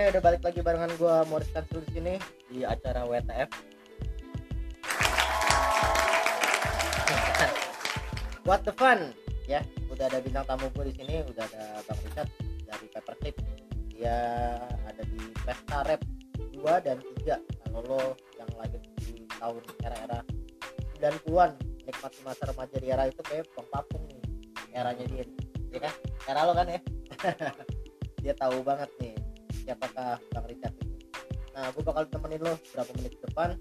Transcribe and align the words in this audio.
Oke, 0.00 0.16
udah 0.16 0.24
balik 0.24 0.40
lagi 0.48 0.64
barengan 0.64 0.96
gua 0.96 1.28
Morris 1.28 1.52
Kansul 1.52 1.84
di 1.84 1.92
sini 1.92 2.16
di 2.48 2.64
acara 2.64 3.04
WTF. 3.04 3.52
What 8.48 8.64
the 8.64 8.72
fun? 8.80 9.12
Ya, 9.44 9.60
udah 9.92 10.08
ada 10.08 10.24
bintang 10.24 10.48
tamu 10.48 10.72
gue 10.72 10.88
di 10.88 10.96
sini, 10.96 11.20
udah 11.20 11.44
ada 11.44 11.84
Bang 11.84 12.00
Richard 12.00 12.32
dari 12.64 12.88
Paperclip. 12.96 13.36
Dia 13.92 14.16
ada 14.88 15.04
di 15.04 15.20
Pesta 15.44 15.84
Rap 15.84 16.00
2 16.48 16.64
dan 16.80 16.96
3. 17.20 17.36
Kalau 17.68 17.84
lo 17.84 18.16
yang 18.40 18.48
lahir 18.56 18.80
di 19.04 19.28
tahun 19.36 19.60
era-era 19.84 20.24
90-an, 20.96 21.60
nikmati 21.84 22.24
masa 22.24 22.48
remaja 22.48 22.76
di 22.80 22.88
era 22.88 23.04
itu 23.04 23.20
kayak 23.20 23.52
Bang 23.52 23.68
Papung 23.68 24.08
nih. 24.08 24.24
Eranya 24.72 25.04
dia, 25.04 25.28
ya 25.68 25.84
kan? 25.84 25.92
Era 26.24 26.48
lo 26.48 26.56
kan 26.56 26.72
ya? 26.72 26.80
dia 28.24 28.32
tahu 28.32 28.64
banget 28.64 28.88
nih 28.96 29.19
siapakah 29.70 30.18
Bang 30.34 30.46
Richard 30.50 30.74
itu. 30.82 30.94
Nah, 31.54 31.70
gue 31.70 31.82
bakal 31.86 32.02
temenin 32.10 32.42
lo 32.42 32.58
berapa 32.74 32.90
menit 32.98 33.14
ke 33.14 33.24
depan. 33.30 33.54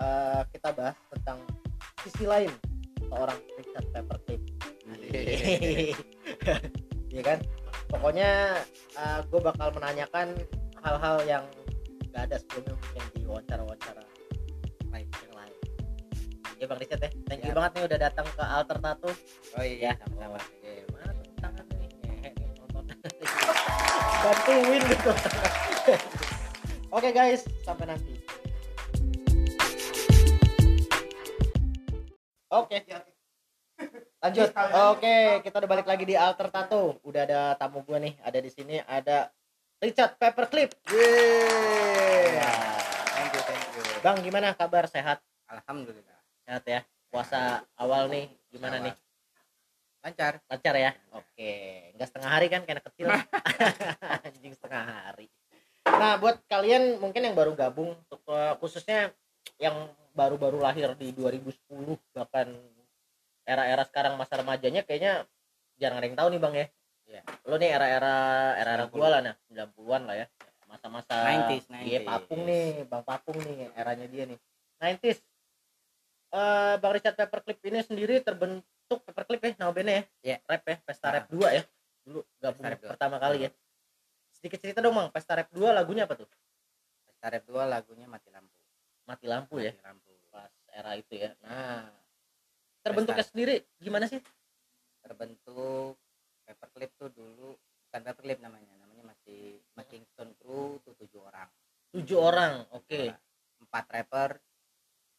Eh, 0.00 0.40
kita 0.56 0.72
bahas 0.72 0.96
tentang 1.12 1.38
sisi 2.00 2.24
lain 2.24 2.48
seorang 3.12 3.36
Richard 3.60 3.86
Paperclip. 3.92 4.40
Iya 7.08 7.22
kan? 7.24 7.38
Pokoknya 7.92 8.56
gue 9.28 9.40
bakal 9.40 9.68
menanyakan 9.76 10.32
hal-hal 10.80 11.16
yang 11.28 11.44
gak 12.12 12.28
ada 12.32 12.36
sebelumnya 12.40 12.72
mungkin 12.76 13.02
di 13.12 13.20
wawancara-wawancara 13.28 14.02
lain 14.92 15.08
yang 15.08 15.34
lain. 15.36 15.54
Ya 16.56 16.64
Bang 16.68 16.80
Richard 16.80 17.00
ya, 17.04 17.10
thank 17.28 17.44
you 17.44 17.52
Siap. 17.52 17.56
banget 17.60 17.72
nih 17.76 17.84
udah 17.88 17.98
datang 18.00 18.26
ke 18.32 18.42
Alter 18.44 18.78
Tattoo. 18.80 19.12
Oh 19.56 19.64
iya, 19.64 19.92
Ya. 19.92 19.92
sama-sama. 20.04 20.38
Mana 20.92 21.12
tepuk 21.12 21.77
Bantuin 24.28 24.82
gitu. 24.84 25.10
Oke 27.00 27.08
guys, 27.16 27.48
sampai 27.64 27.88
nanti. 27.88 28.12
Oke. 32.52 32.76
Lanjut. 34.20 34.52
Oke, 34.92 35.16
kita 35.40 35.56
udah 35.64 35.70
balik 35.72 35.88
lagi 35.88 36.04
di 36.04 36.12
Alter 36.12 36.52
Tattoo. 36.52 37.00
Udah 37.08 37.24
ada 37.24 37.40
tamu 37.56 37.80
gue 37.88 37.96
nih, 37.96 38.14
ada 38.20 38.36
di 38.36 38.52
sini 38.52 38.76
ada 38.84 39.32
Richard 39.80 40.20
Paperclip. 40.20 40.76
Yeay. 40.92 42.36
Ya. 42.36 42.52
Thank 43.16 43.32
you, 43.32 43.42
thank 43.48 43.64
you. 43.80 43.82
Bang, 44.04 44.20
gimana 44.20 44.52
kabar? 44.52 44.84
Sehat? 44.92 45.24
Alhamdulillah. 45.48 46.20
Sehat 46.44 46.68
ya. 46.68 46.80
Puasa 47.08 47.64
awal 47.80 48.12
nih, 48.12 48.28
gimana 48.52 48.76
nih? 48.76 48.92
Lancar. 49.98 50.38
lancar 50.46 50.74
ya 50.78 50.92
oke 51.10 51.50
nggak 51.98 52.08
setengah 52.08 52.30
hari 52.30 52.46
kan 52.46 52.60
kayak 52.62 52.76
anak 52.78 52.86
kecil 52.94 53.06
anjing 54.24 54.54
setengah 54.54 54.84
hari 54.86 55.26
nah 55.88 56.14
buat 56.16 56.38
kalian 56.46 57.02
mungkin 57.02 57.24
yang 57.24 57.34
baru 57.34 57.56
gabung 57.58 57.96
untuk, 57.96 58.20
eh, 58.30 58.54
khususnya 58.62 59.10
yang 59.58 59.90
baru-baru 60.14 60.62
lahir 60.62 60.94
di 60.94 61.10
2010 61.10 61.98
bahkan 62.14 62.46
era-era 63.42 63.82
sekarang 63.88 64.14
masa 64.14 64.38
remajanya 64.38 64.84
kayaknya 64.84 65.24
jarang 65.80 65.98
ada 65.98 66.06
yang 66.06 66.18
tahu 66.18 66.28
nih 66.30 66.40
bang 66.40 66.54
ya 66.54 66.66
Iya. 67.08 67.22
lo 67.48 67.56
nih 67.56 67.72
era-era 67.72 68.16
era-era 68.60 68.84
90. 68.84 68.92
gua 68.92 69.06
lah 69.08 69.20
nah 69.24 69.34
90-an 69.48 70.02
lah 70.04 70.16
ya 70.20 70.26
masa-masa 70.68 71.14
90s, 71.24 71.64
iya 71.88 72.00
90s. 72.04 72.08
papung 72.12 72.40
nih 72.44 72.66
bang 72.84 73.02
papung 73.02 73.38
nih 73.40 73.56
eranya 73.74 74.06
dia 74.06 74.24
nih 74.28 74.38
90s 74.78 75.18
Eh, 76.28 76.74
bang 76.76 76.92
Richard 76.92 77.16
Paperclip 77.16 77.56
ini 77.64 77.80
sendiri 77.80 78.20
terbentuk 78.20 78.60
Paperclip 78.90 79.40
ya 79.42 79.52
nama 79.58 79.70
bandnya 79.70 79.94
ya 79.94 80.04
Iya. 80.24 80.36
rap 80.42 80.64
ya 80.64 80.76
Pesta 80.80 81.06
Ah. 81.06 81.12
Rap 81.14 81.26
2 81.28 81.44
ya 81.52 81.62
dulu 82.02 82.20
gabung 82.38 82.56
Pesta 82.58 82.70
Rap 82.70 82.80
2. 82.80 82.88
pertama 82.88 83.16
kali 83.18 83.38
ya 83.44 83.50
sedikit 84.32 84.58
cerita 84.58 84.80
dong 84.80 84.94
bang 84.94 85.08
Pesta 85.10 85.32
Rap 85.34 85.48
2 85.50 85.60
lagunya 85.70 86.02
apa 86.04 86.14
tuh 86.14 86.28
Pesta 87.04 87.26
Rap 87.28 87.44
2 87.44 87.52
lagunya 87.66 88.06
mati 88.06 88.28
lampu. 88.30 88.56
mati 89.04 89.26
lampu 89.26 89.54
ya 89.58 89.72
Mati 89.72 89.84
lampu. 89.84 90.12
pas 90.30 90.48
era 90.70 90.92
itu 90.94 91.12
ya 91.14 91.30
nah 91.38 91.84
terbentuknya 92.80 93.24
sendiri 93.24 93.54
gimana 93.76 94.06
sih 94.06 94.20
Terbentuk 94.98 95.96
Paperclip 96.42 96.90
tuh 96.94 97.08
dulu 97.10 97.52
bukan 97.82 98.00
Paperclip 98.02 98.38
namanya, 98.38 98.72
namanya 98.74 99.04
masih 99.06 99.60
masih 99.74 100.00
Kingston 100.00 100.32
Crew 100.34 100.80
tuh 100.82 100.96
tujuh 100.96 101.20
orang. 101.22 101.48
tujuh 101.90 102.18
orang 102.18 102.52
oke 102.70 102.84
Tujuh 102.84 103.04
orang. 103.06 103.20
Empat 103.58 103.84
rapper, 103.90 104.30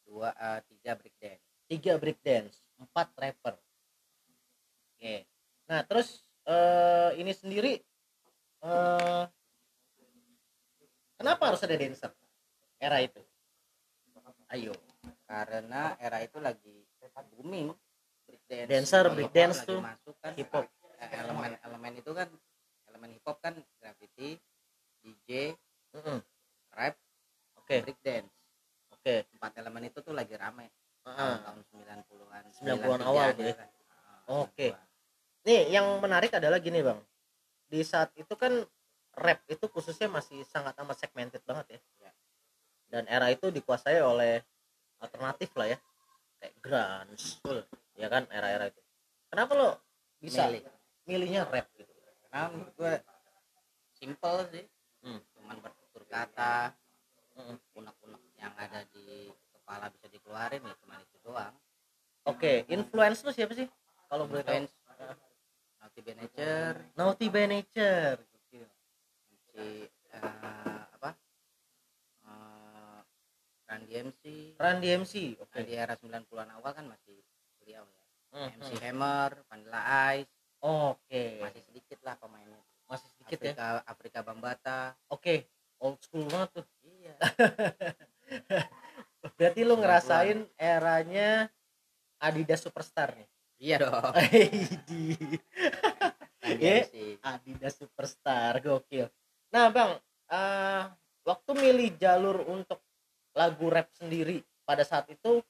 dua 0.02 0.32
eh, 0.32 0.60
tiga 0.64 0.96
breakdance. 0.96 1.44
Tiga 1.70 1.94
breakdance 2.02 2.58
empat 2.82 3.14
rapper. 3.14 3.54
Oke. 4.98 5.22
Nah 5.70 5.86
terus 5.86 6.26
eh, 6.50 7.14
ini 7.22 7.30
sendiri 7.30 7.78
eh, 8.66 9.22
kenapa 11.14 11.54
harus 11.54 11.62
ada 11.62 11.78
dancer 11.78 12.10
era 12.82 12.98
itu? 12.98 13.22
Ayo. 14.50 14.74
Karena 15.30 15.94
era 16.02 16.18
itu 16.26 16.42
lagi 16.42 16.74
booming 17.38 17.70
breakdance. 18.26 18.66
Dancer, 18.66 19.04
Hip 19.06 19.10
hop 19.10 19.14
breakdance 19.14 19.58
lagi 19.62 19.68
tuh 19.70 19.78
masuk 19.78 20.14
kan 20.18 20.32
hip 20.34 20.50
hop 20.50 20.66
eh, 20.98 21.08
elemen-elemen 21.22 21.92
itu 22.02 22.10
kan 22.10 22.28
elemen 22.90 23.10
hip 23.14 23.24
hop 23.30 23.38
kan 23.38 23.54
graffiti, 23.78 24.40
DJ, 25.06 25.54
Mm-mm. 25.94 26.18
rap, 26.74 26.98
oke. 27.62 27.76
breakdance. 27.86 28.30
oke. 28.90 29.14
Empat 29.38 29.52
elemen 29.62 29.86
itu 29.86 29.98
tuh 30.02 30.14
lagi 30.16 30.34
rame 30.34 30.66
Ah. 31.16 31.38
tahun 31.42 31.60
90-an. 31.70 32.42
90-an 32.62 33.00
awal 33.06 33.28
93 33.34 33.38
tuh 33.38 33.44
ya. 33.46 33.54
kan. 33.56 33.68
Ah, 34.28 34.42
Oke. 34.46 34.68
92. 34.74 35.46
Nih 35.48 35.60
yang 35.72 35.86
menarik 36.04 36.30
adalah 36.36 36.60
gini 36.60 36.84
bang, 36.84 37.00
di 37.66 37.80
saat 37.80 38.12
itu 38.14 38.34
kan 38.36 38.60
rap 39.16 39.40
itu 39.48 39.64
khususnya 39.72 40.06
masih 40.12 40.44
sangat 40.44 40.76
amat 40.78 40.96
segmented 41.00 41.40
banget 41.48 41.76
ya. 41.76 41.80
Ya. 42.04 42.12
Dan 42.90 43.04
era 43.08 43.32
itu 43.32 43.48
dikuasai 43.48 43.98
oleh 44.04 44.44
alternatif 45.00 45.48
lah 45.56 45.72
ya, 45.72 45.78
kayak 46.42 46.54
grunge, 46.60 47.40
full, 47.40 47.64
ya 47.96 48.12
kan 48.12 48.28
era-era 48.28 48.68
itu. 48.68 48.80
Kenapa 49.32 49.52
lo 49.56 49.68
bisa 50.20 50.50
Milih. 50.50 50.62
milihnya 51.08 51.42
rap 51.48 51.66
gitu? 51.72 51.88
Karena 52.28 52.46
menurut 52.52 52.74
gue 52.76 52.94
simple 53.96 54.38
sih. 54.52 54.64
Hmm. 55.00 55.20
Cuman 55.32 55.56
bertutur 55.64 56.04
kata, 56.04 56.76
Mm-mm. 57.40 57.56
unek-unek 57.72 58.22
yang 58.36 58.52
ada 58.60 58.84
di 58.92 59.32
kepala 59.70 59.86
bisa 59.94 60.06
dikeluarin 60.10 60.66
ya 60.66 60.74
cuman 60.82 60.98
itu 60.98 61.18
doang. 61.22 61.54
Oke, 62.26 62.66
influence 62.66 63.22
lo 63.22 63.30
siapa 63.30 63.54
sih? 63.54 63.70
Kalau 64.10 64.26
boleh 64.26 64.42
tahu? 64.42 64.66
Naughty 65.78 66.00
by 66.02 66.14
Nature, 66.18 66.76
Naughty 66.98 67.26
by 67.30 67.46
Nature. 67.46 68.18
Si 68.50 69.86
eh, 69.86 70.78
apa? 70.90 71.14
Eh, 72.26 72.98
Run 73.70 73.82
DMC. 73.86 74.22
Run 74.58 74.76
DMC. 74.82 75.14
Oke. 75.38 75.62
Nah, 75.62 75.62
di 75.62 75.74
era 75.78 75.94
90-an 75.94 76.50
awal 76.58 76.74
kan 76.74 76.90
masih 76.90 77.22
beliau 77.62 77.86
ya. 77.86 78.02
Hmm, 78.34 78.50
MC 78.58 78.74
hmm. 78.74 78.82
Hammer, 78.82 79.30
Vanilla 79.46 79.82
Ice, 80.18 80.34
Oke. 80.66 81.46
masih 81.46 81.62
sedikit 81.62 82.02
lah 82.02 82.18
pemainnya. 82.18 82.58
Masih 82.90 83.06
sedikit 83.14 83.38
ya. 83.38 83.54
Afrika, 83.54 83.66
Afrika 83.86 84.18
Bambata. 84.26 84.98
Oke. 85.14 85.46
Old 85.78 86.02
school 86.02 86.26
banget 86.26 86.58
tuh. 86.58 86.66
Iya. 86.82 87.14
Berarti 89.36 89.60
lu 89.62 89.76
90-an. 89.76 89.80
ngerasain 89.84 90.38
eranya 90.56 91.28
Adidas 92.20 92.60
Superstar 92.64 93.16
nih. 93.16 93.28
iya 93.60 93.76
dong. 93.80 94.12
Iya. 96.40 96.82
DMC. 96.82 97.20
Adidas 97.22 97.74
Superstar, 97.78 98.58
gokil. 98.64 99.06
Nah, 99.54 99.70
Bang, 99.70 100.00
eh, 100.32 100.82
waktu 101.22 101.50
milih 101.52 101.94
jalur 102.00 102.42
untuk 102.48 102.80
lagu 103.36 103.70
rap 103.70 103.92
sendiri 103.94 104.42
pada 104.64 104.82
saat 104.82 105.06
itu, 105.12 105.44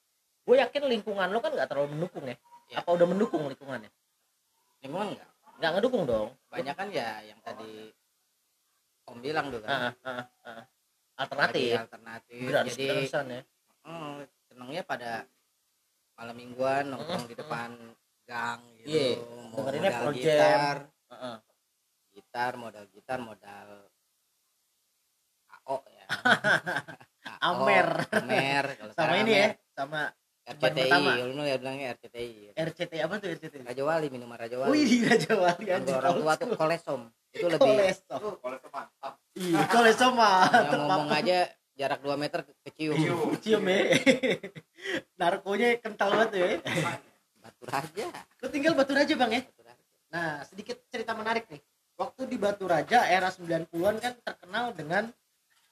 gue 0.45 0.57
yakin 0.59 0.91
lingkungan 0.91 1.31
lo 1.31 1.39
kan 1.41 1.55
nggak 1.55 1.71
terlalu 1.71 1.95
mendukung 1.95 2.27
ya. 2.27 2.37
Ya. 2.71 2.87
apa 2.87 2.95
udah 2.95 3.07
mendukung 3.11 3.43
lingkungannya 3.51 3.91
lingkungan 4.79 5.19
enggak 5.19 5.31
nggak 5.59 5.71
ngedukung 5.75 6.05
dong 6.07 6.31
banyak 6.47 6.75
kan 6.79 6.89
ya 6.95 7.19
yang 7.27 7.43
tadi 7.43 7.91
om 9.11 9.19
bilang 9.19 9.51
Ah, 9.51 9.59
kan 9.59 9.67
ah, 9.67 9.95
ah, 10.07 10.25
ah. 10.47 10.65
Alternatif 11.19 11.75
alternatif 11.75 12.41
gratis 12.47 12.79
jadi 12.79 13.11
ya 13.11 13.41
hmm, 13.85 14.25
senengnya 14.49 14.83
pada 14.85 15.25
malam 16.17 16.37
mingguan 16.37 16.85
nongkrong 16.93 17.25
di 17.25 17.35
Mm, 17.35 17.41
depan 17.41 17.71
gang 18.29 18.61
gitu. 18.79 18.89
Iya, 18.93 19.09
mau 19.51 19.59
dengerinnya 19.65 19.91
modal 19.91 20.13
gitar. 20.15 20.77
Ah, 21.11 21.15
ah. 21.15 21.37
gitar 22.11 22.53
modal 22.55 22.85
gitar 22.93 23.19
modal 23.19 23.69
AO 25.49 25.77
ya. 25.89 26.07
AO, 27.47 27.65
Amer. 27.65 27.89
Amer 28.13 28.65
kalau 28.77 28.93
sama 28.93 29.15
ini 29.19 29.33
ya 29.33 29.47
Amer. 29.51 29.57
sama 29.73 30.01
RCTI 30.51 31.31
dulu 31.31 31.43
ya 31.47 31.57
bilangnya 31.63 31.87
RCTI 31.95 32.59
RCT 32.59 32.93
apa 33.01 33.15
tuh 33.23 33.29
RCT 33.31 33.55
Raja 33.63 33.83
Wali 33.87 34.07
minuman 34.11 34.37
Raja 34.37 34.57
Wali. 34.59 34.71
Wih 34.75 35.07
Raja 35.07 35.33
Wali 35.39 35.67
anjing 35.71 35.95
orang 35.97 36.15
tua 36.21 36.33
tuh 36.37 36.49
kolesom. 36.59 37.01
Itu 37.31 37.47
lebih 37.47 37.65
kolesom. 37.65 38.21
Iya 39.39 39.63
kolesom 39.71 40.15
yang 40.19 40.83
ngomong 40.85 41.11
aja 41.15 41.39
jarak 41.81 42.05
2 42.05 42.13
meter 42.21 42.45
kecium. 42.61 42.97
Cium 43.41 43.65
ya. 43.65 43.81
Narkonya 45.21 45.81
kental 45.81 46.13
banget 46.13 46.31
ya. 46.37 46.49
Batu 47.41 47.65
raja. 47.65 48.07
Lu 48.45 48.47
tinggal 48.53 48.77
Batu 48.77 48.93
Raja 48.93 49.15
bang 49.17 49.31
ya? 49.33 49.43
Batu 49.49 49.63
raja. 49.65 49.85
Nah 50.13 50.31
sedikit 50.45 50.77
cerita 50.93 51.17
menarik 51.17 51.49
nih. 51.49 51.65
Waktu 51.97 52.29
di 52.29 52.37
Batu 52.37 52.65
Raja 52.69 53.09
era 53.09 53.29
90-an 53.33 53.97
kan 54.01 54.13
terkenal 54.25 54.73
dengan 54.77 55.09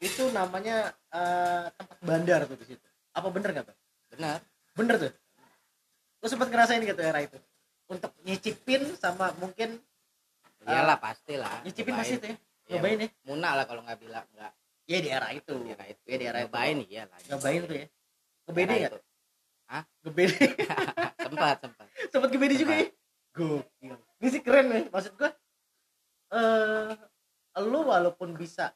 itu 0.01 0.29
namanya 0.33 0.97
eh, 1.13 1.69
tempat 1.77 1.99
bandar 2.01 2.41
tuh 2.49 2.57
di 2.57 2.73
situ. 2.73 2.87
Apa 3.13 3.29
bener 3.29 3.53
nggak 3.53 3.67
tuh 3.69 3.77
benar 4.17 4.41
bener 4.73 4.95
tuh. 4.97 5.13
Lu 6.25 6.27
sempat 6.33 6.49
ngerasain 6.49 6.81
gitu 6.81 7.05
era 7.05 7.21
itu? 7.21 7.37
Untuk 7.89 8.17
nyicipin 8.25 8.97
sama 8.97 9.37
mungkin 9.37 9.77
iyalah 10.65 11.01
pasti 11.01 11.37
lah 11.37 11.65
nyicipin 11.65 11.97
Nyobain. 11.97 12.01
pasti 12.05 12.15
tuh 12.21 12.29
ya? 12.29 12.37
Iya, 12.37 12.77
nyobain 12.81 12.99
ya? 13.01 13.09
Muna 13.29 13.49
lah 13.57 13.65
kalau 13.65 13.81
nggak 13.85 13.99
bilang 14.01 14.25
nggak 14.37 14.53
ya 14.89 14.99
di 15.05 15.09
era 15.13 15.29
itu. 15.37 15.55
Ya 15.69 15.75
kayak 15.77 15.91
itu. 15.95 16.03
Ya 16.09 16.17
di 16.17 16.25
era 16.25 16.39
itu. 16.41 16.49
Nyobain 16.49 16.79
iya 16.89 17.03
nyobain 17.29 17.61
tuh 17.69 17.77
ya? 17.77 17.87
Ngebede 18.49 18.65
Era 18.65 18.75
nggak? 18.81 18.91
itu. 18.91 19.01
ngebede. 20.03 20.45
Sempat 21.29 21.57
sempat. 21.61 21.87
Sempat 22.09 22.29
ngebede 22.33 22.55
juga 22.57 22.75
ya? 22.81 22.87
Gokil. 23.37 23.95
Ini 24.19 24.29
sih 24.33 24.43
keren 24.43 24.67
nih 24.73 24.85
maksud 24.91 25.13
gua 25.15 25.31
eh 26.29 26.93
lu 27.63 27.81
walaupun 27.87 28.35
bisa 28.35 28.73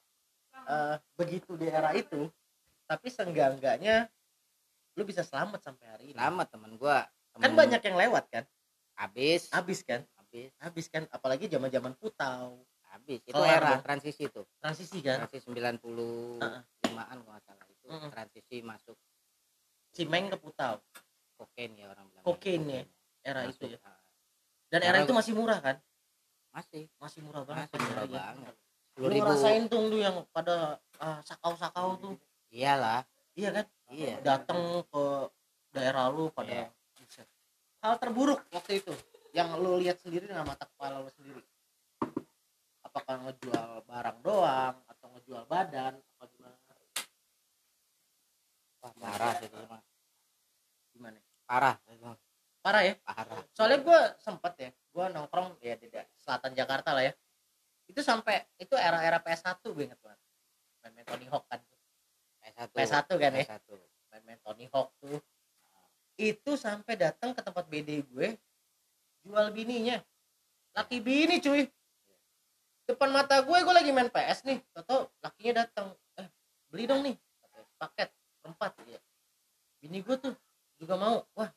eh, 0.54 0.96
begitu 1.18 1.58
di 1.58 1.66
era 1.66 1.92
itu 1.92 2.30
tapi 2.86 3.08
seenggak-enggaknya 3.08 4.06
lu 4.94 5.02
bisa 5.08 5.24
selamat 5.24 5.64
sampai 5.64 5.86
hari 5.88 6.04
ini. 6.12 6.18
Lama 6.20 6.44
teman 6.44 6.76
gua. 6.76 7.08
Kan 7.40 7.56
temen 7.56 7.64
banyak 7.64 7.80
yang 7.80 7.96
lewat 7.96 8.24
kan? 8.28 8.44
Habis 9.00 9.48
habis 9.48 9.80
kan? 9.80 10.04
Habis 10.20 10.52
habis 10.60 10.86
kan? 10.92 11.08
Apalagi 11.08 11.48
zaman 11.48 11.72
zaman 11.72 11.96
putau 11.96 12.60
habis. 13.02 13.20
Itu 13.26 13.34
Kelar 13.34 13.58
era 13.58 13.70
dong. 13.74 13.82
transisi 13.82 14.24
tuh. 14.30 14.46
Transisi 14.62 14.98
kan? 15.02 15.18
Transisi 15.26 15.46
95-an 15.50 17.16
kalau 17.18 17.24
nggak 17.26 17.42
salah 17.42 17.66
itu 17.66 17.86
Mm-mm. 17.90 18.08
transisi 18.14 18.56
masuk 18.62 18.96
cimeng 19.90 20.30
ke 20.30 20.36
putau. 20.38 20.78
Kokain 21.34 21.74
ya 21.74 21.90
orang 21.90 22.06
bilang. 22.06 22.24
Kokain 22.24 22.62
ya, 22.64 22.82
era 23.20 23.42
Masuk, 23.42 23.66
itu 23.66 23.74
ya 23.74 23.78
dan 24.72 24.80
era 24.80 24.96
Karena- 24.96 25.04
itu 25.04 25.12
masih 25.12 25.32
murah 25.34 25.58
kan? 25.60 25.76
Masih. 26.48 26.88
Masih 26.96 27.20
murah 27.20 27.42
banget. 27.44 27.68
Masih 27.68 27.78
murah 27.82 28.04
Iya. 28.06 28.14
banget. 28.16 28.54
Lu 28.96 29.06
ngerasain 29.10 29.62
tuh 29.68 29.80
lu 29.90 29.96
yang 29.98 30.16
pada 30.32 30.78
ah, 30.96 31.20
sakau-sakau 31.26 31.98
tuh. 31.98 32.14
Iyalah. 32.48 33.04
Iya 33.36 33.50
kan? 33.52 33.66
Iya. 33.90 34.14
Datang 34.24 34.80
ke 34.86 35.04
daerah 35.74 36.08
lu 36.08 36.30
pada 36.30 36.48
Iya. 36.48 37.24
Hal 37.82 37.98
terburuk 37.98 38.40
waktu 38.48 38.80
itu. 38.80 38.94
Yang 39.34 39.48
lu 39.60 39.76
lihat 39.82 39.96
sendiri 40.00 40.24
dengan 40.24 40.46
mata 40.46 40.64
kepala 40.64 41.02
lu 41.02 41.10
sendiri 41.12 41.42
apakah 42.92 43.24
ngejual 43.24 43.88
barang 43.88 44.18
doang 44.20 44.76
atau 44.84 45.06
ngejual 45.16 45.48
badan 45.48 45.96
apa 45.96 46.24
gimana? 46.28 46.56
Wah, 48.84 48.92
parah 49.00 49.32
sih 49.40 49.48
itu 49.48 49.56
mah. 49.64 49.80
Gimana? 50.92 51.18
Parah 51.48 51.80
itu 51.88 52.04
parah 52.60 52.82
ya? 52.84 52.94
Parah. 53.00 53.40
Soalnya 53.56 53.80
gue 53.80 54.00
sempet 54.20 54.52
ya 54.60 54.70
gue 54.76 55.04
nongkrong 55.08 55.56
ya 55.64 55.80
di 55.80 55.88
selatan 56.20 56.52
Jakarta 56.52 56.92
lah 56.92 57.08
ya. 57.08 57.12
Itu 57.88 58.04
sampai 58.04 58.44
itu 58.60 58.76
era-era 58.76 59.16
PS1 59.24 59.64
gue 59.72 59.84
inget 59.88 60.00
banget. 60.04 60.20
Main-main 60.84 61.06
Tony 61.08 61.26
Hawk 61.32 61.48
kan. 61.48 61.60
PS1 62.44 62.68
PS1 62.76 63.08
kan 63.08 63.32
ya? 63.32 63.44
PS1 63.48 63.68
main-main 64.12 64.38
Tony 64.44 64.68
Hawk 64.68 64.92
tuh. 65.00 65.16
Itu 66.20 66.60
sampai 66.60 67.00
datang 67.00 67.32
ke 67.32 67.40
tempat 67.40 67.64
BD 67.72 68.04
gue 68.04 68.36
jual 69.24 69.48
bininya. 69.48 69.96
Laki 70.76 71.00
bini 71.00 71.40
cuy 71.40 71.64
depan 72.86 73.08
mata 73.14 73.40
gue 73.42 73.58
gue 73.62 73.74
lagi 73.74 73.90
main 73.94 74.10
PS 74.10 74.44
nih. 74.46 74.58
Toto 74.74 75.10
lakinya 75.22 75.64
datang. 75.66 75.94
Eh 76.18 76.26
beli 76.70 76.84
dong 76.86 77.02
nih. 77.06 77.16
Paket 77.78 78.10
empat 78.42 78.74
ya 78.86 78.98
bini 79.82 79.98
gue 80.02 80.16
tuh 80.18 80.34
juga 80.78 80.94
mau. 80.94 81.26
Wah 81.34 81.50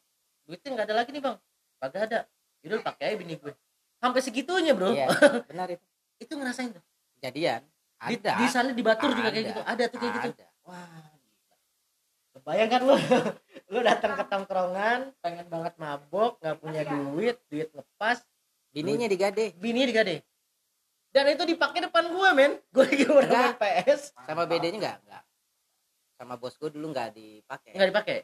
duitnya 0.45 0.69
nggak 0.73 0.85
ada 0.89 0.95
lagi 1.01 1.09
nih 1.13 1.21
bang. 1.21 1.37
Kagak 1.81 2.03
ada. 2.09 2.19
Yaudah 2.65 2.81
pakai 2.81 3.13
aja 3.13 3.17
bini 3.21 3.37
gue. 3.37 3.53
Sampai 4.01 4.21
segitunya 4.25 4.73
bro. 4.73 4.93
Iya 4.93 5.09
benar 5.49 5.69
itu. 5.69 5.85
Itu 6.17 6.33
ngerasain 6.37 6.73
tuh. 6.73 6.83
Kejadian. 7.21 7.61
Di, 7.95 8.15
ada. 8.19 8.33
di 8.37 8.45
sana 8.51 8.69
di 8.75 8.83
Batur 8.83 9.15
juga 9.15 9.31
kayak 9.31 9.45
Ada. 9.45 9.49
gitu. 9.49 9.61
Ada 9.63 9.83
tuh 9.87 9.99
kayak 10.03 10.13
gitu. 10.19 10.29
Ada. 10.35 10.47
Wah, 10.67 11.05
gila. 11.15 11.55
Kebayang 12.35 12.69
kan 12.69 12.81
lu? 12.83 12.95
lu 13.73 13.79
datang 13.81 14.11
ke 14.19 14.23
tongkrongan, 14.29 14.99
pengen 15.23 15.45
banget 15.47 15.73
mabok, 15.79 16.37
nggak 16.43 16.55
punya 16.59 16.81
duit, 16.85 17.37
duit 17.49 17.69
ngepas, 17.71 18.21
bininya 18.75 19.07
digade. 19.09 19.55
Bini 19.57 19.87
digade. 19.87 20.21
Dan 21.15 21.31
itu 21.31 21.47
dipakai 21.47 21.79
depan 21.81 22.11
gua, 22.11 22.35
men. 22.35 22.59
Gua 22.69 22.83
lagi 22.83 23.07
udah 23.07 23.23
main. 23.23 23.55
PS, 23.55 24.11
sama 24.19 24.43
bedanya 24.43 24.75
enggak 24.75 24.97
enggak 25.01 25.23
sama 26.15 26.35
bos 26.35 26.55
gue 26.55 26.71
dulu 26.71 26.91
nggak 26.91 27.11
dipakai 27.11 27.75
nggak 27.75 27.89
dipakai. 27.91 28.17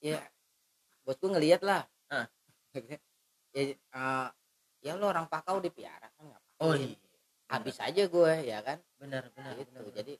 ya 0.00 0.16
bos 1.00 1.12
gue 1.14 1.28
ngeliat 1.28 1.60
lah 1.60 1.84
Ah. 2.08 2.24
ya 3.52 3.76
eh, 3.76 3.76
ya 4.80 4.92
lo 4.94 5.08
orang 5.08 5.24
pakau 5.26 5.60
dipiara 5.60 6.08
kan 6.10 6.24
nggak 6.24 6.42
Oh 6.60 6.72
iya. 6.72 6.96
habis 7.48 7.76
aja 7.76 8.02
gue 8.04 8.32
ya 8.42 8.60
kan 8.60 8.80
Benar, 8.96 9.28
benar. 9.30 9.52
gitu 9.56 9.68
benar, 9.70 9.82
benar. 9.82 9.94
jadi 9.94 10.14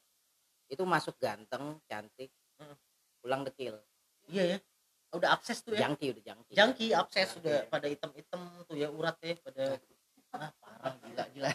itu 0.68 0.82
masuk 0.84 1.16
ganteng 1.16 1.80
cantik 1.84 2.28
Mm. 2.54 2.76
pulang 3.18 3.42
dekil 3.42 3.74
Iya 4.28 4.44
ya. 4.46 4.58
Udah 5.10 5.34
akses 5.34 5.58
tuh 5.58 5.74
ya. 5.74 5.88
jangki 5.88 6.12
udah 6.12 6.22
jangki 6.24 6.52
Jangki 6.52 6.86
akses 6.92 7.26
Jangki. 7.26 7.36
sudah 7.40 7.56
pada 7.66 7.86
item-item 7.88 8.40
tuh 8.62 8.76
ya 8.76 8.88
urat 8.88 9.16
ya 9.18 9.34
pada 9.40 9.64
ah 10.34 10.50
parah 10.58 10.94
gila 11.06 11.24
gila. 11.34 11.50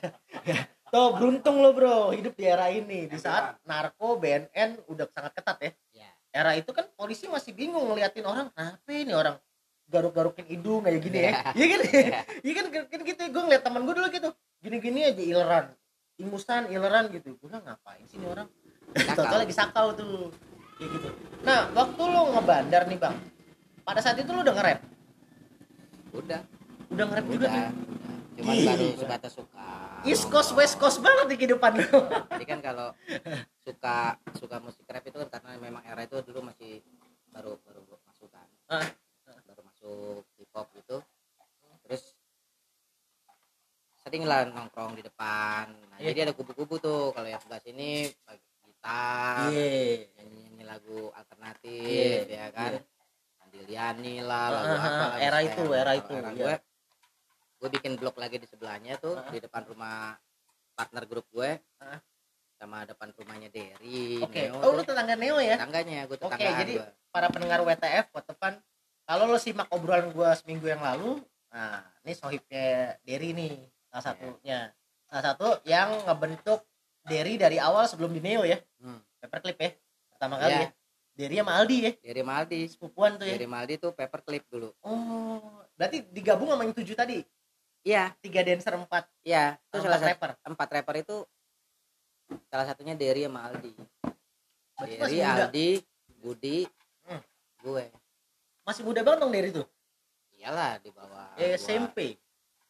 Tuh 0.94 1.10
beruntung 1.14 1.62
lo 1.62 1.70
bro 1.76 2.10
hidup 2.16 2.34
di 2.34 2.46
era 2.50 2.72
ini. 2.74 3.06
Di 3.06 3.18
saat 3.22 3.62
narko 3.68 4.18
BNN 4.18 4.90
udah 4.90 5.06
sangat 5.14 5.38
ketat 5.38 5.58
ya. 5.62 5.72
ya 5.94 6.10
era 6.30 6.54
itu 6.54 6.70
kan 6.74 6.86
polisi 6.94 7.26
masih 7.26 7.58
bingung 7.58 7.90
ngeliatin 7.90 8.26
orang 8.26 8.54
kenapa 8.54 8.90
ini 8.94 9.14
orang 9.18 9.36
garuk-garukin 9.90 10.46
hidung 10.46 10.86
kayak 10.86 11.02
gini 11.02 11.20
ya? 11.26 11.32
Iya. 11.58 11.66
Kan? 11.66 11.80
Iya. 12.46 12.54
Kan? 12.54 12.66
Kan 12.90 13.00
gitu. 13.06 13.22
Gue 13.30 13.42
ngeliat 13.50 13.64
temen 13.66 13.82
gue 13.86 13.96
dulu 13.98 14.08
gitu 14.14 14.30
gini-gini 14.62 15.00
aja 15.10 15.24
ileran. 15.24 15.66
Ingusan 16.22 16.70
ileran 16.70 17.10
gitu. 17.10 17.38
Gue 17.38 17.48
bilang 17.50 17.66
ngapain 17.66 18.06
sih 18.06 18.18
ini 18.22 18.26
orang. 18.30 18.48
Tau 19.18 19.38
lagi 19.38 19.54
sakau 19.54 19.94
tuh. 19.98 20.30
Kayak 20.78 20.90
gitu. 20.96 21.10
Nah 21.44 21.70
waktu 21.74 22.02
lo 22.02 22.22
ngebandar 22.38 22.84
nih 22.88 22.98
bang 23.02 23.16
pada 23.82 24.00
saat 24.06 24.22
itu 24.22 24.30
lo 24.30 24.46
udah 24.46 24.54
nge-rap? 24.54 24.80
Udah. 26.14 26.42
Udah 26.94 27.04
nge-rap 27.10 27.28
juga 27.30 27.46
tuh. 27.50 27.66
Cuman 28.40 28.56
Gila. 28.56 28.72
baru 28.72 28.88
sebatas 28.96 29.32
suka. 29.36 29.68
East 30.08 30.26
Coast 30.32 30.52
West 30.56 30.76
Coast 30.80 31.04
banget 31.04 31.26
di 31.28 31.36
kehidupan 31.36 31.76
lo 31.76 32.00
jadi 32.32 32.46
kan 32.48 32.60
kalau 32.64 32.88
suka 33.68 34.16
suka 34.40 34.56
musik 34.64 34.88
rap 34.88 35.04
itu 35.04 35.18
kan 35.20 35.28
karena 35.28 35.60
memang 35.60 35.84
era 35.84 36.08
itu 36.08 36.24
dulu 36.24 36.48
masih 36.48 36.80
baru 37.30 37.60
baru 37.68 37.84
masuk 38.08 38.32
kan. 38.32 38.48
Baru 39.46 39.62
masuk 39.68 40.24
hip 40.40 40.50
hop 40.56 40.68
gitu. 40.74 40.98
Terus 41.84 42.16
sering 44.00 44.24
lah 44.24 44.48
nongkrong 44.48 44.96
di 44.96 45.04
depan. 45.04 45.70
Nah, 45.70 45.98
Iya. 46.00 46.16
jadi 46.16 46.20
ada 46.30 46.34
kubu-kubu 46.34 46.80
tuh. 46.80 47.12
Kalau 47.12 47.28
yang 47.28 47.38
sebelah 47.44 47.62
sini 47.62 48.08
gitar 48.66 49.52
iya. 49.52 50.08
nyanyi 50.16 50.40
nyanyi 50.48 50.64
lagu 50.64 51.12
alternatif 51.12 52.24
Iya, 52.26 52.40
ya 52.40 52.48
kan. 52.56 52.72
iya. 52.80 52.82
Andiliani 53.44 54.16
lah 54.24 54.48
lagu 54.54 54.74
ah, 54.74 54.78
apa 54.80 55.06
lah, 55.10 55.12
era 55.20 55.40
itu, 55.44 55.64
era 55.74 55.92
itu, 55.98 56.14
era 56.16 56.30
gue 56.32 56.54
gue 57.60 57.70
bikin 57.70 57.94
blog 57.96 58.16
lagi 58.16 58.36
di 58.36 58.48
sebelahnya 58.48 58.96
tuh 58.96 59.14
Ah. 59.14 59.28
di 59.28 59.38
depan 59.38 59.64
rumah 59.66 60.16
partner 60.74 61.04
grup 61.06 61.28
gue. 61.30 61.60
Ah. 61.78 62.00
sama 62.56 62.84
depan 62.84 63.16
rumahnya 63.16 63.48
Derry 63.48 64.20
oke. 64.20 64.36
Neo 64.36 64.60
oh 64.60 64.76
lu 64.76 64.84
tetangga 64.84 65.16
Neo 65.16 65.40
ya? 65.40 65.56
Tetangganya 65.56 66.04
gue 66.04 66.18
Oke, 66.18 66.28
tetanggaan 66.28 66.60
jadi- 66.60 66.76
gue 66.76 66.88
para 67.08 67.28
pendengar 67.30 67.60
WTF 67.62 68.12
buat 68.12 68.26
depan 68.26 68.60
kalau 69.06 69.24
lo 69.26 69.40
simak 69.40 69.72
obrolan 69.72 70.12
gua 70.12 70.36
seminggu 70.36 70.68
yang 70.68 70.84
lalu 70.84 71.24
nah 71.48 71.80
ini 72.04 72.12
sohibnya 72.14 72.68
Derry 73.02 73.32
nih 73.32 73.56
salah 73.88 74.04
satunya. 74.06 74.60
Salah 75.08 75.24
satu 75.26 75.48
yang 75.64 76.04
ngebentuk 76.04 76.60
Derry 77.02 77.40
dari 77.40 77.58
awal 77.58 77.88
sebelum 77.88 78.12
di 78.12 78.20
Neo 78.20 78.44
ya. 78.44 78.60
Hmm. 78.78 79.00
paperclip 79.18 79.56
ya 79.58 79.72
pertama 80.12 80.36
kali 80.38 80.52
Iya. 80.52 80.60
ya. 80.60 80.70
Derry 81.16 81.36
sama 81.38 81.52
Aldi 81.56 81.78
ya. 81.80 81.92
Dari 82.02 82.22
Maldi 82.22 82.60
sepupuan 82.66 83.12
tuh 83.16 83.24
ya. 83.24 83.34
Dari 83.34 83.48
Maldi 83.48 83.74
tuh 83.78 83.92
paperclip 83.92 84.44
dulu. 84.46 84.76
Oh 84.82 85.64
berarti 85.74 86.04
digabung 86.06 86.52
sama 86.52 86.64
yang 86.64 86.76
tujuh 86.76 86.92
tadi 86.94 87.24
iya. 87.82 88.14
Tiga 88.20 88.42
dancer 88.42 88.74
empat. 88.74 89.08
Iya 89.22 89.56
itu 89.56 89.76
empat 89.76 89.84
salah 89.86 90.00
rapper? 90.02 90.32
Empat 90.44 90.68
rapper 90.72 90.96
itu 91.00 91.18
salah 92.48 92.66
satunya 92.66 92.94
Derry 92.94 93.26
sama 93.26 93.50
Aldi. 93.50 93.72
Derry. 94.80 95.18
Aldi 95.20 95.70
Budi 96.20 96.60
Hmm. 97.04 97.22
gue. 97.60 97.86
Masih 98.64 98.84
muda 98.86 99.02
banget 99.02 99.20
dong 99.20 99.32
Derry 99.32 99.50
tuh? 99.50 99.66
Iyalah 100.36 100.80
di 100.80 100.90
bawah 100.90 101.36
Eh, 101.36 101.52
gua. 101.52 101.60
SMP 101.60 101.98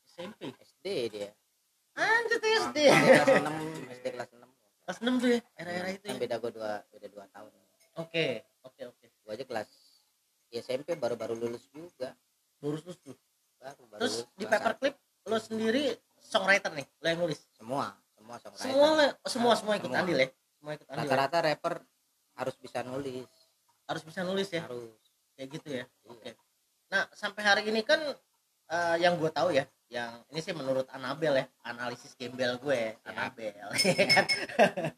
SMP 0.10 0.50
SD 0.54 0.86
dia. 1.12 1.30
Anjir 1.94 2.38
tuh 2.40 2.50
SD 2.66 2.78
kelas 2.88 3.28
6 3.28 3.54
SD 3.92 4.06
kelas 4.16 4.30
6 4.32 4.48
kelas 4.86 4.98
6 5.04 5.14
tuh 5.20 5.30
ya 5.30 5.40
era-era 5.54 5.90
itu 5.92 6.02
kan 6.02 6.16
ya 6.16 6.18
beda 6.18 6.36
gue 6.40 6.52
dua 6.52 6.72
beda 6.88 7.08
dua 7.08 7.26
tahun. 7.30 7.52
Oke 8.00 8.26
oke 8.64 8.82
oke. 8.88 9.06
Gue 9.22 9.32
aja 9.36 9.46
kelas 9.46 9.70
ya 10.50 10.60
SMP 10.64 10.96
baru-baru 10.96 11.36
lulus 11.36 11.68
juga. 11.70 12.16
Lurus 12.64 12.82
lurus 12.84 13.00
tuh 13.04 13.16
baru 13.60 14.00
terus 14.00 14.16
di 14.34 14.46
paperclip 14.48 14.96
lo 15.28 15.38
sendiri 15.38 15.94
songwriter 16.20 16.72
nih 16.74 16.86
lo 17.02 17.06
yang 17.08 17.20
nulis? 17.20 17.40
Semua 17.54 17.94
semua 18.16 18.36
songwriter. 18.40 18.64
Semua 18.66 18.90
semua 19.26 19.54
semua 19.58 19.74
ikut 19.78 19.90
Semua. 19.92 20.02
andil 20.02 20.18
ya? 20.18 20.28
Semua 20.60 20.72
ikut 20.76 20.88
andil 20.90 21.04
ya? 21.04 21.10
rata-rata 21.12 21.38
rapper 21.44 21.74
harus 22.40 22.56
bisa 22.58 22.80
nulis. 22.84 23.28
Harus 23.90 24.04
bisa 24.06 24.22
nulis 24.24 24.48
ya? 24.48 24.64
Harus. 24.64 24.96
Kayak 25.36 25.48
gitu 25.60 25.68
ya? 25.72 25.84
Iya. 25.84 26.12
oke. 26.12 26.32
Nah 26.90 27.04
sampai 27.12 27.42
hari 27.44 27.62
ini 27.68 27.82
kan 27.84 28.00
eh, 28.70 28.96
yang 29.04 29.18
gue 29.20 29.32
tahu 29.34 29.52
ya 29.56 29.66
yang 29.90 30.22
ini 30.30 30.38
sih 30.46 30.54
menurut 30.54 30.86
Anabel 30.94 31.34
ya 31.42 31.46
analisis 31.66 32.14
gembel 32.14 32.62
gue 32.62 32.94
Ya. 32.94 33.10
Anabel 33.10 33.58
ya 33.98 34.06
kan? 34.06 34.26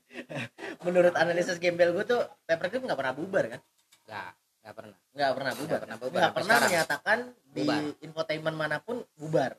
Menurut 0.86 1.16
analisis 1.16 1.56
gembel 1.64 1.96
gue 1.96 2.04
tuh 2.04 2.20
paperclip 2.44 2.84
nggak 2.84 3.00
pernah 3.00 3.16
bubar 3.16 3.46
kan? 3.48 3.62
Nggak 4.04 4.30
nggak 4.62 4.76
pernah. 4.78 4.98
Nggak 5.12 5.32
pernah 5.36 5.54
bubar 5.58 5.80
pernah. 5.82 5.98
bubar. 5.98 6.20
Nggak 6.22 6.34
pernah 6.38 6.46
sekarang. 6.56 6.70
menyatakan 6.70 7.20
di 7.52 7.62
Bubar. 7.66 7.82
infotainment 8.00 8.58
mana 8.58 8.78
pun 8.78 8.98
bubar. 9.18 9.52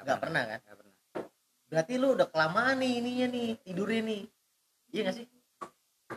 Nggak 0.00 0.18
pernah. 0.18 0.42
kan? 0.46 0.58
Nggak 0.60 0.76
pernah. 0.76 0.94
Berarti 1.70 1.94
lu 1.96 2.08
udah 2.18 2.26
kelamaan 2.26 2.76
nih 2.82 2.92
ininya 2.98 3.26
nih 3.30 3.48
tidurnya 3.62 4.02
nih 4.02 4.22
iya 4.90 5.00
gak 5.06 5.16
sih? 5.22 5.26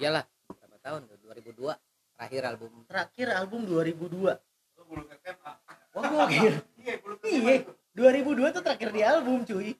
Iyalah 0.02 0.26
berapa 0.50 0.78
tahun 0.82 1.00
tuh? 1.06 1.18
2002 1.22 1.78
terakhir 2.18 2.42
album. 2.50 2.72
Terakhir 2.90 3.28
album 3.38 3.62
2002 3.70 4.34
Lu 4.74 4.82
bulu 4.90 5.04
SMA. 5.14 5.54
wah 5.94 6.04
gokil 6.10 6.58
Iya, 6.82 6.94
bulu 7.06 7.16
iya 7.22 7.62
2002 7.94 8.50
tuh 8.50 8.62
terakhir 8.66 8.90
di 8.90 9.02
album 9.06 9.46
cuy. 9.46 9.78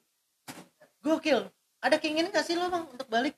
Gokil. 1.02 1.50
Ada 1.82 1.98
keinginan 1.98 2.30
gak 2.30 2.46
sih 2.46 2.54
lo 2.54 2.70
bang 2.70 2.86
untuk 2.86 3.10
balik? 3.10 3.34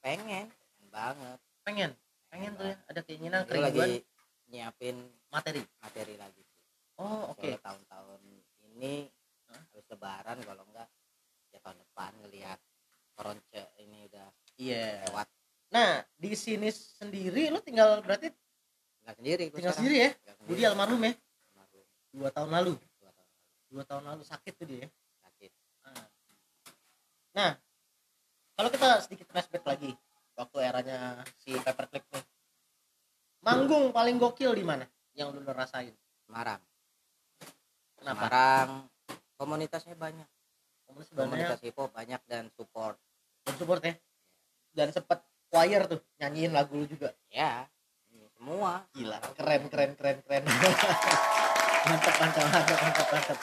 Pengen. 0.00 0.48
Pengen 0.48 0.88
banget. 0.88 1.38
Pengen? 1.62 1.90
Pengen 2.32 2.50
tuh 2.56 2.64
ya. 2.64 2.76
Ada 2.88 3.00
keinginan 3.04 3.40
Itu 3.44 3.60
lagi 3.60 3.76
kerinduan 3.76 3.90
nyiapin 4.52 5.00
materi 5.32 5.64
materi 5.80 6.14
lagi 6.20 6.44
sih. 6.44 6.60
Oh 7.00 7.32
oke. 7.32 7.40
Soalnya 7.40 7.60
tahun-tahun 7.64 8.20
ini 8.76 9.08
Hah? 9.48 9.56
habis 9.72 9.86
lebaran 9.88 10.38
kalau 10.44 10.62
enggak 10.68 10.88
ya 11.52 11.58
tahun 11.64 11.78
depan 11.80 12.12
ngelihat 12.20 12.58
koronce 13.16 13.62
ini 13.80 14.04
udah 14.12 14.28
iya. 14.60 15.00
lewat. 15.08 15.26
Nah 15.72 16.04
di 16.20 16.36
sini 16.36 16.68
sendiri 16.68 17.48
lo 17.48 17.64
tinggal 17.64 18.04
berarti 18.04 18.28
nggak 19.02 19.16
sendiri 19.18 19.44
tinggal 19.48 19.72
sekarang. 19.72 19.78
sendiri 19.80 19.96
ya? 19.96 20.10
Nggak 20.12 20.36
sendiri. 20.36 20.48
Budi 20.52 20.62
almarhum 20.68 21.00
ya? 21.00 21.12
Almarhum. 21.16 21.84
dua 22.12 22.28
tahun 22.28 22.50
lalu. 22.52 22.72
Dua 22.76 23.10
tahun 23.10 23.28
dua 23.72 23.84
tahun 23.88 24.02
lalu. 24.04 24.22
Sakit 24.28 24.52
tuh 24.60 24.66
dia 24.68 24.78
ya? 24.84 24.88
Sakit. 25.24 25.50
Nah, 27.32 27.56
kalau 28.52 28.68
kita 28.68 28.88
sedikit 29.00 29.26
flashback 29.32 29.64
lagi 29.64 29.96
waktu 30.36 30.56
eranya 30.60 31.24
si 31.40 31.56
Paperclip 31.56 32.04
nih. 32.12 32.24
Manggung 33.42 33.90
paling 33.90 34.22
gokil 34.22 34.54
di 34.54 34.62
mana? 34.62 34.86
Yang 35.18 35.28
lu 35.34 35.40
rasain? 35.50 35.94
Semarang 36.24 36.62
Kenapa? 37.98 38.30
Semarang 38.30 38.70
komunitasnya 39.34 39.98
banyak 39.98 40.28
Komunitas 40.86 41.10
banyak 41.10 41.26
komunitas 41.26 41.58
hip 41.66 41.76
hop 41.78 41.90
banyak 41.90 42.20
dan 42.30 42.46
support 42.54 42.96
dan 43.42 43.54
support 43.58 43.82
ya. 43.82 43.94
Dan 44.72 44.88
sempet 44.94 45.18
choir 45.50 45.84
tuh 45.90 46.00
nyanyiin 46.22 46.54
lagu 46.54 46.78
lu 46.78 46.86
juga. 46.86 47.10
ya 47.28 47.66
semua 48.42 48.82
Gila, 48.94 49.18
keren 49.38 49.62
keren 49.70 49.90
keren 49.94 50.18
keren. 50.22 50.42
mantap 51.86 52.14
mantap 52.18 52.44
mantap 52.50 52.78
mantap 52.78 53.06
mantap. 53.10 53.38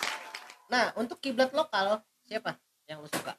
Nah, 0.68 0.86
untuk 1.00 1.18
kiblat 1.24 1.51
lokal 1.56 2.03
siapa 2.27 2.56
yang 2.88 3.03
lu 3.03 3.10
suka? 3.12 3.36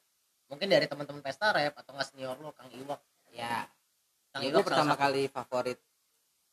Mungkin 0.49 0.69
dari 0.69 0.89
teman-teman 0.89 1.21
pesta 1.21 1.53
rap 1.53 1.77
atau 1.77 1.93
nggak 1.97 2.09
senior 2.09 2.37
lu 2.41 2.53
Kang 2.53 2.73
Iwak. 2.73 3.01
ya 3.33 3.69
Kang 4.33 4.43
ya 4.45 4.53
Iwak 4.53 4.65
pertama 4.67 4.97
kali 4.97 5.29
favorit 5.29 5.79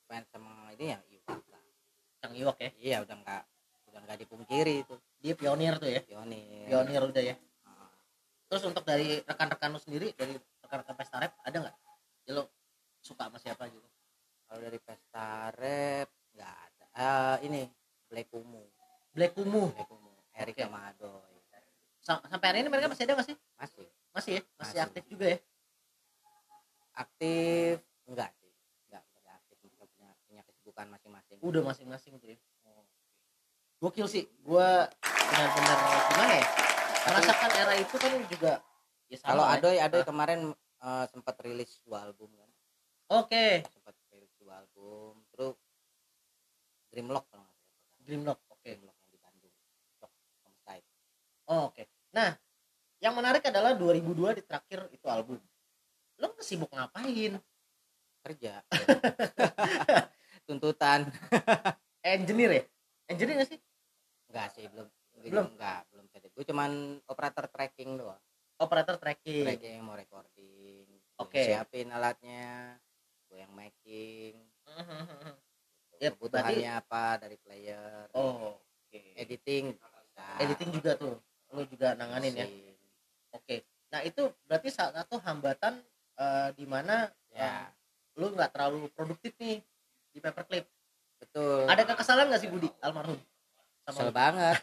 fans 0.07 0.27
sama 0.27 0.71
ini 0.73 0.85
ya 0.89 0.99
Iwak 1.03 1.43
lah 1.45 2.31
Iwak 2.33 2.57
ya. 2.57 2.69
iya 2.77 2.97
udah 2.99 3.15
nggak 3.15 3.41
udah 3.87 3.99
nggak 4.01 4.17
dipungkiri 4.19 4.75
itu 4.81 4.95
Dia 5.17 5.33
pionir 5.33 5.75
tuh 5.77 5.87
ya. 5.87 6.01
pionir 6.01 6.65
Pionir 6.65 7.01
udah 7.03 7.23
ya. 7.23 7.35
Ah, 7.63 7.91
Terus 8.47 8.63
untuk 8.65 8.83
dari 8.83 9.19
rekan-rekan 9.21 9.69
lu 9.69 9.77
sendiri 9.77 10.13
dari 10.13 10.33
rekan-rekan 10.59 10.95
pesta 10.95 11.17
rap 11.17 11.33
ada 11.41 11.57
nggak? 11.59 11.75
Ya 12.23 12.31
lo 12.33 12.43
suka 12.99 13.27
sama 13.27 13.37
siapa 13.37 13.67
gitu? 13.67 13.87
kalau 14.43 14.59
dari 14.61 14.79
pesta 14.79 15.27
rap 15.51 16.07
nggak 16.31 16.53
ada 16.55 16.85
Ah, 16.93 17.35
ini 17.39 17.67
Black 18.07 18.27
Kumu 18.27 18.63
Black 19.11 19.33
Kumu. 19.33 19.69
Black 19.69 19.87
Kumu 19.87 20.11
Erika 20.33 20.63
Oke. 20.63 20.71
Madoy 20.71 21.35
Sa- 21.99 22.23
sampai 22.23 22.47
hari 22.47 22.57
ini 22.61 22.69
mereka 22.69 22.87
masih 22.87 23.03
ada 23.03 23.13
nggak 23.13 23.27
sih? 23.27 23.37
masih 23.53 23.83
Masih 24.15 24.31
ya? 24.33 24.41
Masih, 24.55 24.73
Masih. 24.73 24.79
aktif 24.81 25.03
juga 25.05 25.25
ya? 25.27 25.39
aktif 26.97 27.77
enggak 28.05 28.31
sih 28.33 28.49
enggak 28.87 29.03
enggak 29.13 29.35
aktif 29.37 29.57
mereka 29.61 29.83
punya 30.25 30.41
kesibukan 30.77 30.93
masing-masing 30.93 31.37
Udah 31.41 31.61
masing-masing 31.65 32.13
tuh 32.21 32.29
ya. 32.29 32.37
Gokil 33.81 34.05
sih. 34.09 34.23
Gua 34.45 34.85
benar-benar 35.01 35.77
gimana 36.13 36.33
ya? 36.37 36.45
Merasakan 37.07 37.51
era 37.57 37.73
itu 37.77 37.95
kan 37.97 38.11
juga 38.29 38.53
ya 39.09 39.17
sama 39.17 39.29
kalau 39.33 39.43
ya. 39.47 39.53
Adoy 39.57 39.77
Adoy 39.81 40.01
Ah. 40.03 40.05
kemarin 40.05 40.39
eh, 40.77 41.05
sempat 41.09 41.35
rilis 41.41 41.81
dua 41.81 42.05
album 42.05 42.29
kan 42.37 42.49
Oke, 43.07 43.63
sempat 43.71 43.95
rilis 44.11 44.33
dua 44.37 44.61
album 44.61 45.23
terus 45.33 45.55
Dreamlock 46.91 47.25
kalau 47.31 47.47
nggak 47.47 47.55
salah 47.57 48.03
Dreamlock. 48.05 48.39
Oke. 48.51 48.69
Dreamlock 48.75 48.97
yang 49.01 49.09
di 49.09 49.17
Bandung 49.17 49.55
Oh, 51.47 51.71
Oke. 51.71 51.87
Nah, 52.11 52.35
yang 52.99 53.15
menarik 53.15 53.39
adalah 53.47 53.71
2002 53.71 54.35
di 54.35 54.43
terakhir 54.43 54.91
itu 54.91 55.07
album. 55.07 55.39
Lo 56.19 56.35
sibuk 56.43 56.67
ngapain? 56.75 57.39
kerja 58.27 58.59
tuntutan 60.47 61.11
Engineer 62.07 62.51
ya? 62.51 62.63
Engineer 63.11 63.43
nggak 63.43 63.49
sih? 63.51 63.59
enggak 64.31 64.47
sih 64.55 64.65
belum 64.71 64.87
Belum? 65.17 65.45
enggak 65.53 65.83
belum 65.91 66.05
jadi 66.09 66.27
gue 66.31 66.43
cuman 66.47 66.71
operator 67.05 67.45
tracking 67.51 67.99
doang 67.99 68.21
Operator 68.57 68.97
tracking. 68.97 69.45
tracking 69.45 69.77
mau 69.85 69.93
recording 69.93 70.87
Oke. 71.19 71.43
siapin 71.43 71.91
alatnya 71.91 72.79
gue 73.27 73.37
yang 73.37 73.51
making 73.51 74.33
Ya, 75.97 76.13
kebutuhannya 76.13 76.71
apa 76.77 77.17
dari 77.17 77.41
player 77.41 78.05
Oh, 78.13 78.53
oke. 78.61 79.01
editing 79.17 79.73
bisa. 79.73 80.25
Editing 80.41 80.69
juga 80.69 80.93
tuh. 80.93 81.17
Lo 81.49 81.65
juga 81.65 81.97
nanganin 81.97 82.33
ya? 82.37 82.45
Oke. 83.33 83.65
Nah 83.89 84.05
itu 84.05 84.29
berarti 84.45 84.69
salah 84.69 85.01
satu 85.01 85.17
hambatan 85.17 85.81
eh, 86.17 86.49
di 86.53 86.69
mana 86.69 87.09
ya 87.33 87.65
eh, 87.65 87.67
lu 88.17 88.29
nggak 88.29 88.53
terlalu 88.53 88.93
produktif 88.93 89.33
nih 89.41 89.57
paperclip. 90.29 90.65
betul 91.17 91.65
Ada 91.65 91.83
kekesalan 91.85 92.27
nggak 92.27 92.41
sih 92.41 92.49
Budi 92.49 92.69
almarhum? 92.79 93.17
kesel 93.81 94.11
banget 94.11 94.59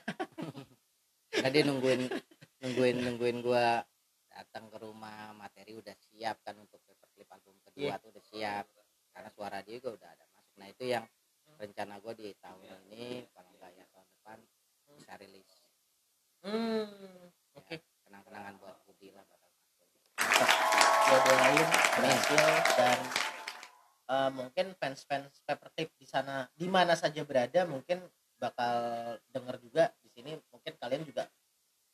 tadi 1.42 1.58
nungguin 1.62 2.12
nungguin 2.60 2.96
nungguin 3.00 3.38
gua 3.40 3.80
datang 4.28 4.68
ke 4.68 4.76
rumah 4.78 5.32
materi 5.32 5.72
udah 5.72 5.96
siap 5.96 6.38
kan 6.40 6.54
untuk 6.54 6.76
paperclip 6.82 7.28
album 7.28 7.56
kedua 7.62 7.88
Iya. 7.88 7.94
tuh 7.98 8.08
udah 8.10 8.24
siap 8.24 8.64
karena 9.10 9.30
suara 9.30 9.58
dia 9.60 9.80
juga 9.80 9.96
udah 9.96 10.08
ada 10.10 10.24
masuk 10.28 10.54
nah 10.54 10.68
itu 10.68 10.84
yang 10.86 11.04
rencana 11.56 11.96
gua 11.98 12.12
di 12.12 12.36
tahun 12.36 12.60
ini 12.86 13.24
kalau 13.30 13.50
enggak 13.50 13.72
ya 13.72 13.84
tahun 13.88 14.06
depan 14.12 14.38
bisa 14.92 15.12
rilis 15.16 15.50
Hmm, 16.44 16.84
Ya, 16.84 17.56
oke. 17.56 17.76
kenang-kenangan 18.04 18.60
buat 18.60 18.76
Budi 18.84 19.08
lah. 19.10 19.24
Gue 21.00 21.18
doain 21.24 21.68
berhasil 21.96 22.44
dan 22.76 22.98
eh, 24.04 24.30
mungkin 24.32 24.66
fans-fans 24.76 25.40
paperclip 25.44 25.90
di 25.96 26.06
sana 26.06 26.44
di 26.52 26.66
mana 26.68 26.92
saja 26.94 27.24
berada 27.24 27.64
mungkin 27.64 28.02
bakal 28.36 28.76
denger 29.32 29.56
juga 29.62 29.84
di 30.04 30.08
sini 30.12 30.36
mungkin 30.52 30.72
kalian 30.76 31.02
juga 31.06 31.24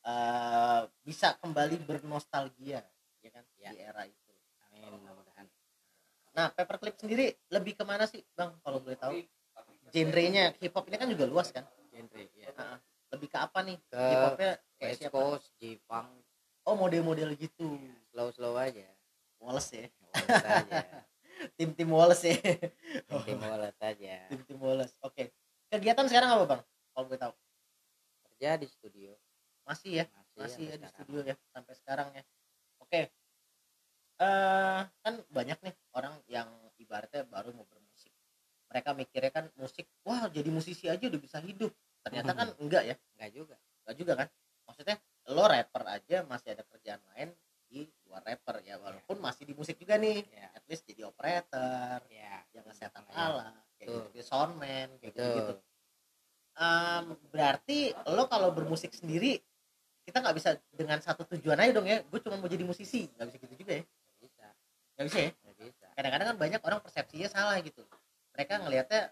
eh, 0.05 0.81
bisa 1.05 1.37
kembali 1.39 1.85
bernostalgia 1.85 2.83
ya 3.21 3.31
kan 3.31 3.45
Ya. 3.61 3.71
di 3.71 3.79
era 3.85 4.03
itu. 4.09 4.33
amin 4.71 4.97
mudah-mudahan 4.97 5.47
Nah, 6.31 6.47
paperclip 6.55 6.95
sendiri 6.95 7.35
lebih 7.51 7.75
ke 7.75 7.83
mana 7.83 8.07
sih, 8.07 8.23
Bang? 8.39 8.55
Kalau 8.63 8.79
boleh 8.79 8.95
tahu? 8.95 9.19
Genrenya 9.91 10.55
hip 10.63 10.71
hop 10.79 10.87
ini 10.87 10.95
kan 10.95 11.11
juga 11.11 11.27
luas 11.27 11.51
kan? 11.51 11.67
genre 11.91 12.23
ya 12.39 12.55
Heeh. 12.55 12.77
Lebih 13.11 13.29
ke 13.35 13.39
apa 13.43 13.59
nih? 13.67 13.77
Ke 13.91 13.99
Hip 13.99 14.23
hopnya 14.23 14.51
kayak 14.79 14.91
West 14.95 15.01
siapa? 15.03 15.19
Coast 15.19 15.47
J-Funk 15.59 16.11
Oh, 16.63 16.79
model-model 16.79 17.35
gitu. 17.35 17.75
slow 18.15 18.31
slow 18.31 18.55
aja 18.55 18.87
Wallace 19.43 19.75
ya. 19.75 19.87
Wallace 20.15 20.47
aja 20.47 20.79
Tim-tim 21.57 21.89
Wallace 21.89 22.27
ya. 22.27 22.39
tim 23.25 23.39
bolos 23.41 23.77
aja. 23.81 24.17
Tim 24.29 24.41
tim 24.45 24.59
bolos 24.61 24.91
oke. 25.01 25.25
Kegiatan 25.71 26.07
sekarang 26.11 26.31
apa 26.37 26.45
bang? 26.45 26.63
Kalau 26.93 27.05
gue 27.09 27.19
tahu. 27.19 27.33
Kerja 28.29 28.59
di 28.61 28.67
studio. 28.69 29.13
Masih 29.65 30.03
ya? 30.03 30.05
Masih, 30.11 30.37
masih 30.37 30.65
ya 30.65 30.77
di 30.77 30.77
sekarang. 30.85 30.93
studio 30.93 31.21
ya 31.25 31.35
sampai 31.55 31.75
sekarang 31.77 32.09
ya. 32.13 32.23
Oke. 32.83 33.01
Eh 34.21 34.81
kan 34.85 35.15
banyak 35.33 35.59
nih 35.65 35.75
orang 35.97 36.15
yang 36.29 36.49
ibaratnya 36.77 37.25
baru 37.25 37.57
mau 37.57 37.65
bermusik. 37.65 38.13
Mereka 38.71 38.91
mikirnya 38.95 39.33
kan 39.33 39.45
musik 39.57 39.89
wah 40.05 40.29
jadi 40.29 40.49
musisi 40.53 40.87
aja 40.93 41.05
udah 41.09 41.21
bisa 41.21 41.39
hidup. 41.41 41.73
Ternyata 42.05 42.33
kan 42.37 42.49
enggak 42.63 42.83
ya? 42.85 42.95
Enggak 43.17 43.31
juga. 43.33 43.57
Enggak 43.85 43.97
juga 43.97 44.13
kan? 44.25 44.29
Maksudnya 44.69 44.97
lo 45.31 45.45
rapper 45.47 45.85
aja 45.89 46.17
masih 46.27 46.49
ada 46.59 46.65
kerjaan 46.69 47.01
lain 47.15 47.31
di 47.71 47.87
luar 48.11 48.27
rapper 48.27 48.67
ya 48.67 48.75
walaupun 48.83 49.23
masih 49.23 49.47
di 49.47 49.55
musik 49.55 49.79
juga 49.79 49.95
nih. 49.95 50.27
Ya 50.35 50.51
at 50.51 50.65
least 50.67 50.83
jadi 50.91 51.07
operator 51.07 52.03
ya 52.11 52.43
yang 52.51 52.67
ngesetup 52.67 53.07
Iya. 53.07 53.15
alat 53.15 53.55
kayak 53.79 53.89
Betul. 53.89 54.03
gitu, 54.11 54.21
soundman 54.27 54.89
kayak 54.99 55.13
gitu, 55.15 55.31
Betul. 55.39 55.59
berarti 57.31 57.79
lo 58.11 58.27
kalau 58.27 58.51
bermusik 58.53 58.93
sendiri 58.93 59.39
kita 60.05 60.19
nggak 60.27 60.37
bisa 60.37 60.51
dengan 60.75 60.99
satu 60.99 61.23
tujuan 61.37 61.57
aja 61.63 61.71
dong 61.71 61.87
ya. 61.87 62.03
Gue 62.11 62.19
cuma 62.19 62.35
mau 62.35 62.51
jadi 62.51 62.67
musisi. 62.67 63.07
Nggak 63.15 63.27
bisa 63.31 63.37
gitu 63.47 63.55
juga 63.55 63.73
ya? 63.79 63.85
Nggak 63.87 64.19
bisa. 64.27 64.47
Nggak 64.99 65.07
bisa 65.07 65.19
ya? 65.19 65.31
Nggak 65.31 65.57
bisa. 65.63 65.87
Kadang-kadang 65.95 66.27
kan 66.35 66.37
banyak 66.37 66.61
orang 66.67 66.81
persepsinya 66.83 67.29
salah 67.31 67.57
gitu. 67.63 67.83
Mereka 68.35 68.53
ngelihatnya 68.67 69.03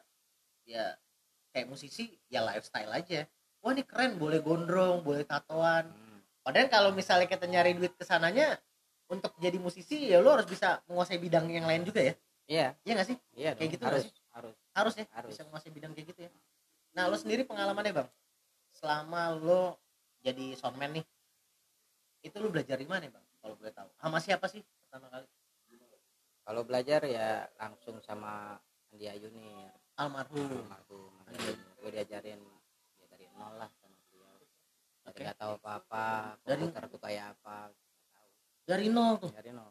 ya 0.67 0.85
kayak 1.55 1.67
musisi 1.71 2.19
ya 2.27 2.43
lifestyle 2.43 2.91
aja. 2.91 3.25
Wah 3.63 3.71
ini 3.75 3.83
keren 3.87 4.19
boleh 4.19 4.43
gondrong 4.43 5.07
boleh 5.07 5.23
tatoan. 5.23 5.87
Hmm. 5.87 6.08
Padahal 6.49 6.69
kalau 6.73 6.91
misalnya 6.97 7.29
kita 7.29 7.45
nyari 7.45 7.77
duit 7.77 7.93
ke 7.93 8.09
sananya 8.09 8.57
untuk 9.13 9.37
jadi 9.37 9.61
musisi 9.61 10.09
ya 10.09 10.25
lo 10.25 10.33
harus 10.33 10.49
bisa 10.49 10.81
menguasai 10.89 11.21
bidang 11.21 11.45
yang 11.53 11.69
lain 11.69 11.85
juga 11.85 12.01
ya. 12.01 12.15
Iya. 12.49 12.67
Iya 12.89 12.93
nggak 12.97 13.09
sih? 13.13 13.17
Iya 13.37 13.51
Kayak 13.53 13.61
dong. 13.61 13.73
gitu 13.77 13.85
harus. 13.85 14.03
nggak 14.09 14.17
harus. 14.33 14.55
Harus 14.73 14.95
ya 14.97 15.05
Harus. 15.13 15.29
bisa 15.37 15.43
menguasai 15.45 15.73
bidang 15.77 15.93
kayak 15.93 16.07
gitu 16.17 16.21
ya. 16.25 16.31
Nah 16.97 17.05
lo 17.13 17.17
sendiri 17.21 17.45
pengalamannya 17.45 17.93
bang? 17.93 18.09
Selama 18.73 19.37
lo 19.37 19.77
jadi 20.25 20.57
soundman 20.57 20.97
nih 20.97 21.05
itu 22.25 22.37
lo 22.41 22.49
belajar 22.49 22.81
di 22.81 22.89
mana 22.89 23.13
bang? 23.13 23.25
Kalau 23.45 23.55
boleh 23.55 23.73
tahu. 23.77 23.89
Sama 24.01 24.19
siapa 24.25 24.49
sih 24.49 24.65
pertama 24.89 25.13
kali? 25.13 25.29
Kalau 26.49 26.65
belajar 26.65 27.05
ya 27.05 27.45
langsung 27.61 28.01
sama 28.01 28.57
Andi 28.89 29.05
Ayunir 29.05 29.69
almarhum. 30.01 30.65
Almarhum. 30.65 31.13
Andi 31.29 31.37
Ayunir 31.45 31.57
gue 31.85 31.91
diajarin 31.93 32.41
ya 32.97 33.05
dari 33.13 33.29
nol 33.37 33.53
lah 33.61 33.69
sama 33.85 34.01
beliau 34.09 34.33
Oke. 34.33 34.49
dari 35.05 35.08
nggak 35.25 35.39
tahu 35.39 35.53
apa 35.59 35.71
apa 35.83 36.05
Dari- 36.47 36.69
tuh 36.91 37.01
kayak 37.01 37.25
apa 37.39 37.71
tahu. 38.15 38.29
Dari 38.69 38.87
nol 38.93 39.15
tuh. 39.19 39.31
Dari 39.35 39.51
nol. 39.51 39.71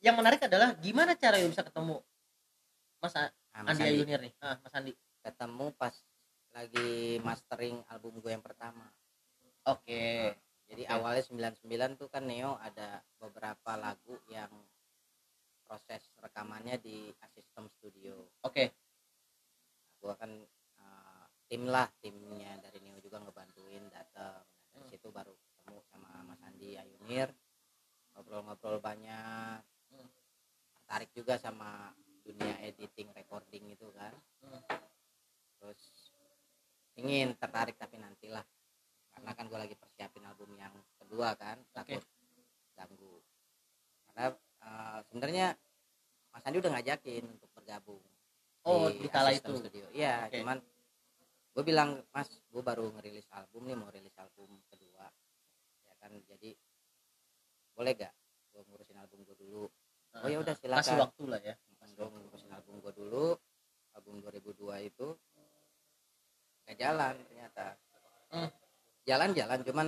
Yang 0.00 0.16
menarik 0.16 0.40
adalah 0.44 0.72
gimana 0.80 1.12
cara 1.16 1.36
lo 1.36 1.48
bisa 1.48 1.64
ketemu 1.64 1.96
mas 3.00 3.14
A- 3.16 3.32
Nah, 3.50 3.66
Mas 3.66 3.82
Andi 3.82 3.82
Andi. 3.82 3.96
Ayunir 3.98 4.20
nih? 4.22 4.32
Ah, 4.40 4.56
mas 4.62 4.72
Andi. 4.72 4.92
Ketemu 5.20 5.66
pas 5.74 5.94
lagi 6.54 7.18
mastering 7.20 7.82
album 7.90 8.22
gue 8.22 8.30
yang 8.30 8.44
pertama. 8.46 8.86
Oke. 9.66 10.32
Jadi 10.70 10.86
Oke. 10.86 10.92
awalnya 10.94 11.22
99 11.26 11.98
tuh 11.98 12.06
kan 12.06 12.22
Neo 12.22 12.54
ada 12.62 13.02
beberapa 13.18 13.74
lagu 13.74 14.14
yang 14.30 14.54
proses 15.66 16.02
rekamannya 16.22 16.78
di 16.78 17.10
Asystem 17.20 17.66
Studio. 17.74 18.22
Oke. 18.46 18.70
Gua 19.98 20.14
kan 20.14 20.30
uh, 20.30 20.59
tim 21.50 21.66
lah 21.66 21.90
timnya 21.98 22.62
dari 22.62 22.78
Neo 22.78 23.02
juga 23.02 23.18
ngebantuin 23.18 23.90
datang 23.90 24.46
dari 24.70 24.86
Hmm. 24.86 24.86
situ 24.86 25.10
baru 25.10 25.34
ketemu 25.34 25.82
sama 25.90 26.22
Mas 26.22 26.38
Andi 26.46 26.78
Ayunir 26.78 27.34
ngobrol-ngobrol 28.14 28.78
banyak 28.78 29.58
Hmm. 29.90 30.08
tertarik 30.78 31.10
juga 31.10 31.34
sama 31.42 31.90
dunia 32.22 32.54
editing 32.62 33.10
recording 33.10 33.66
itu 33.74 33.90
kan 33.90 34.14
Hmm. 34.46 34.62
terus 35.58 36.14
ingin 36.94 37.34
tertarik 37.34 37.74
tapi 37.74 37.98
nantilah 37.98 38.46
karena 39.10 39.30
kan 39.34 39.50
gue 39.50 39.58
lagi 39.58 39.74
persiapin 39.74 40.22
album 40.22 40.54
yang 40.54 40.70
kedua 41.02 41.34
kan 41.34 41.58
takut 41.74 42.06
ganggu 42.78 43.18
karena 44.06 44.38
uh, 44.62 44.98
sebenarnya 45.10 45.58
Mas 46.30 46.46
Andi 46.46 46.62
udah 46.62 46.78
ngajakin 46.78 47.26
untuk 47.26 47.50
bergabung 47.58 48.06
oh 48.70 48.86
di 48.86 49.08
kala 49.10 49.34
Asystem 49.34 49.58
itu 49.58 49.66
Studio. 49.66 49.86
Iya, 49.90 50.30
Oke. 50.30 50.38
cuman 50.46 50.58
gue 51.50 51.64
bilang, 51.66 51.98
Mas, 52.14 52.30
gue 52.30 52.62
baru 52.62 52.94
ngerilis 52.94 53.26
album 53.34 53.66
nih, 53.66 53.76
mau 53.76 53.90
rilis 53.90 54.14
album 54.16 54.62
kedua. 54.70 55.10
Ya 55.86 55.94
kan, 55.98 56.14
jadi 56.14 56.54
boleh 57.74 57.92
gak 57.96 58.14
gue 58.50 58.62
ngurusin 58.66 58.98
album 58.98 59.22
gue 59.24 59.36
dulu? 59.38 59.64
Oh 60.20 60.26
ya 60.26 60.42
udah 60.42 60.54
kasih 60.58 60.66
silakan. 60.66 60.98
waktu 61.06 61.22
lah 61.30 61.40
ya 61.40 61.54
Gue 61.94 62.06
ngurusin 62.10 62.50
album 62.50 62.74
gue 62.82 62.92
dulu, 62.92 63.26
album 63.94 64.14
2002 64.22 64.90
itu 64.90 65.08
gak 66.66 66.76
jalan 66.78 67.14
ternyata. 67.26 67.66
Hmm. 68.30 68.50
Jalan-jalan, 69.06 69.58
cuman 69.66 69.86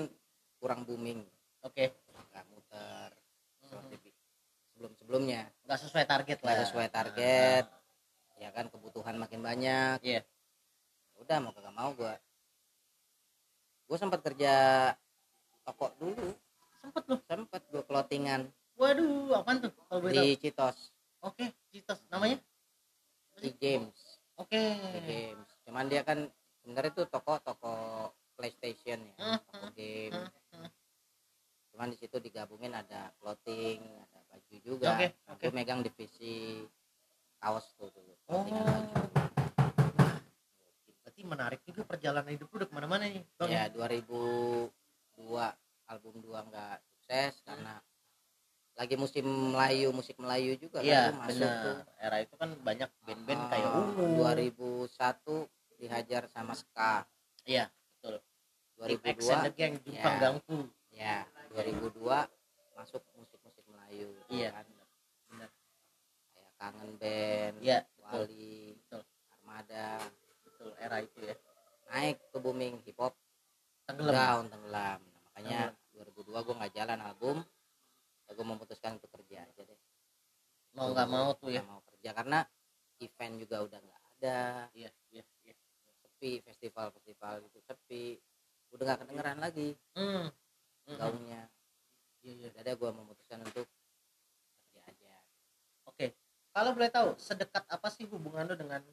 kurang 0.58 0.82
booming, 0.82 1.22
oke 1.62 1.84
gak 2.32 2.46
muter 2.48 3.10
seperti 3.60 4.10
sebelum-sebelumnya. 4.72 5.42
nggak 5.68 5.78
sesuai 5.78 6.06
target 6.08 6.38
lah 6.42 6.52
Gak 6.56 6.60
sesuai 6.68 6.88
target, 6.90 7.64
ya 8.40 8.48
kan 8.50 8.66
kebutuhan 8.72 9.20
makin 9.20 9.40
banyak. 9.44 10.00
Iya. 10.02 10.24
Udah 11.22 11.36
mau 11.38 11.52
kagak 11.54 11.74
mau 11.74 11.90
gua. 11.94 12.14
Gua 13.86 13.96
sempat 13.96 14.20
kerja 14.22 14.52
toko 15.62 15.94
dulu. 15.96 16.34
Sempet 16.82 17.04
loh 17.06 17.20
sempet 17.24 17.62
gua 17.70 17.82
clothingan. 17.86 18.50
Waduh 18.74 19.38
apaan 19.38 19.62
tuh 19.62 19.70
kalau 19.86 20.02
boleh 20.02 20.14
di 20.18 20.26
Citos. 20.36 20.90
Oke 21.22 21.54
Citos 21.70 22.02
namanya? 22.10 22.40
Di 23.38 23.50
Games 23.54 23.98
oke. 24.34 24.62
Di 24.92 25.00
Games 25.06 25.48
cuman 25.62 25.86
dia 25.86 26.02
kan 26.02 26.26
sebenarnya 26.62 26.90
itu 26.90 27.02
toko 27.06 27.38
toko 27.40 27.74
PlayStation 28.34 28.98
ya 29.18 29.38
toko 29.46 29.66
game. 29.74 30.18
cuman 31.72 31.88
di 31.88 31.96
situ 31.96 32.20
digabungin 32.20 32.76
ada 32.76 33.08
clothing 33.16 33.80
ada 33.80 34.20
baju 34.28 34.56
juga. 34.60 34.92
Oke, 34.92 35.06
Nah, 35.08 35.32
oke. 35.32 35.42
gua 35.48 35.52
megang 35.56 35.80
divisi 35.80 36.66
kaos 37.38 37.64
tuh 37.80 37.88
dulu 37.90 38.12
Oh. 38.28 38.42
clothingan 38.44 38.66
baju 38.92 39.21
berarti 41.22 41.38
menarik 41.38 41.60
juga 41.62 41.82
perjalanan 41.86 42.34
hidup 42.34 42.50
lu 42.50 42.56
udah 42.58 42.66
ke 42.68 42.74
mana-mana 42.74 43.04
nih 43.06 43.22
bang 43.38 43.50
ya 43.54 43.64
2002 43.70 44.74
album 45.86 46.14
2 46.18 46.48
nggak 46.50 46.76
sukses 46.82 47.32
karena 47.46 47.78
lagi 48.74 48.94
musim 48.98 49.22
Melayu 49.54 49.94
musik 49.94 50.18
Melayu 50.18 50.58
juga 50.58 50.82
iya 50.82 51.14
kan 51.14 51.30
tuh 51.30 51.38
masuk 51.38 51.46
tuh. 51.46 51.74
Benar 51.78 52.02
era 52.02 52.16
itu 52.18 52.34
kan 52.34 52.50
banyak 52.58 52.90
band-band 53.06 53.38
Ah, 53.38 53.48
kayak 53.54 53.70
Ungu 53.70 54.04
2001 54.18 55.46
dihajar 55.78 56.22
sama 56.26 56.54
Ska. 56.58 57.06
Iya 57.44 57.70
betul. 57.70 58.18
Tim 58.82 58.98
X 59.04 59.18
2002 59.22 59.30
and 59.30 59.44
the 59.46 59.52
Gang 59.54 59.74
Jumpang 59.78 60.02
Ya. 60.10 60.18
Gangku 60.18 60.58
ya 60.90 61.16
2002 61.54 62.02
masuk 62.74 63.02
musik-musik 63.14 63.62
Melayu 63.70 64.10
Iya, 64.26 64.50
kan. 64.50 64.66
benar. 65.30 65.50
kayak 66.34 66.52
kangen 66.58 66.90
band 66.98 67.54
Iya, 67.62 67.78
betul. 67.86 68.26
Wali 68.26 68.74
Betul. 68.74 69.02
Armada 69.30 69.86
era 70.82 70.98
itu 70.98 71.18
ya. 71.22 71.36
Naik 71.94 72.18
ke 72.34 72.38
booming 72.42 72.82
hip 72.82 72.98
hop 72.98 73.14
tenggelam 73.86 74.14
down 74.14 74.44
tenggelam. 74.50 75.00
Nah, 75.00 75.20
makanya 75.30 75.60
2002 75.94 76.46
gue 76.46 76.54
nggak 76.58 76.72
jalan 76.74 76.98
album. 77.00 77.36
Ya 78.26 78.30
gue 78.34 78.46
memutuskan 78.46 78.98
untuk 78.98 79.10
kerja 79.14 79.46
aja 79.46 79.62
deh. 79.62 79.80
Mau 80.74 80.90
nggak 80.90 81.08
mau 81.08 81.30
tuh 81.38 81.50
ya. 81.54 81.62
Mau 81.62 81.80
kerja 81.86 82.10
karena 82.16 82.42
event 82.98 83.34
juga 83.38 83.56
udah 83.62 83.78
nggak 83.78 84.02
ada. 84.18 84.40
Iya 84.74 84.90
iya 85.14 85.24
iya. 85.46 85.54
Sepi 86.02 86.42
festival 86.42 86.90
festival 86.96 87.34
itu 87.46 87.58
sepi. 87.62 88.04
Udah 88.74 88.84
nggak 88.88 89.00
kedengeran 89.06 89.38
lagi. 89.38 89.70
Hmm. 89.94 90.30
Hmm. 90.88 90.98
gaungnya. 90.98 91.42
Iya 92.26 92.32
iya. 92.42 92.48
Jadi 92.56 92.70
gue 92.74 92.90
memutuskan 92.90 93.44
untuk 93.44 93.66
kerja 94.70 94.80
aja. 94.88 95.14
Oke. 95.86 96.16
Kalau 96.52 96.70
boleh 96.76 96.90
tahu 96.92 97.16
sedekat 97.16 97.64
apa 97.68 97.88
sih 97.88 98.04
hubungan 98.08 98.44
lu 98.44 98.56
dengan 98.56 98.84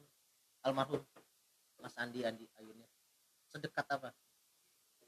almarhum 0.64 1.00
Mas 1.80 1.96
Andi 1.96 2.22
Andi 2.22 2.46
Ayunir 2.60 2.88
sedekat 3.50 3.86
apa? 3.90 4.10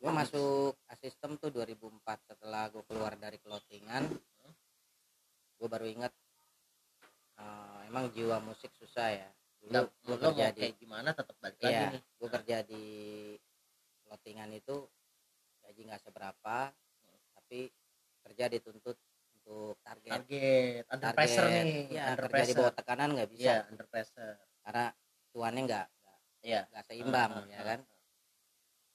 Gue 0.03 0.11
masuk 0.11 0.75
asistem 0.91 1.39
tuh 1.39 1.55
2004 1.55 2.35
setelah 2.35 2.67
gue 2.75 2.83
keluar 2.91 3.15
dari 3.15 3.39
clothingan. 3.39 4.11
Gue 5.55 5.69
baru 5.71 5.87
ingat 5.87 6.11
eh, 7.39 7.79
emang 7.87 8.11
jiwa 8.11 8.43
musik 8.43 8.75
susah 8.75 9.15
ya. 9.15 9.31
Dulu 9.63 9.87
gue 9.87 10.17
kerja 10.19 10.51
di 10.51 10.59
kayak 10.59 10.77
gimana 10.83 11.15
tetap 11.15 11.39
balik 11.39 11.55
lagi 11.63 11.71
iya 11.71 11.95
nih. 11.95 12.03
gue 12.03 12.29
kerja 12.35 12.57
di 12.67 12.85
clothingan 14.03 14.51
itu 14.59 14.77
gaji 15.63 15.81
nggak 15.87 16.03
seberapa 16.03 16.75
tapi 17.39 17.71
kerja 18.27 18.45
dituntut 18.51 18.99
untuk 19.39 19.79
target. 19.87 20.11
Target 20.19 20.85
under 20.91 21.15
target. 21.15 21.19
pressure 21.23 21.47
nih 21.47 21.63
ya, 21.95 22.03
under 22.11 22.27
kerja 22.27 22.27
di 22.27 22.35
pressure. 22.35 22.59
bawah 22.59 22.75
tekanan 22.75 23.09
nggak 23.15 23.31
bisa. 23.31 23.43
Iya 23.47 23.57
under 23.71 23.87
pressure. 23.87 24.35
Karena 24.67 24.87
cuannya 25.31 25.63
nggak 25.63 25.87
iya. 26.43 26.67
Nggak 26.71 26.85
seimbang 26.87 27.31
Ah, 27.33 27.45
ya 27.49 27.59
ah, 27.59 27.65
kan? 27.75 27.81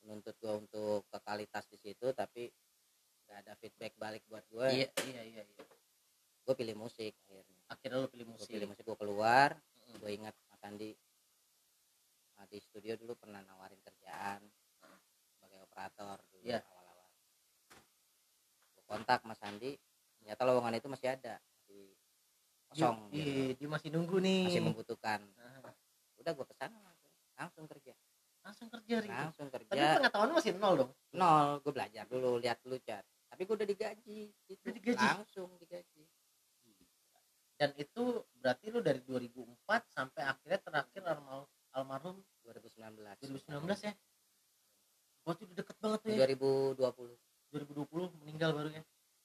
Menuntut 0.04 0.36
gue 0.40 0.54
untuk 0.54 1.04
totalitas 1.12 1.68
di 1.68 1.78
situ 1.80 2.12
tapi 2.16 2.48
nggak 3.28 3.38
ada 3.44 3.54
feedback 3.60 3.92
balik 4.00 4.24
buat 4.32 4.44
gue 4.48 4.68
iya 4.72 4.88
iya 5.04 5.22
iya 5.24 5.44
iya. 5.44 5.64
Gue 6.48 6.56
pilih 6.56 6.80
musik 6.80 7.12
akhirnya. 7.28 7.60
Akhirnya 7.68 7.98
lu 8.00 8.08
pilih 8.08 8.26
gue 8.32 8.36
musik. 8.40 8.52
pilih 8.52 8.68
musik 8.72 8.84
gue 8.88 8.96
keluar. 8.96 9.52
Gue 10.00 10.12
ingat 10.16 10.36
Mas 10.48 10.64
Andi 10.64 10.96
uh, 12.40 12.46
di 12.48 12.60
studio 12.64 12.96
dulu 12.96 13.20
pernah 13.20 13.44
nawarin 13.44 13.80
kerjaan 13.84 14.44
sebagai 15.36 15.60
operator 15.64 16.18
dulu 16.32 16.44
Iya. 16.48 16.60
awal-awal. 16.64 17.10
Gue 18.76 18.84
kontak 18.88 19.20
Mas 19.28 19.42
Andi 19.44 19.76
ternyata 20.24 20.42
lowongan 20.48 20.76
itu 20.80 20.88
masih 20.88 21.08
ada 21.20 21.36
masih 21.40 21.84
kosong 22.72 22.98
Iya, 23.12 23.24
gitu. 23.24 23.64
dia 23.64 23.70
masih 23.72 23.90
nunggu 23.92 24.18
nih. 24.24 24.44
Masih 24.48 24.64
membutuhkan. 24.64 25.20
Nah, 25.36 25.72
udah 26.20 26.32
gue 26.32 26.46
ke 26.48 26.56
sana 26.56 26.80
langsung 27.38 27.65
kerja. 27.69 27.93
Langsung 28.41 28.67
kerja 28.71 28.95
Rik. 29.04 29.12
langsung 29.12 29.47
tapi 29.52 29.67
kerja 29.69 30.00
pengetahuan 30.00 30.28
lu 30.32 30.36
masih 30.39 30.54
nol 30.58 30.76
dong? 30.82 30.91
Nol 31.13 31.62
gue 31.62 31.71
belajar 31.73 32.04
dulu 32.10 32.41
lihat 32.41 32.58
dulu 32.63 32.78
cat 32.82 33.06
tapi 33.28 33.41
gue 33.43 33.56
udah 33.60 33.69
digaji 33.69 34.19
gitu. 34.47 34.63
Udah 34.63 34.76
digaji? 34.76 35.06
langsung 35.06 35.50
digaji. 35.60 36.04
Dan 37.58 37.73
itu 37.73 38.21
berarti 38.38 38.65
lu 38.69 38.80
dari 38.86 39.02
2004 39.02 39.89
sampai 39.89 40.21
akhirnya 40.30 40.60
terakhir 40.62 41.02
almarhum, 41.10 41.50
almarhum 41.73 42.17
2019 42.45 43.02
2019 43.26 43.89
ya? 43.89 43.93
Berarti 45.26 45.41
udah 45.50 45.58
deket 45.58 45.78
banget 45.82 46.00
tuh 46.06 46.10
ya? 46.13 46.17
2020 46.23 47.17
2020 47.52 48.21
meninggal 48.21 48.52
baru 48.54 48.69
ya? 48.71 48.84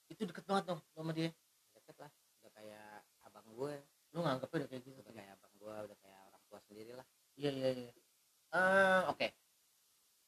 Itu 0.09 0.25
deket 0.25 0.45
banget 0.49 0.65
dong 0.73 0.81
sama 0.97 1.13
dia? 1.13 1.31
Deket 1.77 1.97
lah 2.01 2.11
udah 2.43 2.53
kayak 2.57 2.93
abang 3.29 3.47
gue 3.53 3.75
lu 4.13 4.19
nganggepnya 4.25 4.57
udah 4.65 4.69
kayak 4.69 4.83
gitu? 4.83 4.99
Udah 5.05 5.15
kayak 5.15 5.31
abang 5.37 5.53
gue 5.61 5.75
udah 5.93 5.99
kayak 6.01 6.21
orang 6.33 6.43
tua 6.49 6.59
sendiri 6.65 6.93
lah. 6.97 7.07
Iya 7.37 7.51
iya 7.53 7.69
iya 7.73 7.93
Eh, 8.53 9.01
oke. 9.09 9.27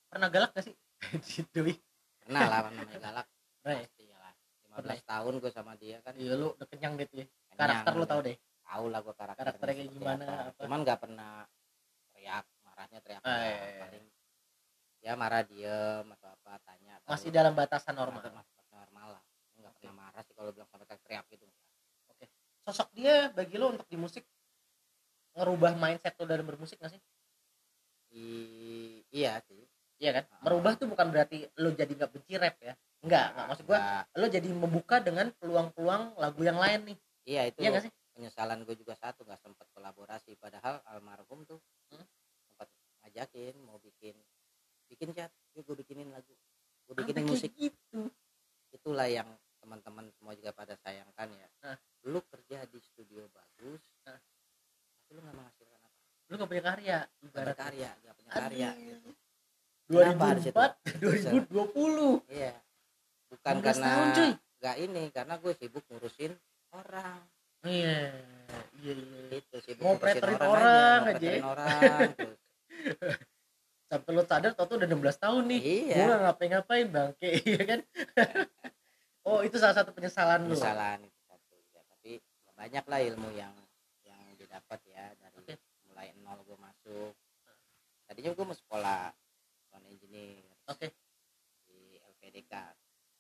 Pernah 0.08 0.28
galak 0.32 0.50
gak 0.56 0.64
sih? 0.64 0.74
Dewi 1.54 1.76
pernah 2.24 2.40
lah 2.48 2.58
namanya 2.72 2.98
galak. 2.98 3.26
Pernah 3.60 3.74
ya? 3.76 3.84
Pasti 3.84 4.04
lah 4.08 4.32
15 4.80 5.04
tahun 5.04 5.32
gue 5.44 5.52
sama 5.52 5.72
dia 5.76 5.96
kan. 6.00 6.14
Iya 6.16 6.32
lu 6.34 6.56
udah 6.56 6.66
kenyang 6.66 6.96
deh 6.96 7.06
tuh 7.06 7.18
ya? 7.20 7.26
Kenyang. 7.28 7.58
karakter 7.60 7.92
lu 7.94 8.04
tau 8.08 8.20
deh. 8.24 8.36
tahu 8.64 8.84
lah 8.88 9.00
gue 9.04 9.12
karakternya, 9.12 9.44
Karakternya 9.44 9.76
kayak 9.76 9.92
gimana, 9.92 10.24
apa. 10.24 10.40
apa. 10.48 10.60
cuman 10.64 10.78
nggak 10.88 10.98
pernah 11.04 11.32
teriak 12.16 12.44
marahnya 12.64 12.98
teriak 13.04 13.20
Ah, 13.20 13.28
doang. 13.28 13.44
iya, 13.44 13.52
iya. 13.60 13.80
paling 13.84 14.04
ya 15.04 15.12
marah 15.20 15.42
diem 15.44 16.06
atau 16.16 16.28
apa 16.32 16.52
tanya 16.64 16.94
masih 17.04 17.28
dalam 17.28 17.52
batasan 17.52 17.92
normal. 17.92 18.24
Masih- 18.24 18.56
normal 18.72 19.06
lah. 19.20 19.22
Nggak 19.60 19.72
pernah 19.78 19.94
marah 20.00 20.22
sih 20.24 20.32
kalau 20.32 20.50
bilang 20.56 20.68
sampai 20.72 20.96
teriak 20.96 21.24
gitu. 21.28 21.44
Sosok 22.64 22.88
dia 22.96 23.28
bagi 23.36 23.60
lo 23.60 23.68
untuk 23.76 23.84
di 23.84 24.00
musik 24.00 24.24
ngerubah 25.36 25.76
mindset 25.76 26.16
lo 26.16 26.24
dalam 26.24 26.48
bermusik 26.48 26.80
gak 26.80 26.88
sih 26.96 27.02
I- 28.14 29.02
iya 29.10 29.42
sih. 29.44 29.62
Iya 29.98 30.10
kan? 30.16 30.24
Ah. 30.30 30.40
merubah 30.42 30.74
tuh 30.74 30.86
bukan 30.86 31.10
berarti 31.10 31.46
lo 31.56 31.70
jadi 31.70 31.90
nggak 31.90 32.10
benci 32.10 32.34
rap 32.34 32.56
ya? 32.58 32.74
Enggak 33.02 33.26
enggak 33.34 33.46
maksud 33.48 33.64
gua 33.64 33.78
Nggak. 33.78 34.04
lo 34.16 34.26
jadi 34.30 34.48
membuka 34.50 34.96
dengan 34.98 35.26
peluang-peluang 35.36 36.02
lagu 36.16 36.40
yang 36.40 36.58
lain 36.58 36.80
nih. 36.94 36.98
Iya 37.24 37.42
itu 37.48 37.58
iya 37.60 37.70
gak 37.72 37.84
sih? 37.88 37.92
penyesalan 38.14 38.62
gue 38.62 38.76
juga 38.78 38.94
satu 38.94 39.26
nggak 39.26 39.40
sempat 39.42 39.66
kolaborasi. 39.74 40.38
Padahal 40.38 40.78
almarhum 40.86 41.42
tuh 41.44 41.58
Hmm? 41.90 42.06
sempat 42.46 42.68
ngajakin 43.02 43.54
mau 43.60 43.78
bikin 43.78 44.14
bikin 44.86 45.10
chat. 45.10 45.30
Yuk 45.54 45.66
gue 45.66 45.76
bikinin 45.80 46.10
lagu. 46.10 46.30
Gue 46.86 46.94
bikinin 46.94 47.26
musik. 47.26 47.50
gitu. 47.56 48.10
Itulah 48.70 49.06
yang 49.06 49.26
teman-teman 49.58 50.12
semua 50.14 50.36
juga 50.36 50.52
pada 50.52 50.76
sayangkan 50.76 51.28
ya. 51.32 51.48
Nah. 51.62 51.78
lu 52.04 52.20
kerja 52.28 52.68
di 52.68 52.78
studio 52.78 53.24
bagus 53.32 53.80
Nah. 54.04 54.20
tapi 55.00 55.10
lu 55.10 55.20
nggak 55.24 55.34
menghasilkan 55.34 55.73
lo 56.28 56.34
gak 56.36 56.50
punya 56.50 56.64
karya 56.64 56.98
Gak 57.04 57.24
ibarat 57.28 57.56
karya 57.56 57.90
gak 58.00 58.14
punya 58.16 58.30
karya 58.32 58.68
gitu. 58.80 59.10
Kenapa 59.84 60.26
di 60.32 60.42
situ? 60.42 60.56
2004 60.56 61.52
2020 61.52 62.32
iya. 62.32 62.52
Bukan 63.28 63.54
16 63.60 63.66
karena 63.66 63.84
tahun, 63.84 64.06
cuy. 64.16 64.30
nggak 64.62 64.76
ini 64.80 65.02
karena 65.12 65.34
gue 65.36 65.52
sibuk 65.58 65.84
ngurusin 65.90 66.32
orang. 66.72 67.20
Iya 67.64 67.98
iya 68.80 68.92
iya. 68.96 69.20
Itu 69.36 69.56
sibuk 69.60 69.84
Mau 69.84 69.94
ngurusin 69.94 70.04
preterin 70.16 70.38
orang, 70.40 70.48
orang 70.48 71.00
aja. 71.04 71.12
preterin 71.18 71.44
orang 71.44 72.08
terus. 72.16 72.38
sampai 73.84 74.10
lo 74.10 74.22
sadar 74.26 74.50
tau 74.56 74.66
tuh 74.66 74.76
udah 74.80 74.88
16 74.88 75.22
tahun 75.22 75.42
nih. 75.52 75.60
Iya. 75.62 75.94
Gue 75.94 76.04
gak 76.08 76.20
ngapain-ngapain 76.24 76.86
bangke 76.88 77.30
iya 77.50 77.62
kan? 77.62 77.80
Oh 79.24 79.40
itu 79.40 79.56
salah 79.56 79.72
satu 79.72 79.88
penyesalan 79.96 80.44
lo 80.44 80.52
kesalahan 80.52 81.00
itu 81.00 81.20
satu 81.24 81.56
ya. 81.72 81.80
Tapi 81.88 82.20
banyak 82.52 82.84
lah 82.84 83.00
ilmu 83.00 83.32
yang 83.32 83.56
yang 84.04 84.20
didapat 84.36 84.76
ya. 84.84 85.16
Mulai 86.04 86.20
nol 86.20 86.40
gue 86.44 86.58
masuk. 86.60 87.12
Tadinya 88.04 88.30
gue 88.36 88.44
mau 88.44 88.56
sekolah 88.56 89.02
sound 89.72 89.86
engineer. 89.88 90.44
Oke. 90.68 90.92
Di 91.64 91.96
LPDK 92.04 92.52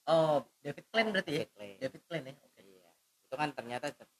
oh 0.04 0.44
David 0.60 0.84
Klein 0.92 1.08
berarti 1.16 1.32
ya? 1.32 1.44
Berkeley. 1.48 1.72
David 1.80 2.02
Klein 2.04 2.24
ya? 2.28 2.34
Oke. 2.44 2.60
Iya. 2.60 2.90
Itu 3.24 3.34
kan 3.40 3.48
ternyata 3.56 3.86
te- 3.88 4.12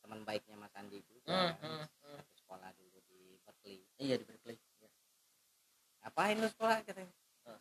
teman 0.00 0.24
baiknya 0.24 0.56
Mas 0.56 0.72
Andi 0.72 1.04
juga. 1.04 1.28
Hmm, 1.28 1.52
hmm. 1.60 1.84
Satu 2.00 2.34
sekolah 2.40 2.72
dulu 2.80 2.96
di 3.04 3.36
Berkeley. 3.44 3.84
Iya 4.00 4.16
di 4.16 4.24
Berkeley 4.24 4.56
ngapain 6.06 6.38
lu 6.38 6.46
sekolah 6.46 6.86
katanya? 6.86 7.10
Hmm. 7.42 7.58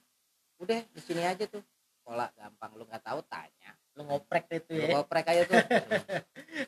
udah 0.62 0.78
di 0.86 1.02
sini 1.02 1.26
aja 1.26 1.50
tuh. 1.50 1.66
Sekolah 2.00 2.30
gampang 2.38 2.72
lu 2.78 2.86
nggak 2.86 3.02
tahu 3.02 3.20
tanya. 3.26 3.74
Lo 3.98 4.06
ngoprek 4.06 4.46
itu 4.54 4.72
lu 4.78 4.86
ya. 4.86 5.02
goprek 5.02 5.26
aja 5.28 5.42
tuh. 5.50 5.58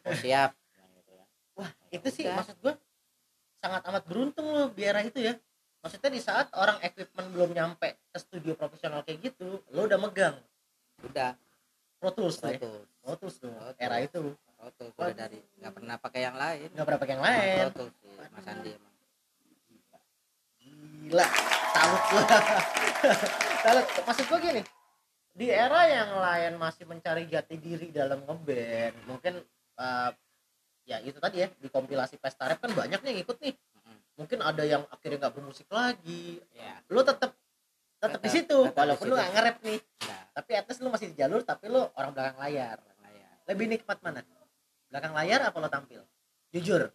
Oh 0.03 0.11
siap 0.19 0.51
Bilang 0.73 0.91
gitu 0.99 1.11
ya. 1.15 1.25
wah 1.55 1.69
Ya 1.87 1.95
itu 1.95 2.07
sih 2.11 2.23
udah. 2.27 2.35
maksud 2.43 2.57
gue 2.59 2.73
sangat 3.67 3.83
amat 3.91 4.03
beruntung 4.07 4.47
lo 4.47 4.71
di 4.71 4.87
era 4.87 5.03
itu 5.03 5.19
ya. 5.19 5.35
Maksudnya 5.83 6.09
di 6.15 6.21
saat 6.23 6.47
orang 6.55 6.79
equipment 6.79 7.27
belum 7.35 7.51
nyampe 7.51 7.99
ke 7.99 8.17
studio 8.23 8.55
profesional 8.55 9.03
kayak 9.03 9.19
gitu 9.27 9.59
lo 9.75 9.81
udah 9.83 9.99
megang. 9.99 10.39
Udah. 11.03 11.35
Pro 11.99 12.15
Tools 12.15 12.39
tuh 12.39 12.55
ya. 12.55 12.59
Pro 12.63 12.71
Tools. 12.71 12.87
Pro 13.03 13.13
Tools 13.19 13.35
Tools. 13.43 13.75
era 13.75 13.99
itu. 13.99 14.31
Pro 14.55 14.71
Tools 14.79 14.95
udah 14.95 15.11
dari 15.11 15.43
nggak 15.59 15.73
pernah 15.75 15.95
pakai 15.99 16.21
yang 16.23 16.37
lain. 16.39 16.67
Nggak 16.71 16.85
pernah 16.87 17.01
pakai 17.03 17.13
yang 17.19 17.25
lain. 17.27 17.57
Pro 17.59 17.75
Tools 17.83 17.95
sih 17.99 18.11
Mas 18.31 18.47
Andi 18.47 18.71
emang. 18.71 18.93
Gila 21.03 21.25
salut 21.77 22.03
lo 22.07 22.21
salut. 23.67 23.85
Maksud 24.07 24.25
gue 24.31 24.39
gini 24.39 24.61
di 25.37 25.47
era 25.53 25.85
yang 25.85 26.17
lain 26.17 26.57
masih 26.57 26.89
mencari 26.89 27.29
jati 27.29 27.61
diri 27.61 27.93
dalam 27.93 28.25
ngeband 28.25 28.95
mungkin 29.05 29.37
eh, 29.77 30.09
ya 30.87 31.03
itu 31.03 31.19
tadi 31.19 31.43
ya 31.43 31.51
di 31.51 31.67
kompilasi 31.67 32.15
pesta 32.15 32.47
rap 32.47 32.63
kan 32.63 32.71
banyak 32.71 33.03
nih 33.03 33.09
yang 33.11 33.19
ikut 33.27 33.37
nih. 33.43 33.53
Mungkin 34.17 34.39
ada 34.41 34.63
yang 34.65 34.87
akhirnya 34.87 35.27
nggak 35.27 35.33
bermusik 35.35 35.67
lagi. 35.69 36.39
Ya. 36.55 36.79
Lu 36.89 37.03
tetap 37.03 37.35
tetap 37.99 38.23
di 38.23 38.29
situ 38.31 38.57
walaupun 38.71 39.05
lu 39.11 39.13
situ. 39.13 39.19
nggak 39.19 39.31
nge-rap 39.35 39.57
nih. 39.61 39.79
Nah, 40.07 40.23
tapi 40.31 40.51
at 40.55 40.65
least 40.65 40.81
lu 40.81 40.89
masih 40.89 41.07
di 41.11 41.15
jalur 41.19 41.43
tapi 41.43 41.67
lu 41.67 41.83
orang 41.93 42.11
belakang 42.15 42.39
layar. 42.39 42.79
Ya. 43.11 43.29
lebih 43.51 43.65
nikmat 43.67 43.99
mana? 43.99 44.23
Belakang 44.87 45.13
layar 45.13 45.39
apa 45.51 45.57
lo 45.59 45.67
tampil? 45.67 46.01
Jujur. 46.55 46.87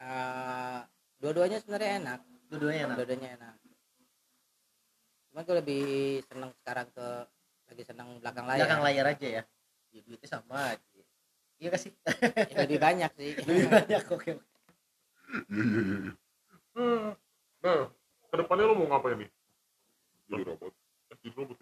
Eh, 0.00 0.80
dua-duanya 1.20 1.60
sebenarnya 1.60 1.90
enak. 2.00 2.20
Dua-duanya 2.48 2.80
enak? 2.88 2.96
Dua-duanya 2.96 3.28
enak. 3.36 3.54
Cuma 5.28 5.40
gue 5.44 5.56
lebih 5.60 5.84
seneng 6.30 6.50
sekarang 6.62 6.88
ke 6.94 7.06
lagi 7.68 7.82
seneng 7.84 8.08
belakang 8.22 8.46
layar. 8.48 8.60
Belakang 8.64 8.82
layar 8.86 9.06
aja 9.12 9.28
ya? 9.28 9.42
Ya 9.94 10.00
duitnya 10.02 10.28
sama 10.30 10.74
aja 10.74 10.93
iya 11.58 11.68
kasih 11.70 11.92
Ya, 12.50 12.66
lebih 12.66 12.78
banyak 12.82 13.10
sih 13.18 13.30
lebih 13.48 13.66
banyak 13.70 14.02
oke. 14.10 14.32
Hmm. 16.74 17.14
Nah, 17.62 17.88
ke 18.30 18.34
depannya 18.34 18.64
lo 18.68 18.74
mau 18.78 18.86
ngapain 18.90 19.18
nih? 19.18 19.30
Jadi 20.30 20.42
robot. 20.46 20.72
Jadi 21.10 21.28
robot. 21.34 21.58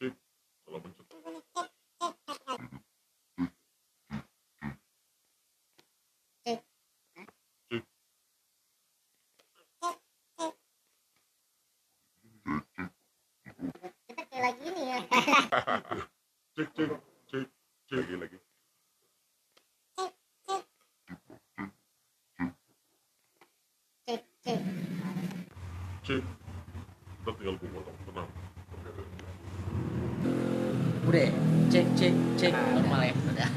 Cip, 0.00 0.14
salah 0.64 0.80
pencet. 0.80 1.06
kita 14.08 14.22
kayak 14.26 14.42
lagi 14.42 14.64
ini 14.66 14.82
ya 14.90 14.98
Cek, 16.50 16.68
cek, 16.74 16.90
cek, 17.30 17.46
cek. 17.88 17.98
Lagi, 18.00 18.14
lagi. 18.18 18.38
cek 24.06 24.22
cek 24.42 24.60
Cek. 26.02 26.22
Kita 27.20 27.30
tinggal 27.36 27.54
gue 27.60 27.68
potong, 27.70 27.98
tenang. 28.08 28.28
udah 31.06 31.22
ya? 31.26 31.82
cek 31.94 32.29
cek 32.40 32.52
Nah, 32.52 32.72
normal 32.74 33.00
ya 33.02 33.12
udah 33.14 33.48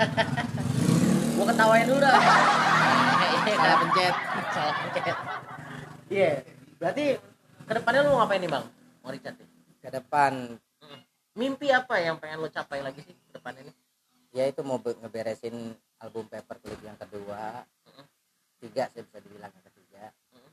gua 1.36 1.46
ketawain 1.50 1.86
dulu 1.86 2.00
dah. 2.00 2.14
Iya, 3.44 3.56
salah 3.58 3.78
pencet. 3.78 4.16
Salah 4.52 4.74
pencet. 4.78 5.18
Iya 6.08 6.32
berarti 6.78 7.06
ke 7.64 7.74
depannya 7.74 8.00
lu 8.02 8.10
mau 8.10 8.20
ngapain 8.20 8.40
nih 8.40 8.50
bang? 8.50 8.66
Mau 9.00 9.10
Richard 9.10 9.36
nih? 9.36 9.50
ke 9.78 9.90
depan. 9.90 10.34
Mimpi 11.34 11.68
apa 11.70 11.96
yang 11.98 12.16
pengen 12.18 12.40
lo 12.40 12.48
capai 12.48 12.80
lagi 12.80 13.02
sih 13.02 13.12
ke 13.12 13.32
depannya 13.34 13.68
nih? 13.68 13.76
Ya 14.32 14.44
itu 14.46 14.62
mau 14.62 14.78
be- 14.78 14.96
ngeberesin 14.96 15.56
album 15.98 16.26
paper 16.26 16.58
clip 16.58 16.80
yang 16.82 16.96
kedua 16.96 17.64
Mm. 17.86 18.06
tiga 18.60 18.88
sih 18.90 19.02
bisa 19.02 19.20
dibilang 19.20 19.52
yang 19.52 19.66
ketiga 19.66 20.04
Mm. 20.32 20.50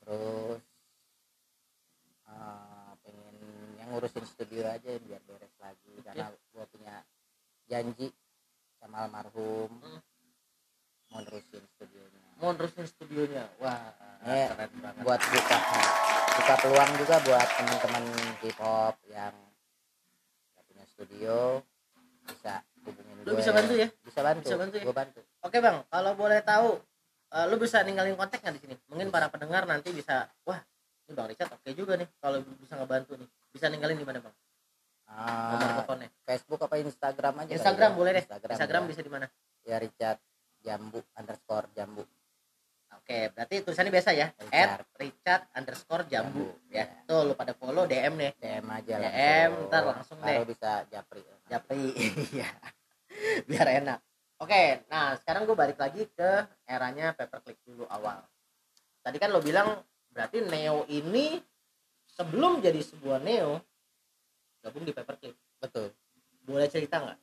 terus 0.00 0.60
eh, 2.24 2.90
pengen 3.00 3.36
yang 3.76 3.88
ngurusin 3.88 4.24
studio 4.24 4.66
aja 4.66 4.90
biar 4.98 5.22
beres 5.22 5.54
lagi 5.56 5.92
karena 6.02 6.26
gua 6.50 6.64
punya 6.66 6.94
janji 7.64 8.10
sama 8.76 9.06
almarhum 9.06 9.70
Hmm. 9.76 10.00
mau 11.10 11.20
nerusin 11.20 11.62
studionya 11.70 12.22
mau 12.36 12.50
nerusin 12.50 12.84
studionya 12.84 13.44
wah 13.56 13.80
Iya, 14.24 14.50
keren 14.50 14.72
banget 14.78 15.00
buat 15.00 15.20
buka 15.22 15.58
buka 16.34 16.54
peluang 16.58 16.90
juga 16.96 17.16
buat 17.22 17.48
teman-teman 17.50 18.04
hip 18.40 18.56
hop 18.58 18.96
yang 19.06 19.32
nggak 20.50 20.64
punya 20.64 20.84
studio 20.86 21.36
bisa 22.24 22.54
hubungin 22.82 23.14
Lu 23.20 23.30
gue 23.30 23.36
bisa 23.38 23.52
bantu 23.52 23.72
ya? 23.74 23.88
bisa 24.00 24.20
bantu, 24.20 24.42
Bisa 24.42 24.56
bantu 24.58 24.76
ya? 24.76 24.84
gue 24.84 24.96
bantu 24.96 25.20
Oke 25.40 25.60
bang, 25.60 25.76
kalau 25.86 26.12
boleh 26.14 26.40
tahu, 26.40 26.80
eh, 27.30 27.44
lu 27.46 27.56
bisa 27.74 27.82
ninggalin 27.82 28.14
kontak 28.14 28.38
nggak 28.38 28.54
di 28.54 28.60
sini? 28.62 28.74
Mungkin 28.86 29.10
para 29.10 29.26
pendengar 29.26 29.66
nanti 29.66 29.90
bisa, 29.90 30.30
wah, 30.46 30.62
ini 31.04 31.18
bang 31.18 31.26
Richard 31.26 31.50
oke 31.58 31.70
juga 31.74 31.98
nih, 31.98 32.06
kalau 32.22 32.38
bisa 32.62 32.78
ngebantu 32.78 33.18
nih. 33.18 33.26
Bisa 33.50 33.66
ninggalin 33.66 33.98
di 33.98 34.06
mana 34.06 34.22
bang? 34.22 34.30
Nomor 35.10 35.58
Ah, 35.58 35.74
teleponnya. 35.74 36.08
Facebook 36.22 36.60
apa 36.62 36.78
Instagram 36.78 37.34
aja 37.34 37.50
kali 37.50 37.54
Instagram 37.58 37.90
ya? 37.90 37.96
boleh 37.98 38.10
deh. 38.14 38.22
Instagram, 38.22 38.54
Instagram 38.54 38.82
ya. 38.82 38.88
bisa 38.94 39.00
di 39.02 39.10
mana? 39.10 39.26
ya 39.64 39.76
Richard 39.82 40.18
Jambu 40.62 41.00
underscore 41.18 41.66
Jambu 41.74 42.04
Oke, 42.94 43.18
berarti 43.34 43.54
tulisannya 43.66 43.90
biasa 43.90 44.10
ya. 44.14 44.30
Richard. 44.38 44.70
At 44.70 44.86
Richard 44.96 45.42
underscore 45.52 46.04
jambu. 46.06 46.46
Jambu, 46.46 46.70
Ya, 46.70 46.86
ya. 46.86 47.02
tuh 47.04 47.26
lu 47.26 47.34
pada 47.34 47.52
follow 47.52 47.84
DM 47.84 48.14
nih. 48.14 48.32
DM 48.38 48.64
aja 48.70 48.94
DM, 48.96 49.50
ntar 49.66 49.82
langsung 49.82 50.16
baru 50.22 50.46
deh. 50.46 50.54
bisa 50.54 50.86
japri 50.88 51.20
Japri, 51.44 51.90
iya. 52.32 52.48
Biar 53.44 53.82
enak. 53.82 53.98
Oke, 54.40 54.82
nah 54.88 55.14
sekarang 55.14 55.44
gue 55.44 55.54
balik 55.54 55.76
lagi 55.76 56.04
ke 56.06 56.30
eranya 56.64 57.12
paperclip 57.12 57.54
awal. 57.54 57.63
Tadi 59.04 59.16
kan 59.20 59.28
lo 59.28 59.44
bilang 59.44 59.84
berarti 60.08 60.40
Neo 60.40 60.88
ini 60.88 61.36
sebelum 62.08 62.64
jadi 62.64 62.80
sebuah 62.80 63.20
Neo 63.20 63.60
gabung 64.64 64.88
di 64.88 64.96
paperclip. 64.96 65.36
betul. 65.60 65.92
Boleh 66.44 66.68
cerita 66.72 67.04
nggak? 67.04 67.18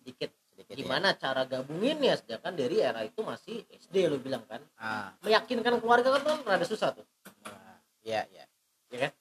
Sedikit. 0.00 0.30
Sedikit 0.52 0.74
ya. 0.76 0.84
gimana 0.84 1.16
cara 1.16 1.48
gabunginnya? 1.48 2.20
Sedangkan 2.20 2.52
dari 2.52 2.84
era 2.84 3.00
itu 3.08 3.24
masih 3.24 3.64
SD 3.72 4.04
lo 4.08 4.20
bilang 4.20 4.44
kan. 4.44 4.60
Ah. 4.76 5.16
Meyakinkan 5.24 5.80
keluarga 5.80 6.12
kan 6.20 6.22
kan 6.28 6.36
rada 6.44 6.66
susah 6.68 6.92
tuh. 6.92 7.08
Nah, 7.44 7.80
iya 8.04 8.28
iya. 8.28 8.44
Ya 8.92 9.08
kan? 9.08 9.12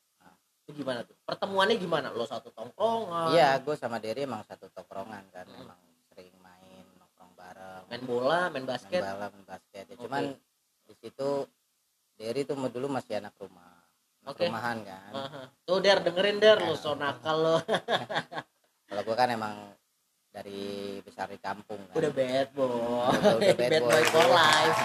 Itu 0.68 0.84
gimana 0.84 1.08
tuh? 1.08 1.16
Pertemuannya 1.24 1.80
gimana? 1.80 2.12
Lo 2.12 2.28
satu 2.28 2.52
tongkrongan? 2.52 3.32
Iya 3.32 3.64
gue 3.64 3.76
sama 3.80 4.04
Derry 4.04 4.28
emang 4.28 4.44
satu 4.44 4.68
tongkrongan 4.76 5.24
kan. 5.32 5.48
Hmm. 5.48 5.64
emang 5.64 5.80
sering 6.12 6.36
main 6.44 6.84
nongkrong 7.00 7.32
bareng. 7.40 7.84
Main 7.88 8.04
bola 8.04 8.52
main 8.52 8.64
main 8.64 8.66
basket. 8.76 9.00
Bola 9.04 9.32
main 9.32 9.48
basket. 9.48 9.84
Ya 9.88 9.96
Oke. 9.96 10.04
cuman 10.04 10.24
di 10.88 10.94
situ 11.00 11.30
Derry 12.18 12.42
tuh 12.44 12.58
dulu 12.58 12.90
masih 12.90 13.22
anak 13.22 13.38
rumah 13.38 13.78
anak 14.26 14.34
Oke. 14.34 14.50
rumahan 14.50 14.78
kan. 14.84 15.12
Aha. 15.16 15.42
tuh 15.64 15.78
der 15.80 16.04
dengerin 16.04 16.42
der 16.42 16.60
lo 16.60 16.76
so 16.76 16.98
nakal 16.98 17.38
lo 17.40 17.58
kalau 18.90 19.02
gue 19.06 19.16
kan 19.16 19.30
emang 19.32 19.56
dari 20.38 20.98
besar 21.02 21.32
di 21.34 21.40
kampung 21.42 21.82
kan. 21.90 21.96
Udah 21.98 22.12
bad 22.14 22.48
boy. 22.54 22.70
Udah- 22.70 23.42
udah 23.42 23.56
bad 23.58 23.58
bad 23.58 23.82
boy. 23.82 23.90
boy 23.90 24.04
for 24.12 24.28
life. 24.30 24.80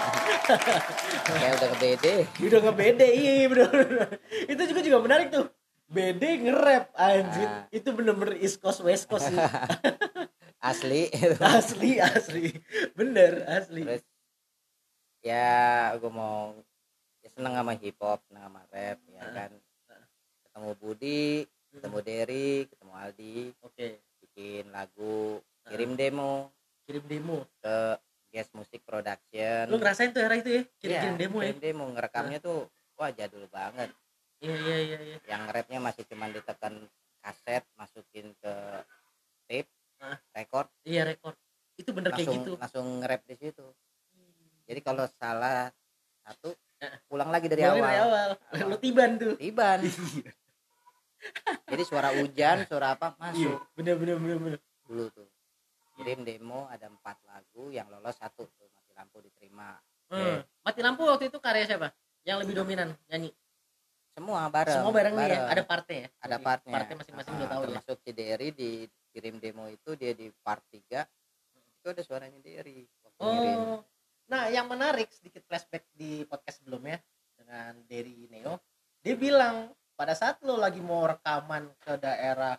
Kayak 1.29 1.53
udah 1.61 1.67
ngebede. 1.73 2.15
Udah 2.49 2.59
ngebede 2.63 3.07
iya 3.13 3.45
bener, 3.45 3.69
bener. 3.69 4.09
itu 4.49 4.61
juga 4.65 4.81
juga 4.81 4.97
menarik 5.03 5.27
tuh. 5.29 5.45
Bede 5.93 6.29
nge-rap 6.41 6.89
anjir. 6.97 7.45
Ah. 7.45 7.69
itu 7.69 7.89
bener-bener 7.93 8.41
east 8.41 8.57
coast 8.57 8.81
west 8.81 9.05
coast 9.05 9.29
sih. 9.29 9.37
Asli. 10.57 11.11
Asli 11.37 12.01
asli. 12.01 12.45
Bener 12.97 13.45
asli. 13.45 13.85
Terus 13.85 14.03
ya 15.21 15.93
gue 16.01 16.09
mau 16.09 16.57
seneng 17.33 17.53
sama 17.57 17.73
hip 17.77 17.97
hop 17.99 18.19
seneng 18.29 18.43
sama 18.47 18.61
rap 18.69 18.97
ya 19.09 19.23
kan? 19.33 19.51
Ketemu 20.45 20.71
Budi 20.77 21.27
ketemu 21.73 21.97
Derry 22.05 22.51
ketemu 22.69 22.93
Aldi. 22.93 23.37
Oke. 23.65 23.87
Bikin 24.21 24.69
lagu. 24.69 25.41
Kirim 25.65 25.97
demo. 25.97 26.53
Kirim 26.85 27.03
demo? 27.09 27.49
Ke 27.61 27.97
Guest 28.33 28.53
Music 28.57 28.81
Production. 28.85 29.69
Lu 29.69 29.77
ngerasain 29.77 30.13
tuh 30.13 30.21
era 30.21 30.37
itu 30.37 30.49
ya? 30.49 30.63
Kirim 30.77 30.93
Iya, 30.93 31.01
kirim 31.01 31.17
demo 31.17 31.37
ya? 31.41 31.45
kirim 31.53 31.61
demo. 31.61 31.85
Ngerekamnya 31.93 32.39
tuh 32.41 32.69
wah 32.97 33.09
jadul 33.09 33.45
banget. 33.49 33.89
Iya 34.43 34.55
iya 34.59 34.77
iya 34.83 34.97
iya. 35.01 35.17
Yang 35.25 35.43
rapnya 35.53 35.79
masih 35.81 36.03
cuman 36.09 36.29
ditekan 36.33 36.73
kaset 37.23 37.63
masukin 37.79 38.35
ke 38.37 38.53
tape 39.47 39.71
record. 40.35 40.67
Iya 40.83 41.07
rekor 41.07 41.33
itu 41.73 41.89
bener 41.89 42.13
kayak 42.13 42.27
langsung 42.29 42.43
gitu. 42.45 42.53
langsung 42.61 42.85
nge-rap 43.01 43.21
di 43.25 43.35
situ. 43.37 43.65
Jadi 44.69 44.79
kalau 44.85 45.05
salah 45.17 45.73
satu 46.23 46.55
Pulang 47.05 47.29
lagi 47.29 47.47
dari 47.47 47.61
Mulai 47.61 47.73
awal, 47.73 47.81
dari 47.81 47.99
awal. 47.99 48.29
Awal. 48.53 48.67
lu 48.67 48.77
tiban 48.77 49.11
tuh. 49.15 49.33
Tiban. 49.35 49.79
Jadi 51.63 51.83
suara 51.87 52.11
hujan 52.13 52.67
suara 52.67 52.99
apa 52.99 53.15
iya 53.31 53.47
masuk 53.47 53.59
bener 53.73 53.95
bener 53.95 54.15
bener 54.17 54.37
bener. 54.37 54.59
Dulu 54.83 55.05
tuh. 55.09 55.27
Kirim 55.93 56.21
demo 56.21 56.67
ada 56.67 56.89
empat 56.89 57.21
lagu 57.23 57.69
yang 57.69 57.87
lolos 57.87 58.17
satu 58.17 58.43
tuh 58.45 58.67
mati 58.69 58.91
lampu 58.91 59.21
diterima. 59.21 59.77
Hmm. 60.11 60.43
mati 60.61 60.79
lampu 60.79 61.05
waktu 61.05 61.31
itu 61.31 61.39
karya 61.39 61.63
siapa? 61.65 61.89
Yang 62.23 62.37
lebih 62.43 62.55
dominan 62.59 62.87
nyanyi? 63.07 63.31
Semua 64.13 64.45
bareng. 64.45 64.75
Semua 64.75 64.91
bareng 64.91 65.13
nih 65.15 65.25
ya 65.27 65.39
ada 65.47 65.63
partnya 65.63 65.97
ya? 65.97 66.09
Ada 66.19 66.37
partnya. 66.37 66.73
Partnya 66.75 66.95
masing-masing 66.99 67.33
udah 67.33 67.41
Ah, 67.41 67.49
tahu 67.49 67.61
ya? 67.61 67.65
termasuk 67.65 67.97
si 67.99 68.11
Derry 68.11 68.49
di 68.51 68.69
kirim 69.09 69.35
demo 69.39 69.65
itu 69.65 69.89
dia 69.95 70.11
di 70.11 70.27
part 70.43 70.61
3 70.69 71.07
itu 71.73 71.87
ada 71.87 72.01
suaranya 72.03 72.37
Derry. 72.37 72.83
Waktu 73.01 73.19
ngirim. 73.23 73.59
Nah 74.25 74.47
yang 74.47 74.65
menarik 74.65 75.09
sedikit 75.09 75.43
flashback 75.43 75.85
di 75.91 76.23
podcast 76.23 76.59
sebelumnya 76.59 76.97
dengan 77.35 77.75
Derry 77.83 78.25
Neo. 78.27 78.57
Dia 78.99 79.13
bilang 79.13 79.55
pada 79.93 80.13
saat 80.13 80.39
lo 80.41 80.55
lagi 80.55 80.79
mau 80.79 81.03
rekaman 81.03 81.69
ke 81.77 81.97
daerah 81.97 82.55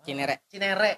Cinere. 0.00 0.40
Cinere. 0.46 0.92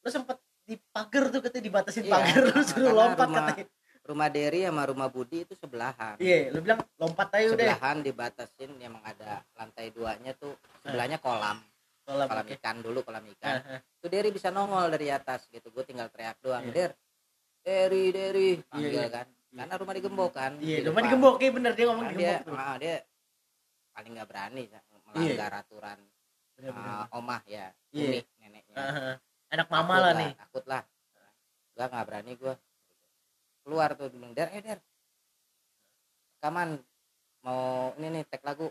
Lo 0.00 0.08
sempet 0.08 0.36
di 0.64 0.74
pagar 0.76 1.28
tuh 1.28 1.40
katanya 1.40 1.64
dibatasin 1.64 2.02
Iya, 2.02 2.12
pagar 2.12 2.42
lu 2.46 2.60
suruh 2.66 2.92
lompat 2.92 3.26
rumah- 3.26 3.46
katanya. 3.48 3.66
rumah 4.00 4.28
Derry 4.28 4.60
sama 4.64 4.82
rumah 4.84 5.06
Budi 5.06 5.44
itu 5.44 5.54
sebelahan. 5.54 6.16
Iya 6.16 6.50
lo 6.50 6.58
bilang 6.58 6.80
lompat 6.96 7.28
aja 7.32 7.46
udah. 7.46 7.54
Sebelahan 7.54 7.96
dibatasin 8.00 8.70
emang 8.80 9.04
ada 9.04 9.44
lantai 9.54 9.90
duanya 9.90 10.32
tuh 10.34 10.50
sebelahnya 10.82 11.18
kolam. 11.18 11.62
Kolam 12.02 12.26
ikan 12.26 12.76
dulu 12.80 13.00
kolam 13.00 13.22
ikan. 13.38 13.60
Ah. 13.60 13.78
itu 13.94 14.06
Derry 14.08 14.30
bisa 14.30 14.48
nongol 14.48 14.90
dari 14.90 15.08
atas 15.08 15.46
gitu 15.46 15.70
gue 15.70 15.84
tinggal 15.84 16.08
teriak 16.08 16.40
doang 16.40 16.66
Iya. 16.66 16.74
Der 16.74 16.90
Derry 17.70 18.04
Derry. 18.10 18.50
Panggil 18.66 18.90
iya. 18.98 19.06
kan? 19.06 19.26
Karena 19.54 19.74
rumah 19.78 19.94
digembok 19.94 20.30
kan. 20.34 20.52
Iya 20.58 20.76
di 20.82 20.86
rumah 20.90 21.02
digembok 21.06 21.34
iya 21.38 21.50
bener. 21.54 21.72
Dia 21.78 21.86
ngomong 21.86 22.06
digembok 22.10 22.42
dia 22.42 22.58
ah, 22.58 22.76
dia 22.82 22.94
paling 23.94 24.12
nggak 24.18 24.28
berani 24.30 24.62
melanggar 25.10 25.52
aturan 25.58 25.98
Bener, 26.54 26.70
bener. 26.70 26.90
ah, 26.94 27.06
omah 27.18 27.42
ya 27.46 27.66
Iya. 27.90 28.06
umi 28.06 28.20
neneknya. 28.42 28.74
Ah, 28.78 28.90
ah. 28.90 29.14
anak 29.50 29.66
Takut 29.66 29.74
mama 29.74 29.94
lah 29.98 30.12
nih. 30.18 30.30
takut 30.34 30.64
lah 30.66 30.82
gua 31.74 31.86
nggak 31.86 32.06
berani 32.10 32.32
gua. 32.38 32.54
Keluar 33.62 33.88
tuh 33.94 34.06
bilang 34.10 34.32
der 34.34 34.48
eh 34.50 34.62
der. 34.62 34.78
Kaman 36.42 36.68
mau 37.46 37.92
ini 37.98 38.06
nih 38.18 38.22
tag 38.26 38.42
lagu 38.46 38.66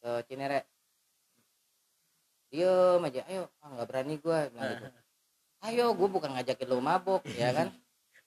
ke 0.00 0.10
Cinere. 0.28 0.64
Diem 2.48 3.04
aja 3.04 3.20
ayo. 3.28 3.44
Ah 3.60 3.68
nggak 3.72 3.88
berani 3.88 4.14
gua 4.20 4.48
bilang 4.52 4.68
gitu. 4.76 4.88
ayo 5.68 5.84
gua 5.92 6.08
bukan 6.08 6.30
ngajakin 6.32 6.68
lu 6.70 6.78
mabok 6.80 7.22
ya 7.36 7.52
kan 7.52 7.68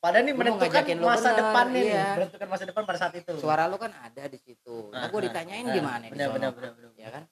Padahal 0.01 0.25
ini 0.25 0.33
menentukan 0.33 0.81
masa 0.97 1.29
bener, 1.29 1.37
depan 1.37 1.65
nih, 1.69 1.83
iya. 1.85 2.05
menentukan 2.17 2.47
masa 2.49 2.63
depan 2.65 2.83
pada 2.83 2.97
saat 2.97 3.13
itu. 3.13 3.37
suara 3.37 3.69
lu 3.69 3.77
kan 3.77 3.93
ada 3.93 4.25
di 4.25 4.35
situ 4.35 4.89
nah 4.89 5.05
gua 5.07 5.21
Ah, 5.21 5.23
ditanyain 5.29 5.61
ah, 5.61 5.71
gimana 5.71 6.03
di 6.03 6.11
benar, 6.11 6.25
sono 6.25 6.35
benar, 6.35 6.51
benar, 6.51 6.71
benar. 6.73 6.91
ya 6.97 7.09
kan 7.11 7.23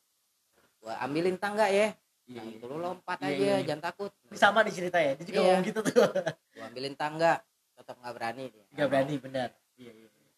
gua 0.77 0.93
ambilin 1.01 1.35
tangga 1.35 1.65
ya 1.65 1.97
Iya, 2.29 2.37
nah, 2.37 2.45
iya. 2.45 2.55
itu 2.55 2.65
lu 2.69 2.77
lompat 2.77 3.17
Iya, 3.19 3.25
aja 3.25 3.33
iya, 3.35 3.49
iya. 3.49 3.65
jangan 3.65 3.81
takut 3.83 4.11
sama 4.37 4.61
di 4.61 4.69
cerita 4.69 5.01
ya, 5.01 5.17
dia 5.17 5.25
juga 5.25 5.33
Iya. 5.35 5.45
ngomong 5.49 5.63
gitu 5.65 5.79
tuh. 5.81 5.93
gua 6.53 6.63
ambilin 6.63 6.93
tangga 6.93 7.31
tetap 7.73 7.95
nggak 7.97 8.13
berani 8.13 8.43
dia 8.47 8.63
Gak 8.71 8.87
berani, 8.87 9.13
benar. 9.17 9.49
Iya, 9.73 9.91
iya. 9.91 10.07
iya. 10.07 10.29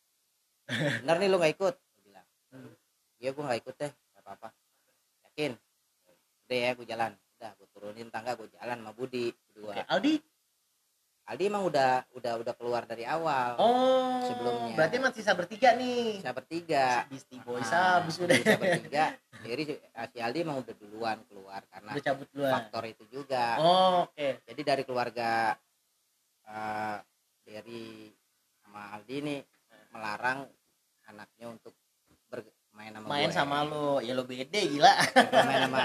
bener 1.04 1.16
nih 1.18 1.28
lu 1.28 1.36
nggak 1.36 1.54
ikut 1.54 1.76
Gua 1.76 2.02
bilang 2.02 2.28
Hmm. 2.48 2.72
iya 3.18 3.30
gua 3.32 3.44
nggak 3.46 3.60
ikut 3.60 3.76
deh 3.76 3.92
nggak 3.92 4.24
apa-apa 4.24 4.48
yakin 5.28 5.52
udah 6.42 6.58
ya 6.58 6.70
gua 6.72 6.86
jalan 6.88 7.12
udah 7.36 7.52
gua 7.54 7.68
turunin 7.70 8.08
tangga 8.08 8.32
gua 8.34 8.48
jalan 8.50 8.78
sama 8.78 8.92
Budi 8.92 9.26
berdua 9.46 9.72
Oke, 9.74 9.84
Aldi. 9.86 10.14
Aldi 11.32 11.48
emang 11.48 11.64
udah 11.64 12.04
udah 12.12 12.34
udah 12.38 12.54
keluar 12.54 12.84
dari 12.84 13.08
awal 13.08 13.56
Oh, 13.56 14.20
Sebelumnya. 14.22 14.76
Berarti 14.76 14.96
emang 14.98 15.14
sisa 15.14 15.32
bertiga 15.32 15.74
nih. 15.74 16.20
bisa 16.20 16.32
bertiga 16.32 16.86
Beastie 17.08 17.40
Boys 17.40 17.64
Nah, 17.66 17.98
habis 17.98 18.16
udah. 18.18 18.36
bisa 18.36 18.56
bertiga 18.62 19.04
jadi 19.42 19.62
si 20.12 20.18
Aldi 20.18 20.40
emang 20.40 20.60
udah 20.60 20.76
duluan 20.76 21.18
keluar 21.26 21.64
karena 21.66 21.90
Udah 21.90 22.04
cabut 22.04 22.28
duluan. 22.30 22.52
faktor 22.54 22.84
itu 22.86 23.04
juga 23.08 23.46
Oh, 23.58 24.06
oke. 24.06 24.28
jadi 24.44 24.62
dari 24.66 24.84
keluarga 24.84 25.56
eh, 26.44 26.98
dari 27.42 28.12
sama 28.60 28.92
Aldi 28.94 29.18
nih 29.22 29.40
melarang 29.90 30.40
anaknya 31.06 31.48
untuk 31.50 31.72
bermain 32.28 32.92
sama 32.92 33.08
Main 33.08 33.28
gue. 33.28 33.34
sama 33.34 33.58
lo, 33.64 34.00
ya 34.00 34.12
lo 34.12 34.24
bede 34.24 34.48
gila. 34.68 34.94
Main 35.16 35.62
sama 35.64 35.80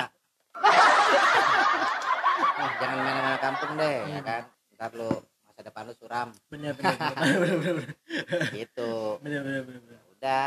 Eh, 2.56 2.70
jangan 2.78 2.98
main 2.98 3.14
sama 3.16 3.38
kampung 3.38 3.72
deh 3.76 3.98
ya 4.08 4.20
kan 4.20 4.42
ntar 4.72 4.92
lu 4.92 5.08
masa 5.56 5.72
depan 5.72 5.88
lu 5.88 5.96
suram. 5.96 6.28
Bener, 6.52 6.76
bener, 6.76 7.00
bener, 7.00 7.16
bener, 7.16 7.36
bener, 7.40 7.74
bener, 7.80 8.48
gitu. 8.52 9.16
Bener, 9.24 9.40
bener, 9.40 9.62
bener, 9.64 9.80
bener. 9.88 10.00
udah 10.12 10.46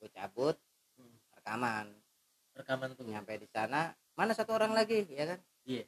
gue 0.00 0.08
cabut 0.16 0.56
Hmm. 0.96 1.16
rekaman. 1.36 1.86
Rekaman 2.56 2.96
tuh. 2.96 3.04
Nyampe 3.04 3.36
di 3.36 3.44
sana 3.52 3.92
mana 4.16 4.32
satu 4.32 4.56
orang 4.56 4.72
lagi 4.72 5.04
ya 5.12 5.36
kan? 5.36 5.38
Iya. 5.68 5.84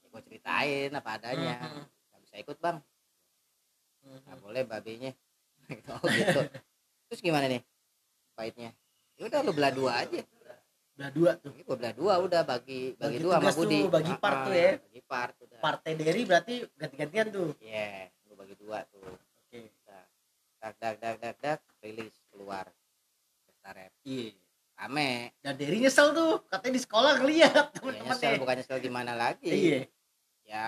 ya, 0.00 0.06
gue 0.08 0.20
ceritain 0.32 0.88
apa 0.96 1.10
adanya. 1.20 1.60
Mhm. 1.60 1.84
nggak 2.08 2.20
bisa 2.24 2.34
ikut 2.40 2.56
bang. 2.56 2.80
Mhm. 4.08 4.18
nggak 4.24 4.38
boleh 4.40 4.62
babenya 4.64 5.12
oh 5.92 6.08
gitu. 6.08 6.40
Terus 7.12 7.20
gimana 7.20 7.52
nih? 7.52 7.60
Baiknya 8.32 8.72
ya 9.20 9.28
udah 9.28 9.44
lu 9.44 9.52
belah 9.52 9.74
dua 9.76 9.92
aja 10.08 10.24
Belah 10.98 11.12
dua 11.14 11.30
tuh. 11.38 11.54
Gue 11.54 11.76
belah 11.78 11.94
dua 11.94 12.14
udah 12.18 12.42
bagi 12.42 12.92
bagi, 12.92 12.98
Bagi 12.98 13.18
dua 13.22 13.34
sama 13.38 13.42
tugas 13.44 13.54
tuh, 13.54 13.62
Budi. 13.62 13.78
bagi 13.86 14.14
part 14.18 14.34
Ah, 14.34 14.42
tuh 14.42 14.52
ya. 14.52 14.70
bagi 14.82 15.02
part 15.06 15.34
udah. 15.38 15.58
Partai 15.62 15.92
Derry 15.94 16.22
berarti 16.26 16.54
ganti-gantian 16.74 17.26
tuh. 17.30 17.48
Iya, 17.62 18.10
gue 18.26 18.34
bagi 18.34 18.54
dua 18.58 18.78
tuh. 18.84 19.06
Oke. 19.06 19.60
Dak 20.58 20.74
dak 20.74 20.94
dak 20.98 21.14
dak 21.16 21.34
dak 21.38 21.60
rilis 21.78 22.18
keluar. 22.28 22.66
Pesta 23.46 23.70
rap 23.70 23.94
iya. 24.02 24.34
Rame. 24.74 25.38
Dan 25.38 25.54
Derry 25.54 25.78
nyesel 25.78 26.10
tuh 26.10 26.42
katanya 26.44 26.74
di 26.74 26.82
sekolah 26.82 27.12
ngeliat 27.16 27.46
ya 27.48 27.62
temen-temen 27.70 28.06
nyesel 28.10 28.32
bukannya 28.36 28.58
nyesel 28.62 28.78
gimana 28.78 29.12
lagi. 29.14 29.46
Iya. 29.48 29.80
Ya 30.42 30.66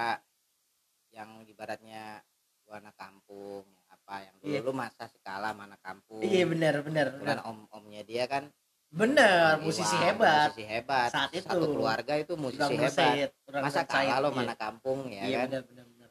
yang 1.11 1.43
ibaratnya 1.43 2.23
gua 2.63 2.79
anak 2.79 2.95
kampung 2.95 3.67
apa 3.91 4.15
yang 4.23 4.35
dulu 4.39 4.47
Iya. 4.47 4.61
lu 4.63 4.73
masa 4.73 5.11
skala 5.11 5.51
mana 5.53 5.75
kampung. 5.79 6.23
Iya 6.23 6.47
benar 6.47 6.75
benar 6.81 7.07
Kebetulan 7.11 7.39
benar. 7.39 7.51
om-omnya 7.51 8.03
dia 8.03 8.31
kan 8.31 8.47
benar 8.91 9.57
Iwan, 9.57 9.65
musisi 9.65 9.97
hebat 9.97 10.51
musisi 10.51 10.67
hebat. 10.67 11.09
Saat 11.15 11.31
itu. 11.31 11.47
satu 11.47 11.67
keluarga 11.71 12.15
itu 12.19 12.35
musisi 12.35 12.75
hebat. 12.75 13.31
masa 13.47 13.87
kalah 13.87 14.19
lo 14.19 14.29
iya. 14.31 14.39
mana 14.43 14.55
kampung 14.59 15.07
ya 15.09 15.23
iya 15.25 15.39
kan? 15.47 15.49
benar 15.49 15.63
benar 15.71 15.85
benar 15.87 16.11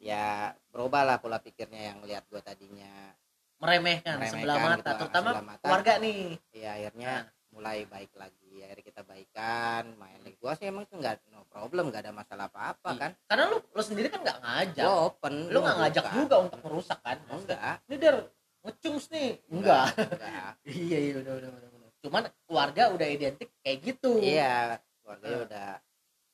ya 0.00 0.26
berubah 0.68 1.02
lah 1.06 1.16
pola 1.20 1.38
pikirnya 1.38 1.94
yang 1.94 1.98
lihat 2.02 2.24
gua 2.26 2.40
tadinya. 2.40 3.12
Meremehkan, 3.60 4.16
Meremehkan 4.16 4.40
sebelah 4.40 4.56
mata 4.56 4.80
gitu, 4.80 4.98
terutama 5.04 5.28
sebelah 5.30 5.44
mata. 5.44 5.64
keluarga 5.68 5.92
nih. 6.00 6.20
Ya 6.56 6.70
akhirnya 6.72 7.12
Nah. 7.12 7.24
mulai 7.50 7.78
baik 7.84 8.12
lagi 8.16 8.52
akhirnya 8.64 8.84
kita 8.88 9.02
baikan. 9.04 9.82
Main 10.00 10.18
lagi. 10.24 10.36
Gua 10.40 10.52
sih 10.56 10.64
emang 10.64 10.88
tuh 10.88 10.96
nggak 10.96 11.28
no 11.28 11.44
problem 11.44 11.92
nggak 11.92 12.08
ada 12.08 12.12
masalah 12.16 12.48
apa 12.48 12.72
apa 12.72 12.88
Iya. 12.88 13.00
kan? 13.04 13.10
Karena 13.28 13.44
lu 13.52 13.58
lu 13.60 13.82
sendiri 13.84 14.08
kan 14.08 14.24
nggak 14.24 14.38
ngajak. 14.40 14.84
Gua 14.88 14.96
open 15.12 15.34
lu 15.52 15.58
nggak 15.60 15.76
ngajak 15.76 16.04
juga 16.16 16.36
untuk 16.40 16.60
merusak 16.64 16.98
kan? 17.04 17.18
Enggak. 17.28 17.74
Ini 17.84 17.96
der 18.00 18.16
ngecungs 18.62 19.06
nih. 19.08 19.30
Enggak. 19.48 19.86
Enggak. 19.94 20.52
Iya 20.68 20.98
iya 21.00 21.14
udah 21.16 21.34
udah 21.34 21.50
udah 21.50 21.68
udah. 21.70 21.90
cuman 22.00 22.22
keluarga 22.42 22.82
udah 22.90 23.08
identik 23.08 23.50
kayak 23.60 23.78
gitu. 23.82 24.18
Iya. 24.18 24.80
Keluarganya 25.00 25.34
Nah. 25.34 25.44
udah 25.46 25.68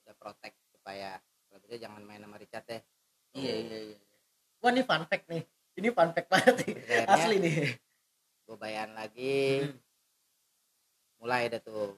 udah 0.03 0.15
protek 0.17 0.55
supaya 0.69 1.19
kalau 1.47 1.59
gitu 1.61 1.75
jangan 1.77 2.03
main 2.03 2.21
sama 2.21 2.37
Richard 2.37 2.65
deh. 2.65 2.83
Iya 3.33 3.55
iya 3.61 3.79
iya 3.91 3.99
wah 4.57 4.71
ini 4.71 4.83
fun 4.83 5.05
fact 5.05 5.27
nih. 5.27 5.43
Ini 5.75 5.89
fun 5.91 6.11
fact 6.11 6.29
banget 6.29 6.55
nih. 6.63 6.75
Akhirnya 6.75 7.07
asli 7.13 7.37
nih. 7.39 7.57
gua 8.43 8.57
bayan 8.57 8.91
lagi. 8.93 9.65
Hmm. 9.65 9.79
mulai 11.17 11.49
deh 11.49 11.59
tuh. 11.59 11.97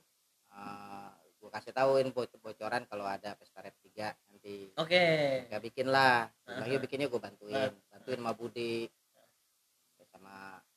Eh, 0.49 1.11
gua 1.39 1.51
kasih 1.51 1.73
tauin 1.73 2.09
boc- 2.09 2.39
bocoran 2.39 2.85
kalau 2.85 3.05
ada 3.05 3.35
pesta 3.35 3.61
rap 3.61 3.77
3 3.79 4.17
nanti. 4.27 4.73
Oke. 4.75 5.05
Nggak 5.47 5.63
bikin 5.63 5.87
lah. 5.89 6.29
Aha. 6.45 6.61
lagi 6.63 6.77
bikinnya 6.79 7.07
gue 7.07 7.19
bantuin. 7.19 7.71
Bantuin 7.87 8.19
sama 8.19 8.33
Budi 8.33 8.89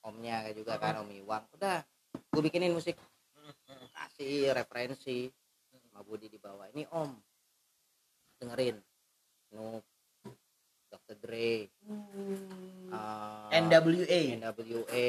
omnya 0.06 0.50
juga 0.54 0.82
kan 0.82 1.02
om 1.02 1.10
Iwang 1.10 1.46
udah 1.58 1.86
gue 2.12 2.42
bikinin 2.42 2.74
musik. 2.74 2.98
Kasih 3.92 4.56
referensi 4.56 5.30
sama 5.70 6.02
Budi 6.02 6.28
di 6.32 6.40
bawah. 6.42 6.68
Ini 6.74 6.88
om. 6.96 7.12
Dengerin. 8.42 8.78
Snoop 9.52 9.84
Dr. 10.92 11.16
Dre 11.20 11.68
uh, 12.92 13.48
NWA 13.52 14.22
NWA 14.40 15.08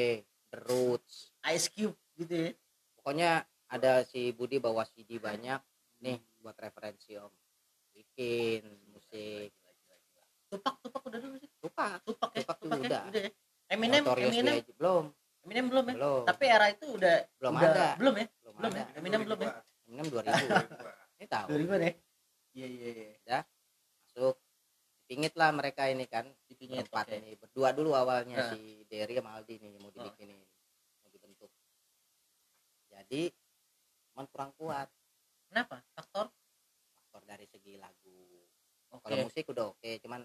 The 0.51 0.57
Roots. 0.67 1.31
Ice 1.51 1.67
Cube 1.71 1.95
gitu 2.19 2.33
ya. 2.35 2.51
Pokoknya 2.99 3.31
ada 3.67 4.03
si 4.07 4.31
Budi 4.31 4.59
bawa 4.59 4.87
CD 4.87 5.17
banyak 5.17 5.59
nih 6.03 6.19
buat 6.39 6.55
referensi 6.59 7.15
om. 7.19 7.31
Bikin 7.95 8.63
musik. 8.91 9.51
Tupak 10.51 10.75
tupak 10.83 11.01
udah 11.07 11.19
dulu 11.19 11.35
sih. 11.39 11.49
Lupa 11.63 11.97
tupak 12.03 12.31
ya 12.35 12.43
tupak 12.45 12.57
ya 12.61 12.67
udah. 12.79 13.03
udah 13.09 13.23
ya 13.27 13.42
Eminem 13.73 14.03
Notorious 14.03 14.29
Eminem 14.31 14.53
B.I.G. 14.55 14.69
belum. 14.77 15.03
Eminem 15.43 15.65
belum 15.67 15.83
ya? 15.83 15.95
Belum. 15.97 16.23
Tapi 16.23 16.43
era 16.45 16.65
itu 16.69 16.85
udah 16.87 17.15
belum 17.35 17.53
udah- 17.53 17.73
ada. 17.73 17.87
belum 17.97 18.13
ya? 18.13 18.25
Belum, 18.37 18.53
belum 18.55 18.71
ada. 18.71 18.79
Ya 18.79 18.85
Eminem 18.95 19.21
belum 19.23 19.39
ya? 19.39 19.51
Eminem 19.83 20.05
2000 20.07 20.23
ini 21.17 21.25
tahu 21.27 21.47
2000 21.49 21.83
deh 21.83 21.93
iya 22.53 22.67
iya 22.67 22.89
iya. 22.91 23.39
Masuk. 24.05 24.35
Pingit 25.03 25.33
lah 25.33 25.49
mereka 25.49 25.83
ini 25.85 26.05
kan. 26.05 26.25
Dipingit 26.45 26.85
tempat 26.87 27.05
oke. 27.07 27.17
ini. 27.17 27.31
Berdua 27.35 27.69
dulu 27.69 27.91
awalnya 27.93 28.37
Nah. 28.39 28.49
si 28.53 28.85
Derry 28.85 29.13
sama 29.13 29.35
Aldi 29.35 29.57
nih 29.57 29.69
mau 29.75 29.89
Oh. 29.89 29.91
dibikinin 29.91 30.37
mau 30.99 31.09
dibentuk. 31.09 31.49
Jadi 32.87 33.33
cuman 34.07 34.25
kurang 34.27 34.51
kuat. 34.53 34.87
Kenapa? 35.49 35.81
Faktor? 35.91 36.29
Faktor 36.95 37.21
dari 37.25 37.45
segi 37.45 37.75
lagu. 37.75 38.45
Oke. 38.91 39.09
kalau 39.09 39.25
musik 39.25 39.49
udah 39.49 39.65
oke 39.67 39.91
cuman 39.99 40.21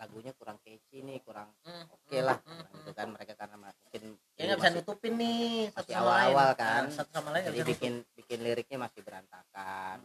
lagunya 0.00 0.32
kurang 0.32 0.56
catchy 0.64 1.04
nih 1.04 1.20
kurang 1.20 1.52
Hmm, 1.60 1.84
oke 1.92 2.18
lah 2.24 2.38
hmm, 2.40 2.56
hmm, 2.56 2.74
gitu 2.80 2.90
kan. 2.96 3.08
Mereka 3.12 3.32
karena 3.36 3.56
mungkin 3.60 4.02
ya 4.38 4.42
nggak 4.48 4.58
bisa 4.58 4.70
nutupin 4.72 5.14
nih 5.20 5.68
satu 5.76 5.90
lain. 5.92 6.00
awal-awal 6.00 6.50
kan. 6.56 6.82
Nah, 6.88 6.94
satu 6.96 7.10
sama 7.12 7.28
lain 7.36 7.44
jadi 7.52 7.60
bikin 7.68 7.94
bikin 8.16 8.38
liriknya 8.40 8.78
masih 8.80 9.00
berantakan. 9.04 9.98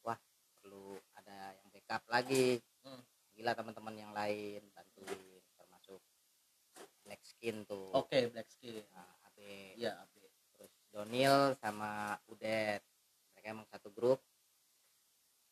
Wah 0.00 0.18
perlu 0.58 0.96
ada 1.12 1.52
yang 1.60 1.68
backup 1.70 2.02
lagi. 2.08 2.62
Hmm. 2.82 3.02
gila 3.36 3.52
teman-teman 3.52 3.94
yang 4.00 4.12
lain 4.16 4.64
bantuin 4.72 5.20
termasuk 5.60 6.00
Black 7.04 7.20
Skin 7.20 7.68
tuh. 7.68 7.92
Nutup. 7.92 8.08
oke 8.08 8.18
black 8.32 8.48
skin. 8.48 8.80
Nah, 8.96 9.12
AB 9.28 9.38
iya 9.76 9.92
Abi. 10.00 10.24
terus 10.56 10.72
Donil 10.88 11.52
sama 11.60 12.16
Udet. 12.32 12.80
Mereka 13.36 13.46
emang 13.52 13.68
satu 13.68 13.92
grup. 13.92 14.24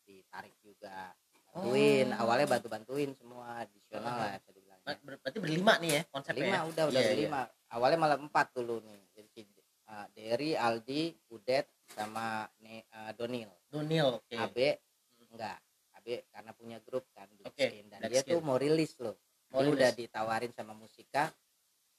Ditarik 0.08 0.56
juga 0.64 1.12
bantuin 1.54 2.06
Oh. 2.10 2.20
awalnya 2.20 2.46
bantu 2.50 2.66
bantuin 2.66 3.10
semua 3.14 3.62
additional 3.62 4.02
lah 4.10 4.34
bisa 4.36 4.50
dibilang 4.50 4.80
Ber- 4.82 5.00
ber- 5.00 5.20
berarti 5.22 5.38
berlima 5.38 5.72
nih 5.78 5.90
ya 5.90 6.02
konsepnya 6.10 6.42
lima 6.42 6.56
ya? 6.56 6.62
udah 6.66 6.84
udah 6.90 7.00
Iya, 7.00 7.10
berlima. 7.10 7.40
awalnya 7.70 7.98
malah 7.98 8.18
empat 8.18 8.46
dulu 8.52 8.82
nih 8.82 9.00
jadi 9.14 9.42
uh, 9.86 10.06
Derry 10.10 10.52
Aldi 10.52 11.02
Udet 11.30 11.66
sama 11.86 12.42
ne, 12.58 12.82
uh, 12.90 13.12
Donil. 13.14 13.48
Donil 13.68 14.18
oke. 14.18 14.34
AB 14.34 14.56
enggak. 15.30 15.58
AB 15.94 16.06
karena 16.26 16.50
punya 16.52 16.78
grup 16.80 17.04
kan 17.12 17.28
Oke, 17.44 17.64
Skin. 17.64 17.86
dan 17.86 18.00
Black 18.00 18.10
dia 18.10 18.20
Skin. 18.20 18.32
tuh 18.34 18.40
mau 18.40 18.56
rilis 18.56 18.92
loh. 18.98 19.14
Mau 19.52 19.60
dia 19.60 19.70
udah 19.70 19.90
rilis. 19.90 20.00
ditawarin 20.00 20.50
sama 20.50 20.72
Musika 20.72 21.30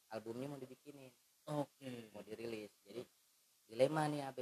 albumnya 0.10 0.46
mau 0.48 0.60
dibikinin. 0.60 1.13
Oke. 1.48 2.10
Mau 2.12 2.22
dirilis. 2.22 2.74
Jadi 2.84 3.02
dilema 3.65 4.06
nih 4.06 4.22
AB 4.26 4.39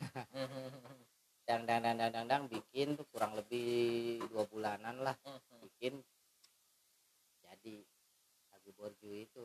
dang 1.48 1.64
dang 1.64 1.80
dang 1.80 1.96
dang 1.96 2.12
dang, 2.12 2.26
dang 2.28 2.42
bikin 2.44 2.92
tuh 2.92 3.08
kurang 3.08 3.32
lebih 3.32 4.20
dua 4.28 4.44
bulanan 4.52 5.00
lah. 5.00 5.16
Bikin 5.64 5.96
jadi 7.40 7.74
lagu 8.52 8.70
Borju 8.76 9.08
itu. 9.08 9.44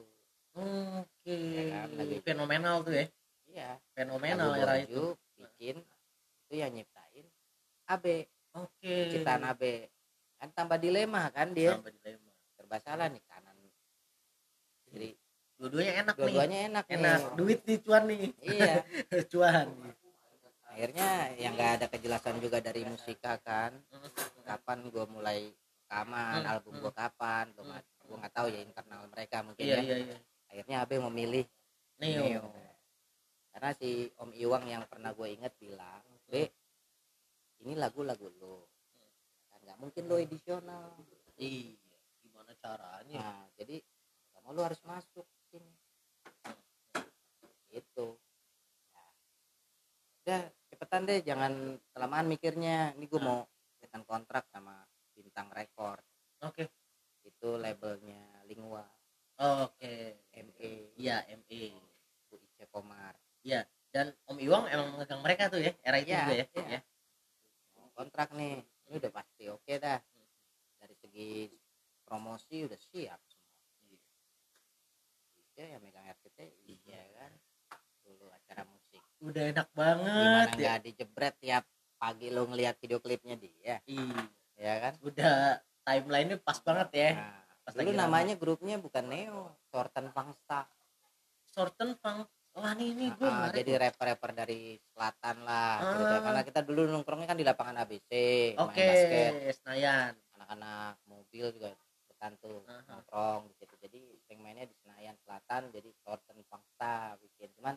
Oke 0.54 1.34
Ya 1.34 1.64
kan, 1.72 1.88
lagi- 1.96 2.20
fenomenal 2.22 2.84
tuh 2.84 2.94
ya. 2.94 3.06
Iya. 3.48 3.70
Fenomenal 3.96 4.52
lagu 4.52 4.62
era 4.62 4.76
Borju 4.84 4.84
itu. 4.84 5.06
bikin 5.40 5.76
itu 6.44 6.54
yang 6.60 6.72
nyiptain 6.76 7.26
AB 7.88 8.06
oke. 8.54 8.94
Ciptaan 9.10 9.48
AB 9.48 9.64
kan 10.44 10.50
tambah 10.52 10.78
dilema 10.78 11.32
kan 11.32 11.56
dia. 11.56 11.80
Sampai 11.80 11.96
dilema. 11.96 12.32
serba 12.54 12.78
salah 12.78 13.08
nih 13.10 13.24
kanan 13.26 13.56
jadi 14.94 15.10
dua-duanya 15.58 15.94
enak 16.06 16.16
nih. 16.16 16.22
Dua-duanya 16.22 16.60
enak, 16.70 16.86
enak. 16.86 17.18
nih. 17.18 17.34
Duit 17.34 17.60
nih 17.66 17.78
cuan 17.82 18.04
nih. 18.06 18.24
Iya. 18.46 18.74
Cuan 19.32 19.68
akhirnya 20.74 21.10
yang 21.38 21.54
nggak 21.54 21.72
ada 21.80 21.86
kejelasan 21.88 22.42
juga 22.42 22.58
dari 22.60 22.82
musika 22.84 23.38
kan. 23.40 23.78
Kapan 24.44 24.90
gue 24.90 25.06
mulai 25.08 25.54
rekaman 25.94 26.42
Hmm, 26.42 26.52
album 26.58 26.74
gue 26.82 26.94
kapan 26.98 27.46
gue 27.54 27.62
nggak 27.70 27.84
gue 28.10 28.18
nggak 28.18 28.34
tahu 28.34 28.48
ya 28.50 28.60
internal 28.66 29.06
mereka 29.14 29.38
mungkin 29.46 29.62
iya 29.62 29.78
ya. 29.78 29.82
iya 29.86 29.98
iya. 30.10 30.18
Akhirnya 30.50 30.76
AB 30.82 30.92
memilih 31.06 31.46
Neo. 32.02 32.26
Neo. 32.26 32.46
karena 33.54 33.70
si 33.78 34.10
Om 34.18 34.34
Iwang 34.34 34.66
yang 34.66 34.82
pernah 34.90 35.14
gue 35.14 35.30
inget 35.30 35.54
bilang 35.62 36.02
B 36.26 36.42
ini 37.62 37.78
lagu-lagu 37.78 38.26
lo 38.42 38.66
kan 39.54 39.62
nggak 39.62 39.78
mungkin 39.78 40.04
lo 40.10 40.18
edisional. 40.18 40.98
Iya 41.38 41.78
gimana 42.26 42.58
caranya? 42.58 43.22
Nah 43.22 43.46
jadi 43.54 43.78
kamu 44.34 44.50
lo 44.58 44.62
harus 44.66 44.82
masuk 44.82 45.30
sini. 45.54 45.70
Gitu. 47.70 48.18
Nah, 48.90 49.10
udah 50.26 50.44
cepetan 50.74 51.06
deh 51.06 51.22
jangan 51.22 51.78
kelamaan 51.94 52.26
mikirnya. 52.26 52.98
Ini 52.98 53.06
gue 53.06 53.22
mau 53.22 53.46
bikin 53.78 54.02
kontrak 54.10 54.50
sama 54.50 54.82
bintang 55.14 55.54
record 55.54 56.02
oke. 56.44 56.66
Itu 57.24 57.56
labelnya 57.56 58.44
Lingua. 58.50 58.84
Oke. 59.40 60.28
ME 60.34 60.98
iya 61.00 61.24
ME 61.30 61.72
Bu 62.28 62.36
Ice 62.42 62.66
Komar. 62.68 63.16
Dan 63.94 64.10
Om 64.26 64.38
Iwang 64.42 64.66
emang 64.74 64.98
megang 64.98 65.22
mereka 65.22 65.54
tuh 65.54 65.62
ya 65.62 65.70
era 65.86 66.02
itu 66.02 66.10
Iya, 66.10 66.26
juga 66.26 66.34
ya 66.34 66.46
iya. 66.50 66.66
ya. 66.66 66.80
Kontrak 67.94 68.34
nih 68.34 68.58
ini 68.90 68.96
udah 68.98 69.12
pasti 69.14 69.44
oke 69.54 69.74
dah. 69.78 70.02
Dari 70.82 70.96
segi 70.98 71.46
promosi 72.02 72.66
udah 72.66 72.80
siap 72.80 73.22
semua. 73.30 73.54
Iya. 75.54 75.78
Ya 75.78 75.78
megang 75.78 76.10
RCT 76.10 76.40
iya. 76.66 77.02
kan. 77.22 77.32
Dulu 78.04 78.28
acara 78.34 78.66
musik 78.68 78.83
udah 79.24 79.44
enak 79.50 79.68
gimana 79.70 79.88
banget 79.96 80.48
ya. 80.48 80.58
nggak 80.58 80.78
dijebret 80.84 81.36
tiap 81.40 81.64
pagi 81.96 82.28
lu 82.28 82.44
ngeliat 82.46 82.76
video 82.78 83.00
klipnya 83.00 83.36
dia? 83.36 83.80
Ih, 83.86 84.12
ya 84.56 84.74
kan? 84.80 84.94
Udah 85.00 85.34
timelinenya 85.82 86.38
pas 86.38 86.60
banget 86.60 86.90
ya. 86.94 87.10
Nah, 87.16 87.40
Pas 87.64 87.72
dulu 87.72 87.80
lagi 87.82 87.94
namanya 87.96 88.36
grupnya 88.36 88.76
bukan 88.76 89.08
Neo 89.08 89.56
Sorten 89.68 90.12
Pangsta 90.12 90.68
Sorten 91.46 91.96
Pang 91.98 92.28
Wah 92.54 92.76
nih 92.78 92.94
ini 92.94 93.10
gue 93.10 93.26
Ah, 93.26 93.50
jadi 93.50 93.82
rapper-rapper 93.82 94.30
dari 94.36 94.78
selatan 94.94 95.42
lah. 95.42 95.82
Ah. 95.82 96.22
karena 96.22 96.42
kita 96.44 96.62
dulu 96.62 96.86
nongkrongnya 96.86 97.26
kan 97.26 97.34
di 97.34 97.42
lapangan 97.42 97.82
ABC 97.82 98.12
Oke, 98.62 98.78
main 98.78 98.90
basket. 98.94 99.32
Senayan. 99.58 100.14
anak-anak 100.36 101.02
mobil 101.08 101.50
juga 101.50 101.74
dekan 102.06 102.38
tuh 102.38 102.62
nongkrong 102.86 103.48
di 103.48 103.56
situ 103.58 103.74
jadi 103.80 104.00
sering 104.22 104.40
mainnya 104.44 104.70
di 104.70 104.76
Senayan 104.78 105.18
Selatan 105.18 105.72
jadi 105.72 105.90
Sorten 105.98 106.38
Pangsta 106.46 107.18
bikin. 107.18 107.50
Cuman 107.58 107.74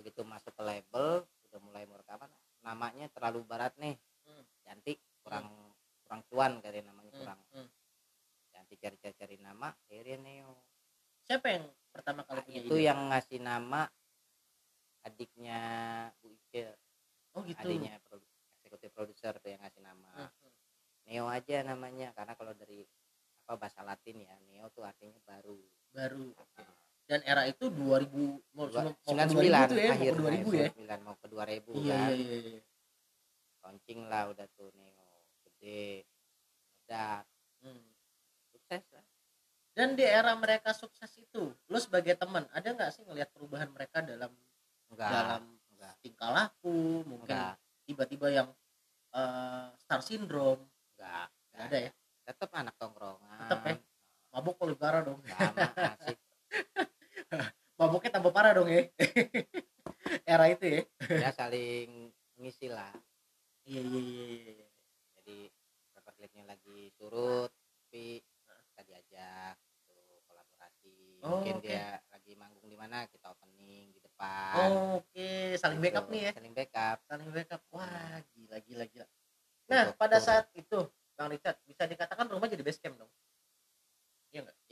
begitu 0.00 0.24
masuk 0.24 0.56
ke 0.56 0.62
label 0.64 1.08
udah 1.44 1.60
mulai 1.60 1.84
mau 1.84 1.94
rekaman 1.94 2.32
namanya 2.60 3.06
terlalu 3.12 3.44
barat 3.44 3.76
nih 3.76 4.00
Hmm. 4.20 4.44
cantik 4.62 4.96
kurang 5.20 5.48
kurang 6.04 6.22
cuan 6.26 6.52
kali 6.58 6.80
namanya 6.80 7.12
Hmm, 7.12 7.20
kurang 7.20 7.40
hmm. 7.52 7.68
cantik 8.48 8.78
cari-cari 8.78 9.14
cari 9.14 9.36
nama 9.36 9.68
akhirnya 9.84 10.16
Neo 10.18 10.54
Siapa 11.20 11.46
yang 11.46 11.64
pertama 11.90 12.24
kali 12.24 12.36
Nah, 12.36 12.44
punya 12.44 12.60
itu 12.60 12.74
ide? 12.74 12.86
yang 12.86 13.00
ngasih 13.08 13.38
nama 13.38 13.80
adiknya 15.02 15.60
Bu 16.18 16.28
Ice 16.30 16.64
Oh 17.30 17.46
gitu. 17.46 17.60
adiknya 17.62 18.00
produ- 18.02 18.26
eksekutif 18.60 18.90
produser 18.90 19.34
tuh 19.36 19.48
yang 19.48 19.60
ngasih 19.60 19.80
nama 19.80 20.10
Hmm, 20.16 20.30
hmm. 20.40 20.52
Neo 21.04 21.26
aja 21.26 21.56
namanya 21.62 22.12
karena 22.12 22.32
kalau 22.34 22.52
dari 22.52 22.84
apa 23.44 23.56
bahasa 23.56 23.80
Latin 23.82 24.20
ya 24.20 24.36
Neo 24.46 24.68
tuh 24.70 24.84
artinya 24.84 25.18
baru 25.22 25.58
Baru. 25.90 26.30
Dan 27.10 27.26
era 27.26 27.42
itu 27.42 27.66
2000 27.66 28.38
mau 28.54 28.70
Dua- 28.70 28.86
mau 28.86 28.94
ke 28.94 29.02
99 29.02 29.34
2000 29.34 29.66
tuh 29.66 29.78
ya, 29.82 29.90
mau 29.90 29.94
akhir 29.98 30.12
ke 30.14 30.20
2000 30.22 30.48
ya. 30.54 30.68
99 30.70 31.00
mau 31.02 31.16
ke 31.18 31.26
2000 31.26 31.70
Iya, 31.74 31.90
kan 31.90 32.10
iya, 32.14 32.36
iya. 32.38 32.60
launching 33.60 34.00
lah 34.06 34.22
udah 34.30 34.46
tuh 34.54 34.68
Neo 34.78 35.08
gede 35.42 36.06
udah 36.86 37.26
Hmm. 37.60 37.84
sukses 38.48 38.84
lah 38.94 39.04
Dan 39.70 39.94
di 39.94 40.02
era 40.02 40.32
mereka 40.34 40.70
sukses 40.72 41.10
itu, 41.14 41.50
lu 41.66 41.78
sebagai 41.78 42.14
teman, 42.14 42.42
ada 42.50 42.68
nggak 42.68 42.90
sih 42.90 43.02
ngelihat 43.06 43.30
perubahan 43.30 43.70
mereka 43.70 44.02
dalam 44.02 44.30
enggak 44.90 45.10
dalam 45.10 45.42
enggak 45.74 45.94
tingkah 46.02 46.30
laku, 46.30 47.02
mungkin 47.06 47.26
enggak 47.26 47.54
tiba-tiba 47.86 48.26
yang 48.30 48.48
eh, 49.10 49.66
star 49.78 50.00
syndrome, 50.00 50.62
enggak 50.94 51.26
nggak 51.54 51.64
ada 51.66 51.78
ya? 51.86 51.90
tetap 52.22 52.50
anak 52.54 52.74
tongkrongan 52.78 53.40
Tetep 53.46 53.58
ya? 53.62 53.74
Mabuk 54.30 54.54
parah 54.74 55.02
dong. 55.02 55.18
asik 55.98 56.18
Mabuknya 57.80 58.10
tambah 58.12 58.32
parah 58.34 58.52
dong 58.52 58.68
ya. 58.68 58.84
era 60.32 60.44
itu 60.48 60.64
ya. 60.66 60.82
ya 61.08 61.30
saling 61.32 62.10
ngisi 62.36 62.68
lah 62.68 62.92
Iya, 63.64 63.80
iya, 63.84 64.00
iya, 64.00 64.24
iya. 64.56 64.68
jadi 65.20 65.38
paper 65.92 66.12
clipnya 66.16 66.44
lagi 66.48 66.90
surut 66.96 67.52
tapi 67.52 68.24
kita 68.72 68.82
diajak 68.82 69.54
tuh 69.86 70.24
kolaborasi 70.24 71.20
Oh, 71.22 71.38
mungkin 71.38 71.60
oke. 71.60 71.68
dia 71.68 72.00
lagi 72.08 72.32
manggung 72.34 72.64
di 72.64 72.74
mana 72.74 73.04
kita 73.06 73.30
opening 73.30 73.92
di 73.92 74.00
depan 74.00 74.68
Oh, 74.72 75.04
Oke, 75.04 75.54
saling 75.56 75.78
Gitu. 75.78 75.86
backup 75.86 76.06
nih 76.08 76.20
ya. 76.20 76.30
saling 76.32 76.54
backup 76.54 76.98
Saling 77.04 77.28
backup. 77.30 77.60
Wah, 77.70 78.16
gila 78.32 78.56
gila 78.60 78.84
gila. 78.86 79.06
Nah, 79.68 79.82
Untuk- 79.86 79.96
pada 79.96 80.16
untuk- 80.16 80.26
saat 80.26 80.46
itu, 80.52 80.78
Bang 81.14 81.28
Richard, 81.28 81.56
bisa 81.62 81.84
dikatakan 81.84 82.26
rumah 82.26 82.48
jadi 82.48 82.64
base 82.64 82.80
camp 82.80 82.96
dong. 82.96 83.12
ya 84.32 84.40
Base 84.42 84.64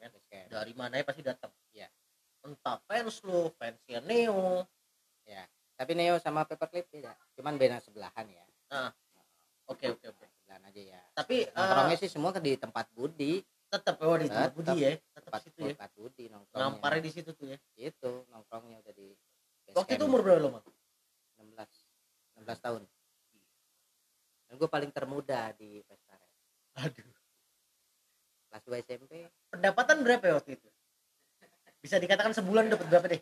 kan? 0.00 0.12
Dari 0.48 0.72
mana 0.76 1.00
ya 1.00 1.04
pasti 1.04 1.22
datang. 1.24 1.52
Iya. 1.72 1.88
Entah 2.42 2.78
fans 2.86 3.22
lu, 3.22 3.50
fansnya 3.56 4.00
Neo. 4.02 4.66
tapi 5.82 5.98
Neo 5.98 6.14
sama 6.22 6.46
paperclip 6.46 6.86
beda 6.94 7.10
cuman 7.34 7.58
beda 7.58 7.82
sebelahan 7.82 8.26
ya 8.30 8.44
Oke, 9.70 9.88
oke, 9.94 10.06
oke. 10.10 10.24
Nah, 10.26 10.30
sebelahan 10.30 10.62
aja 10.68 10.80
ya 10.94 11.00
Tapi 11.14 11.36
nongkrongnya 11.48 11.96
eh 11.96 12.00
sih 12.02 12.10
semua 12.10 12.30
di 12.38 12.52
tempat 12.54 12.86
Budi 12.94 13.42
tetap 13.72 13.98
oh 14.04 14.14
di 14.20 14.28
tempat. 14.28 14.52
Budi 14.52 14.74
ya. 14.78 14.90
Tetap 14.94 15.22
tempat 15.32 15.40
situ 15.42 15.58
ya. 15.64 15.72
tempat 15.74 15.90
Budi 15.96 16.24
nongkrongnya 16.28 16.60
Ngamparnya 16.60 17.00
di 17.02 17.10
situ 17.10 17.30
tuh 17.32 17.46
ya. 17.50 17.58
itu 17.78 18.10
nongkrongnya 18.28 18.78
udah 18.84 18.94
di 18.94 19.08
Waktu 19.72 19.92
itu 19.96 20.04
umur 20.04 20.20
berapa 20.20 20.38
lo, 20.44 20.48
Bang? 20.60 20.66
16 21.40 22.44
16 22.44 22.64
tahun 22.64 22.82
dan 24.52 24.54
gue 24.60 24.68
paling 24.68 24.92
termuda 24.92 25.56
di 25.56 25.80
pesta 25.88 26.20
Aduh. 26.84 27.11
Kelas 28.52 28.62
2 28.62 28.84
SMP 28.84 29.10
Pendapatan 29.48 30.00
berapa 30.00 30.22
ya 30.22 30.32
waktu 30.36 30.54
itu? 30.54 30.68
Bisa 31.80 31.96
dikatakan 31.96 32.30
sebulan 32.30 32.68
dapat 32.68 32.86
berapa 32.86 33.06
deh? 33.08 33.20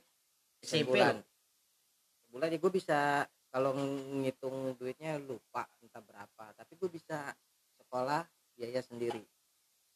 SMP 0.60 0.84
sebulan 0.84 1.14
lo. 1.16 1.22
sebulan 2.20 2.48
ya 2.48 2.56
gue 2.58 2.70
bisa 2.70 2.98
kalau 3.48 3.70
ngitung 4.20 4.76
duitnya 4.76 5.16
lupa 5.16 5.64
entah 5.80 5.98
berapa 5.98 6.44
tapi 6.52 6.76
gue 6.76 6.88
bisa 6.88 7.32
sekolah 7.74 8.22
biaya 8.52 8.80
sendiri 8.80 9.24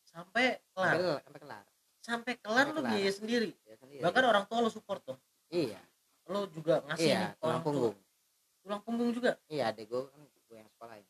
Sampai 0.02 0.58
kelar. 0.72 1.20
sampai 1.20 1.38
kelar 1.38 1.64
Sampai 2.00 2.32
kelar 2.36 2.64
Sampai 2.64 2.70
lu 2.70 2.80
kelar. 2.80 2.90
biaya 2.90 3.10
sendiri. 3.12 3.48
biaya 3.60 3.76
sendiri 3.76 4.00
Bahkan 4.00 4.22
orang 4.24 4.44
tua 4.46 4.60
lu 4.60 4.68
support 4.68 5.00
tuh. 5.04 5.16
iya 5.48 5.78
Lu 6.24 6.48
juga 6.48 6.80
ngasih 6.86 7.04
iya 7.06 7.36
tulang 7.36 7.38
orang 7.38 7.54
tua. 7.54 7.64
punggung 7.66 7.94
Tulang 8.64 8.80
punggung 8.80 9.10
juga. 9.12 9.30
iya 9.46 9.68
adek 9.68 9.84
gue 9.86 10.00
kan 10.02 10.20
gue 10.24 10.56
yang 10.56 10.68
sekolahin 10.70 11.04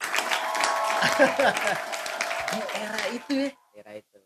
Di 2.50 2.60
era 2.74 3.02
itu 3.10 3.32
ya. 3.36 3.50
era 3.74 3.92
itu 3.94 4.18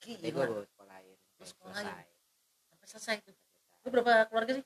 gue 0.00 0.16
Gila. 0.16 0.44
gue 0.46 0.64
sekolahin 0.66 1.16
Lu 1.36 1.44
Sampai 1.44 1.46
sekolahin. 1.46 1.84
selesai 1.84 2.04
Sampai 2.66 2.86
selesai 2.88 3.14
itu. 3.20 3.32
Lu 3.80 3.88
berapa 3.90 4.12
keluarga 4.26 4.52
sih? 4.56 4.64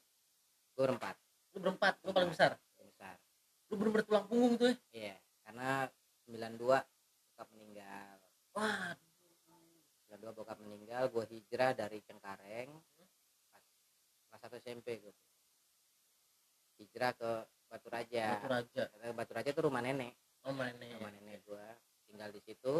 gue 0.74 0.82
berempat 0.82 1.16
Lu 1.50 1.58
berempat, 1.60 1.94
lu 2.02 2.10
paling 2.10 2.30
besar. 2.30 2.58
Besar 2.78 3.14
Lu 3.68 3.74
bener 3.76 4.02
tulang 4.02 4.26
punggung 4.26 4.54
tuh 4.54 4.70
ya. 4.70 4.76
iya 4.92 5.16
karena 5.42 5.86
92 6.24 6.58
bokap 6.60 7.48
meninggal 7.52 8.16
Wah, 8.54 8.94
92 10.08 10.30
bokap 10.32 10.58
meninggal 10.58 11.02
gue 11.08 11.24
hijrah 11.28 11.70
dari 11.72 11.98
Cengkareng 12.00 12.70
pas 13.50 13.62
kelas 14.40 14.50
1 14.50 14.62
SMP 14.62 14.98
gue 14.98 15.14
hijrah 16.76 17.12
ke 17.12 17.30
Batu 17.66 17.88
Raja 17.88 18.38
Batu 18.38 18.48
Raja. 18.48 18.82
Batu 19.12 19.32
Raja 19.32 19.50
itu 19.50 19.62
rumah 19.62 19.78
nenek 19.78 20.14
Oh, 20.44 20.52
mainnya. 20.52 20.94
rumah 20.94 21.10
nenek 21.10 21.40
gue 21.42 21.66
tinggal 22.14 22.30
di 22.30 22.38
situ 22.40 22.74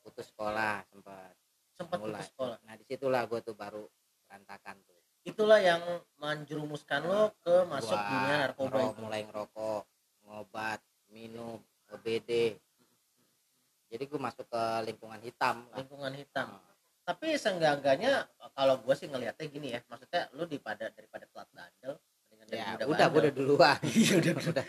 putus 0.00 0.26
sekolah 0.26 0.82
sempat 0.84 1.38
Sempat 1.70 1.96
mulai. 1.96 2.18
putus 2.18 2.26
sekolah. 2.28 2.58
nah 2.66 2.74
di 2.74 2.82
situlah 2.82 3.22
gue 3.24 3.40
tuh 3.40 3.54
baru 3.54 3.86
berantakan 4.26 4.74
tuh 4.82 4.98
Itulah 5.22 5.60
yang 5.60 5.82
menjerumuskan 6.16 7.04
lo 7.04 7.30
ke 7.38 7.62
masuk 7.64 7.92
Gua 7.92 8.08
dunia 8.08 8.36
narkoba 8.40 8.66
ngero- 8.72 8.90
itu. 8.90 9.00
mulai 9.00 9.20
ngerokok 9.22 9.82
ngobat 10.24 10.80
minum 11.08 11.62
OBD 11.88 12.58
jadi 13.86 14.02
gue 14.02 14.18
masuk 14.18 14.44
ke 14.44 14.62
lingkungan 14.84 15.16
hitam 15.22 15.64
lah. 15.64 15.80
Lingkungan 15.80 16.12
hitam. 16.12 16.48
Nah, 16.50 16.76
Tapi 17.06 17.32
seenggak-enggaknya 17.34 18.28
kalau 18.52 18.76
gue 18.76 18.92
sih 18.92 19.08
ngelihatnya 19.08 19.48
gini 19.48 19.72
ya, 19.72 19.80
maksudnya 19.88 20.28
lu 20.36 20.44
daripada 20.44 20.92
daripada 20.92 21.24
telat 21.24 21.48
bandel, 21.48 21.96
ya 22.52 22.76
muda 22.76 22.84
udah 22.84 23.06
gue 23.08 23.20
udah 23.22 23.32
duluan 23.32 23.78
Iya 23.96 24.12
udah. 24.20 24.32
udah 24.44 24.64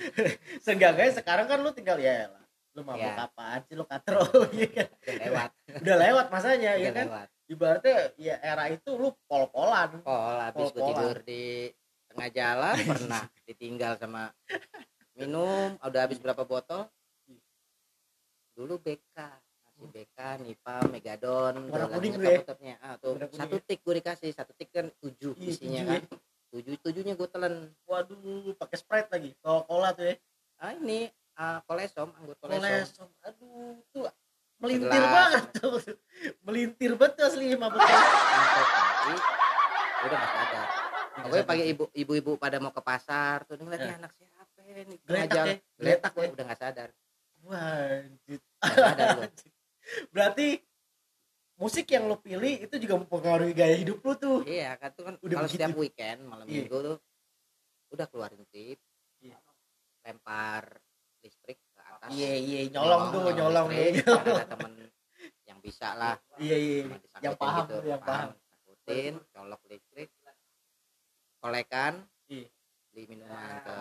Seenggak-enggaknya 0.64 1.14
sekarang 1.20 1.45
kan 1.45 1.60
lu 1.60 1.72
tinggal 1.72 2.00
ya 2.00 2.32
lah. 2.32 2.43
Lu 2.80 2.88
mabuk 2.88 3.04
Ya. 3.04 3.16
apaan 3.22 3.60
sih 3.62 3.76
lu 3.76 3.84
katro 3.84 4.24
iya 4.56 4.68
kan? 4.72 4.88
udah 4.96 5.16
lewat 5.20 5.50
Udah 5.84 5.96
lewat 6.00 6.26
masanya 6.30 6.72
ya 6.76 6.90
kan. 6.90 7.06
lewat 7.06 7.28
Ibaratnya 7.46 7.96
ya 8.16 8.36
era 8.40 8.70
itu 8.70 8.90
lu 8.94 9.10
pol-polan. 9.26 10.00
oh 10.02 10.22
habis 10.40 10.70
gue 10.70 10.80
Pol-polan. 10.80 10.96
tidur 10.96 11.18
di 11.22 11.44
tengah 12.08 12.30
jalan 12.32 12.76
pernah 12.90 13.22
ditinggal 13.44 13.94
sama 13.96 14.32
minum 15.14 15.76
udah 15.78 16.02
habis 16.02 16.18
berapa 16.18 16.42
botol 16.42 16.88
dulu 18.56 18.76
BK 18.78 19.16
masih 19.64 19.88
BK 19.90 20.18
Nipa 20.42 20.76
Megadon 20.88 21.56
Warna 21.68 21.88
kuning 21.90 22.14
tuh 22.14 22.32
ya? 22.60 22.76
ah 22.80 22.96
tuh 22.96 23.16
satu 23.30 23.56
tik 23.62 23.80
gue 23.80 23.94
dikasih 23.98 24.32
satu 24.32 24.52
tik 24.54 24.70
kan 24.70 24.88
tujuh 24.98 25.32
Iya, 25.36 25.48
isinya 25.50 25.82
tujuh 25.82 25.88
kan 25.90 26.02
tujuh 26.50 26.74
tujuhnya 26.82 27.14
gue 27.14 27.28
telan 27.30 27.56
Waduh, 27.86 28.58
pakai 28.58 28.76
Sprite 28.76 29.10
lagi. 29.10 29.30
Coca-Cola 29.38 29.94
tuh 29.94 30.06
ya. 30.08 30.16
ah 30.58 30.74
ini 30.74 31.08
ah, 31.40 31.60
kolesom 31.64 32.12
anggur 32.14 32.36
kolesom 32.38 32.60
Kolesom. 32.60 33.10
Aduh, 33.24 33.80
tuh 33.90 34.06
melintir 34.60 34.92
Segelas. 34.94 35.16
banget 35.16 35.44
tuh. 35.56 35.72
melintir 36.46 36.92
betul 36.94 37.24
asli. 37.26 37.56
Mantap, 37.56 37.80
nanti 37.80 39.14
udah 40.00 40.16
gak 40.16 40.32
sadar 40.32 40.68
pokoknya 41.20 41.44
pagi 41.44 41.64
ibu 41.68 41.84
ibu-ibu 41.92 42.32
pada 42.36 42.56
mau 42.58 42.72
ke 42.72 42.80
pasar 42.80 43.44
tuh 43.44 43.60
ngeliatnya 43.60 44.00
anak 44.00 44.12
siapa 44.16 44.60
ini 44.64 44.96
Geletak 45.04 45.36
ya, 45.36 45.44
geletak 45.44 45.60
geletak 45.76 46.14
ya. 46.16 46.30
udah 46.32 46.46
gak 46.46 46.60
sadar 46.60 46.90
Wajib. 47.40 48.42
Berarti 50.14 50.48
musik 51.56 51.88
yang 51.88 52.08
lo 52.08 52.16
pilih 52.16 52.64
itu 52.64 52.76
juga 52.78 52.96
mempengaruhi 52.96 53.52
gaya 53.52 53.76
hidup 53.76 54.00
lo 54.00 54.16
tuh. 54.16 54.40
iya 54.44 54.76
kan 54.76 54.92
tuh 54.92 55.04
kan 55.04 55.16
Udah 55.20 55.36
kalau 55.38 55.50
setiap 55.50 55.76
weekend 55.76 56.24
malam 56.24 56.48
Iya. 56.48 56.64
minggu 56.64 56.78
tuh 56.80 56.98
udah 57.92 58.06
keluarin 58.08 58.44
tip 58.48 58.80
Iya. 59.20 59.36
lempar 60.04 60.80
atas 62.00 62.10
Iya 62.10 62.32
iya 62.39 62.60
nyolong 62.72 63.04
tuh 63.10 63.22
nyolong 63.30 63.68
ya. 63.70 63.80
listrik. 63.91 64.06
Kan 64.08 64.24
ada 64.24 64.45
temen 64.47 64.72
yang 65.50 65.60
bisa 65.60 65.88
lah 65.93 66.16
Iya 66.38 66.56
iya. 66.56 66.80
disangkutin 66.95 67.26
Yang 67.26 67.36
paham 67.38 67.66
gitu, 67.66 67.76
yang 67.86 68.02
paham. 68.02 68.30
sangkutin 68.32 69.14
colok 69.30 69.62
listrik 69.68 70.10
kolekan 71.39 71.93
Iya. 72.28 72.47
beli 72.89 73.04
minuman 73.08 73.52
ke 73.60 73.78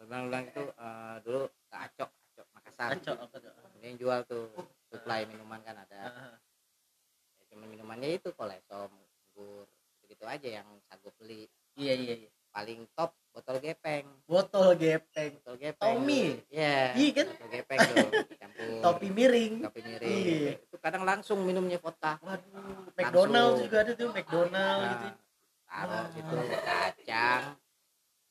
ulang-ulang 0.00 0.44
itu 0.44 0.62
eh, 0.66 1.16
dulu 1.20 1.40
ke 1.64 1.76
Acok 1.76 2.10
Acok 2.10 2.46
Makassar 2.52 2.90
tuh? 2.98 3.16
dia 3.74 3.84
yang 3.84 3.96
jual 3.96 4.20
tuh 4.24 4.48
supply 4.88 5.22
minuman 5.24 5.60
kan 5.60 5.76
ada 5.78 6.00
ya, 6.00 6.10
cuma 7.46 7.64
minumannya 7.64 8.16
itu 8.16 8.32
kolesom 8.32 8.90
anggur 8.90 9.66
gitu 10.04 10.24
aja 10.24 10.48
yang 10.60 10.68
sagu 10.82 11.10
beli 11.14 11.46
Iya 11.74 11.94
iya 11.94 12.14
iya. 12.20 12.30
paling 12.48 12.86
top 12.92 13.12
botol 13.34 13.58
gepeng 13.58 14.06
Botol 14.24 14.68
gepeng. 14.74 15.32
botol 15.36 15.58
gepeng 15.58 15.82
Tommy. 15.98 16.38
ya 16.48 16.94
Iya 16.94 17.10
kan? 17.12 17.26
botol 17.34 17.48
gepeng 17.50 17.78
tuh 17.82 18.08
campur 18.36 18.66
Topi 18.80 19.08
miring. 19.10 19.54
topi 19.60 19.80
miring 19.82 20.22
Iya. 20.22 20.52
itu 20.56 20.76
kadang 20.78 21.02
langsung 21.02 21.42
minumnya 21.42 21.76
vodka 21.76 22.14
Waduh, 22.20 22.94
McDonald 22.94 23.54
juga 23.60 23.76
ada 23.82 23.92
tuh 23.92 24.08
McDonald 24.08 24.54
Nah, 24.80 24.92
gitu. 25.02 25.08
taruh 25.66 25.90
Wah. 25.90 26.06
gitu 26.08 26.36
kacang 26.62 27.42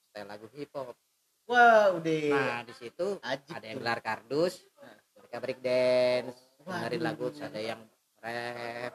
setel 0.01 0.25
lagu 0.25 0.47
hip 0.49 0.71
hop 0.71 0.95
Wah, 1.43 1.91
udah 1.91 2.31
nah 2.31 2.59
di 2.63 2.71
situ 2.71 3.07
ajib 3.19 3.51
ada 3.51 3.65
yang 3.67 3.77
gelar 3.77 3.99
kardus 3.99 4.63
Nah. 4.79 4.95
mereka 5.19 5.37
break 5.37 5.59
dance 5.59 6.37
Waduh. 6.57 6.71
dengerin 6.79 7.01
lagu 7.03 7.25
ada 7.35 7.59
yang 7.59 7.81
rap 8.17 8.93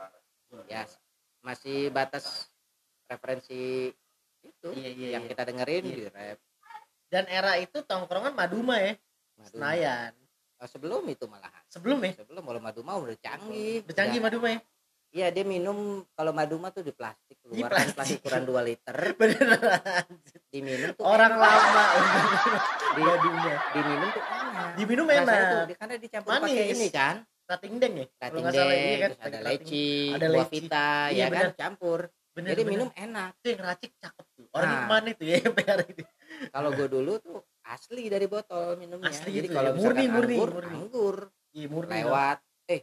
ya 0.64 0.88
masih 1.38 1.92
batas 1.92 2.48
referensi 3.04 3.92
itu 4.50 4.68
Iya, 4.72 4.90
iya, 4.90 5.08
yang 5.14 5.24
iya. 5.24 5.30
kita 5.30 5.42
dengerin 5.44 5.82
Iya. 5.82 5.94
di 5.94 6.02
rap 6.08 6.38
Dan 7.08 7.24
era 7.24 7.56
itu 7.56 7.78
tongkrongan 7.80 8.32
Maduma 8.32 8.76
ya, 8.76 8.92
Madu. 9.34 9.48
Senayan. 9.50 10.12
Oh, 10.58 10.66
sebelum 10.66 11.06
itu 11.06 11.24
malahan 11.24 11.62
Sebelum 11.66 12.02
ya, 12.02 12.12
sebelum 12.14 12.42
kalau 12.42 12.58
Maduma 12.58 12.92
udah 12.96 13.16
canggih 13.16 13.80
udah 13.82 13.94
canggih 13.94 14.18
Maduma 14.18 14.48
ya. 14.50 14.60
iya 15.08 15.26
dia 15.30 15.40
minum 15.40 15.78
kalau 16.12 16.32
Maduma 16.32 16.68
tuh 16.68 16.82
di 16.82 16.90
plastik 16.90 17.38
Di 17.38 17.48
keluar 17.56 17.70
kan 17.70 17.88
plastik. 17.88 17.94
plastik 17.94 18.18
ukuran 18.20 18.42
2 18.44 18.60
liter 18.66 18.96
Beneran. 19.18 20.04
diminum 20.48 20.90
tuh 20.92 21.02
Orang 21.02 21.32
enak. 21.32 21.40
lama 21.40 21.84
di, 22.96 23.00
Maduma. 23.00 23.52
diminum 23.72 24.08
tuh 24.10 24.24
enak 24.26 24.70
Diminum 24.74 25.06
enak. 25.08 25.24
tuh, 25.48 25.62
di- 25.64 25.76
karena 25.76 25.94
dicampur 25.96 26.30
pakai 26.34 26.64
ini 26.68 26.88
kan 26.88 27.16
Rating 27.48 27.74
deng 27.80 27.94
ya? 27.96 28.06
Rating 28.20 28.44
iya 28.44 28.52
deng, 28.52 29.00
kan. 29.00 29.12
ada 29.24 29.38
leci, 29.40 29.88
ada 30.12 30.26
buah 30.28 30.36
leci. 30.36 30.52
vita, 30.52 30.90
Iya, 31.08 31.16
ya 31.16 31.26
kan 31.26 31.32
bener. 31.32 31.56
campur. 31.56 32.00
Bener, 32.38 32.54
Jadi 32.54 32.62
bener. 32.62 32.72
minum 32.72 32.88
enak. 32.94 33.30
itu 33.34 33.46
yang 33.50 33.62
racik 33.64 33.92
cakep 33.98 34.26
tuh. 34.32 34.46
Orang 34.52 34.68
Nah. 34.68 34.78
ke 34.78 34.86
mana 34.86 35.08
itu 35.10 35.24
ya 35.24 35.36
PR 35.58 35.80
itu. 35.82 36.02
Kalau 36.48 36.70
gue 36.70 36.86
dulu 36.86 37.12
tuh 37.18 37.38
asli 37.64 38.06
dari 38.06 38.26
botol 38.26 38.78
minumnya. 38.78 39.10
Asli 39.10 39.30
Jadi 39.34 39.48
kalau 39.50 39.70
ya, 39.70 39.76
murni, 39.76 40.04
murni, 40.06 40.34
anggur, 40.36 40.50
murni. 40.54 40.70
anggur 40.72 41.16
Iya 41.50 41.66
murni. 41.66 41.90
dong. 41.90 41.98
lewat. 42.06 42.38
Eh, 42.68 42.80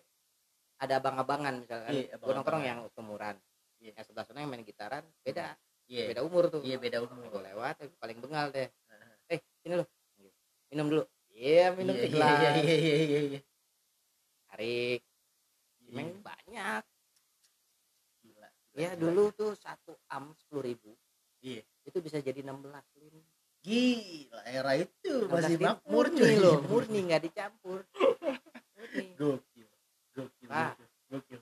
ada 0.77 0.93
abang-abangan 0.99 1.53
misalkan. 1.55 1.87
Iya, 1.89 2.03
gue 2.03 2.11
abang-abangan. 2.11 2.35
nongkrong 2.35 2.63
yang 2.67 2.79
umuran. 2.99 3.35
Iya. 3.79 3.91
Yang 3.93 4.05
sebelah 4.05 4.25
sana 4.27 4.39
yang 4.39 4.51
main 4.51 4.61
gitaran 4.61 5.03
beda, 5.21 5.55
Iya. 5.87 6.03
beda 6.11 6.21
umur 6.21 6.43
tuh. 6.49 6.59
Iya 6.59 6.75
beda 6.75 6.97
umur. 6.99 7.23
Gue 7.29 7.43
lewat, 7.45 7.75
paling 7.95 8.17
bengal 8.19 8.51
deh. 8.51 8.67
Nah. 8.91 9.15
Eh, 9.31 9.39
sini 9.57 9.79
loh. 9.79 9.87
Minum 10.67 10.85
dulu. 10.89 11.03
Iya, 11.31 11.71
minum 11.71 11.93
Iya, 11.93 12.03
iya, 12.03 12.11
iya, 12.11 12.51
iya, 12.51 12.75
iya, 12.75 12.95
iya, 12.97 13.19
iya. 13.29 13.39
Tarik. 14.45 14.99
Iya. 15.81 15.91
Emang 15.93 16.09
banyak. 16.19 16.83
Ya 18.75 18.91
gila. 18.91 19.01
dulu 19.01 19.23
tuh 19.31 19.51
satu 19.53 19.95
am 20.07 20.35
sepuluh 20.35 20.63
ribu. 20.65 20.91
Iya. 21.39 21.63
Itu 21.81 21.99
bisa 21.99 22.19
jadi 22.19 22.41
16 22.41 22.59
lin. 22.97 23.15
Gila, 23.61 24.41
era 24.45 24.71
itu 24.75 25.25
masih 25.25 25.55
16 25.55 25.57
lin 25.57 25.65
makmur 25.65 26.05
murni 26.05 26.19
cuy. 26.19 26.35
loh, 26.37 26.57
murni 26.61 26.99
nggak 27.03 27.23
dicampur. 27.23 27.79
Murni. 28.75 29.05
Gokil. 29.15 29.67
Gokil. 30.11 30.47
Ah. 30.47 30.75
gokil. 31.07 31.39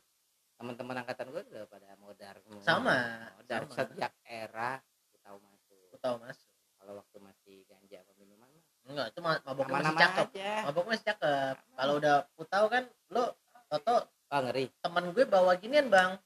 Teman-teman 0.56 0.96
angkatan 0.98 1.28
gue 1.28 1.42
udah 1.44 1.66
pada 1.68 1.90
modar 1.98 2.36
semua. 2.40 2.62
Sama, 2.62 2.98
Modar 3.36 3.62
sama. 3.66 3.76
sejak 3.76 4.14
era 4.24 4.80
tahu 5.20 5.38
masuk. 5.42 6.00
Tahu 6.00 6.16
masuk. 6.20 6.50
Kalau 6.78 6.94
waktu 6.96 7.18
masih 7.18 7.58
ganja 7.66 7.98
apa 7.98 8.12
minuman 8.14 8.48
Enggak, 8.84 9.08
itu 9.10 9.20
ma- 9.20 9.40
maboknya 9.42 9.80
masih 9.82 9.96
cakep. 9.98 10.28
aja. 10.30 10.52
Maboknya 10.68 10.90
masih 10.90 11.06
cakep. 11.06 11.56
Kalau 11.74 11.94
udah 11.98 12.16
putau 12.36 12.64
kan 12.68 12.84
lo 13.10 13.26
Toto 13.66 13.96
Oh 14.28 14.42
ngeri. 14.42 14.66
teman 14.80 15.10
gue 15.10 15.24
bawa 15.24 15.54
ginian 15.56 15.88
bang 15.88 16.18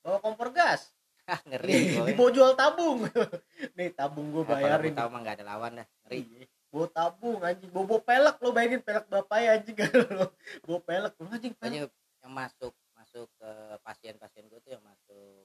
bawa 0.00 0.18
kompor 0.18 0.50
gas 0.50 0.94
Ah, 1.22 1.38
ngeri. 1.62 2.04
dibawa 2.04 2.30
jual 2.30 2.52
tabung 2.52 2.98
nih 3.76 3.88
tabung 3.92 4.26
gue 4.28 4.42
Nah, 4.42 4.50
bayarin 4.52 4.92
tahu 4.92 5.08
mah 5.08 5.20
nggak 5.20 5.36
ada 5.38 5.46
lawan 5.46 5.72
dah. 5.78 5.86
Ngeri. 6.04 6.18
Iya. 6.20 6.46
bawa 6.68 6.86
tabung 6.88 7.38
anjing 7.38 7.68
bawa, 7.68 7.96
pelek 8.00 8.36
lo 8.38 8.48
bayangin 8.50 8.80
pelek 8.80 9.04
bapaknya 9.06 9.48
anjing 9.54 9.76
kan 9.80 9.90
lo 10.10 10.26
bawa 10.62 10.78
pelek 10.80 11.12
lo 11.14 11.24
anjing 11.28 11.52
pelek 11.52 11.70
Pokoknya 11.78 11.80
yang 12.18 12.32
masuk 12.32 12.72
masuk 12.92 13.26
ke 13.34 13.50
pasien-pasien 13.80 14.44
gue 14.46 14.58
tuh 14.58 14.72
yang 14.72 14.82
masuk 14.82 15.44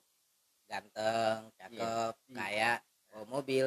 ganteng, 0.65 1.47
cakep, 1.55 2.13
Iya. 2.24 2.34
kaya, 2.34 2.72
bawa 3.07 3.26
mobil, 3.30 3.65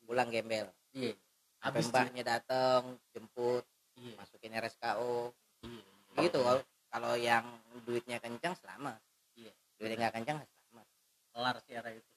pulang 0.00 0.28
gembel. 0.28 0.70
iya 0.92 1.12
Sampai 1.56 1.82
Habis 1.82 1.86
mbahnya 1.90 2.22
dateng, 2.24 2.82
jemput, 3.10 3.64
iya 3.96 4.14
masukin 4.14 4.54
RSKO. 4.54 5.34
iya 5.62 5.82
Gitu 6.18 6.38
kalau 6.38 6.62
kalau 6.88 7.12
yang 7.14 7.44
duitnya 7.82 8.16
kencang 8.16 8.54
selamat. 8.56 8.96
Iya. 9.34 9.50
Duitnya 9.74 9.96
nggak 10.00 10.14
kencang 10.16 10.36
nggak 10.38 10.50
selamat. 10.50 10.86
kelar 11.28 11.56
sih 11.60 11.74
era 11.74 11.90
itu 11.90 12.10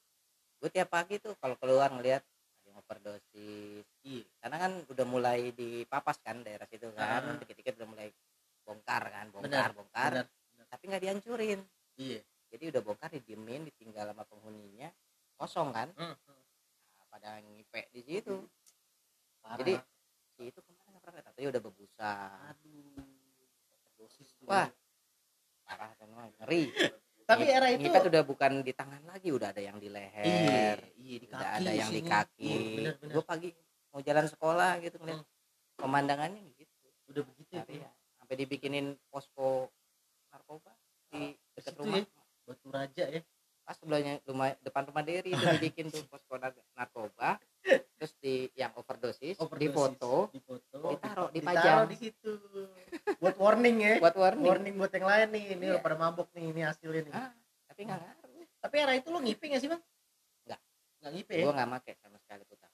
Gue 0.56 0.70
tiap 0.70 0.88
pagi 0.88 1.16
tuh 1.16 1.34
kalau 1.36 1.52
keluar 1.54 1.90
ngelihat 1.90 2.22
ada 2.22 2.64
yang 2.64 2.76
overdosis. 2.78 3.84
iya 4.00 4.24
Karena 4.38 4.56
kan 4.58 4.72
udah 4.86 5.04
mulai 5.04 5.50
dipapas 5.50 6.16
kan 6.18 6.40
daerah 6.40 6.64
situ 6.64 6.86
kan, 6.90 7.20
Ah. 7.26 7.36
dikit-dikit 7.36 7.76
udah 7.76 7.88
mulai 7.88 8.08
bongkar 8.62 9.02
kan, 9.04 9.26
bongkar, 9.28 9.50
Benar, 9.50 9.70
bongkar. 9.74 10.10
benar 10.14 10.66
Tapi 10.68 10.84
nggak 10.86 11.02
dihancurin. 11.02 11.60
iya 11.96 12.22
Jadi 12.48 12.64
udah 12.68 12.80
bongkar 12.80 13.10
didiemin, 13.10 13.62
ditinggal 13.64 14.06
sama 14.06 14.22
penghuninya 14.24 14.90
kosong 15.36 15.70
kan. 15.70 15.86
Hmm, 15.92 16.14
hmm. 16.16 16.42
Nah, 16.92 17.06
pada 17.08 17.38
ngipe 17.40 17.86
di 17.88 18.00
situ. 18.00 18.42
Parah. 19.40 19.54
Jadi 19.56 19.78
si 20.30 20.42
itu 20.44 20.58
ke 20.58 20.70
mana 20.80 20.98
pernah 20.98 21.22
tapi 21.22 21.46
udah 21.46 21.60
bebusa. 21.60 22.12
aduh 22.44 23.06
dosis 23.96 24.28
tuh. 24.32 24.46
Wah, 24.46 24.66
parah 25.62 25.90
kan 25.92 26.08
wah, 26.10 26.26
ngeri. 26.38 26.74
tapi 27.22 27.44
Ngip- 27.44 27.54
era 27.54 27.68
itu 27.68 27.82
ngipet 27.84 28.02
udah 28.04 28.22
bukan 28.24 28.52
di 28.60 28.72
tangan 28.72 29.02
lagi, 29.04 29.28
udah 29.28 29.48
ada 29.48 29.62
yang 29.62 29.76
di 29.76 29.86
iya 29.86 29.94
leher, 29.94 30.78
iya 30.98 31.16
di 31.16 31.26
udah 31.28 31.38
kaki 31.38 31.54
ada 31.56 31.70
yang 31.72 31.88
di 31.88 31.96
sini. 31.96 32.08
kaki. 32.08 32.42
Iya, 32.42 32.58
bener 32.74 32.94
bener 32.96 33.12
Gue 33.12 33.24
pagi 33.24 33.48
mau 33.88 34.00
jalan 34.00 34.26
sekolah 34.26 34.70
gitu 34.80 34.96
ngeliat 34.98 35.22
pemandangannya 35.76 36.42
gitu. 36.52 36.86
udah 37.08 37.22
begitu 37.24 37.50
ya 37.52 37.62
Tapi 37.62 37.74
ya, 37.76 37.90
sampai 38.16 38.34
dibikinin 38.36 38.86
posko 39.06 39.70
narkoba 40.28 40.70
di 41.08 41.34
dekat 41.52 41.70
Situ 41.70 41.80
rumah. 41.80 41.98
ya? 41.98 42.06
batu 42.42 42.66
raja 42.68 43.04
ya 43.08 43.22
Pas 43.60 43.76
sebelahnya 43.76 44.18
rumah 44.24 44.50
depan 44.58 44.82
rumah 44.84 44.98
Deri 45.00 45.30
itu 45.30 45.46
dibikin 45.52 45.86
tuh 45.88 46.02
posko 46.04 46.34
nar- 46.34 46.58
narkoba. 46.72 47.38
Terus 47.94 48.12
di 48.16 48.48
yang 48.52 48.74
overdosis, 48.74 49.36
Overdosis. 49.36 49.60
di 49.60 49.68
foto 49.70 50.14
di 50.28 50.40
foto 50.40 50.78
Ditaruh, 50.88 51.28
dip- 51.28 51.38
dipajang. 51.38 51.62
ditaruh 51.62 51.86
di 51.86 51.96
situ 51.96 52.30
buat 53.16 53.36
warning 53.36 53.76
ya 53.78 53.94
buat 53.98 54.16
warning. 54.16 54.48
warning 54.48 54.74
buat 54.74 54.90
yang 54.90 55.06
lain 55.06 55.28
nih 55.28 55.44
ini 55.52 55.64
Iya. 55.64 55.72
lo 55.72 55.80
pada 55.80 55.94
mabok 55.96 56.26
nih 56.32 56.44
ini 56.48 56.60
hasilnya 56.64 57.00
nih 57.04 57.12
Ah, 57.12 57.30
tapi 57.64 57.80
nggak 57.84 57.98
ngaruh. 58.00 58.44
tapi 58.58 58.74
era 58.76 58.92
itu 58.92 59.08
lo 59.08 59.18
ngipi 59.20 59.44
gak 59.46 59.60
sih 59.60 59.68
bang 59.68 59.82
Nggak. 60.42 60.60
nggak 60.96 61.10
ngipi 61.12 61.32
ya 61.32 61.39
Gue 61.50 61.56
nggak 61.56 61.68
make 61.68 61.92
sama 61.96 62.16
sekali 62.16 62.42
putar. 62.44 62.70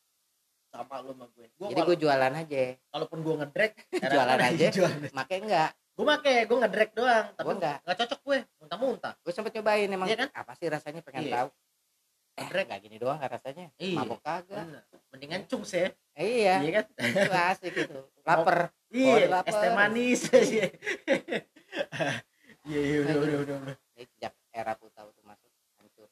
sama 0.66 1.00
lo 1.00 1.10
sama 1.10 1.26
gue 1.30 1.46
gue 1.48 1.66
Jadi 1.66 1.80
gue 1.82 1.96
jualan 1.98 2.32
aja. 2.36 2.62
kalaupun 2.86 3.18
gue 3.18 3.34
ngedrek 3.40 3.72
Jualan 4.12 4.36
aja. 4.38 4.66
Make 5.10 5.36
enggak. 5.38 5.70
gue 5.96 6.04
make 6.04 6.34
gue 6.44 6.58
ngedrek 6.58 6.90
doang 6.92 7.26
tapi 7.32 7.46
Gua 7.46 7.54
nggak. 7.56 7.76
nggak 7.82 7.96
cocok 7.96 8.20
gue 8.22 8.36
muntah-muntah 8.58 9.14
Gue 9.18 9.32
sempet 9.32 9.52
cobain 9.54 9.88
emang. 9.88 10.04
Iya 10.04 10.16
kan? 10.18 10.28
Apa 10.30 10.52
sih 10.52 10.68
rasanya 10.68 11.00
pengen 11.00 11.24
Iya. 11.24 11.34
tahu. 11.34 11.48
Eh, 11.48 12.36
Ngedrek. 12.38 12.64
nggak 12.68 12.80
gini 12.82 12.96
doang 12.98 13.16
rasanya. 13.16 13.66
Iya. 13.74 13.96
Mabok 13.96 14.20
kagak. 14.20 14.60
Bener. 14.60 14.82
mendingan 15.08 15.42
cungs 15.48 15.72
ya 15.72 15.88
Eh, 16.12 16.44
iya. 16.44 16.54
iya 16.60 16.70
kan 16.74 16.84
Itu 17.00 17.32
asik 17.32 17.72
gitu. 17.74 17.98
Laper. 18.22 18.58
iya 18.92 19.24
lapar. 19.26 19.48
es 19.48 19.56
teh 19.56 19.72
manis 19.72 20.20
iya 20.30 20.66
iya 22.68 22.80
iya 22.82 22.96
udah 23.00 23.14
udah 23.16 23.36
udah 23.40 23.56
sejak 23.94 24.32
era 24.50 24.72
putau 24.74 25.08
itu 25.08 25.22
masuk 25.22 25.48
hancur. 25.76 26.08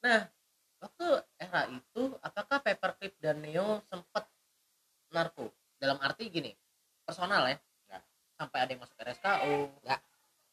Nah, 0.00 0.30
waktu 0.78 1.06
era 1.46 1.62
itu 1.70 2.02
apakah 2.20 2.58
Paperclip 2.58 3.14
dan 3.22 3.38
Neo 3.40 3.80
sempat 3.86 4.26
narko? 5.14 5.54
Dalam 5.78 6.02
arti 6.02 6.26
gini, 6.26 6.50
personal 7.06 7.46
ya? 7.46 7.56
Nggak. 7.86 8.02
Sampai 8.36 8.58
ada 8.66 8.70
yang 8.74 8.82
masuk 8.82 8.96
RSKO? 8.98 9.52
Nggak. 9.86 10.00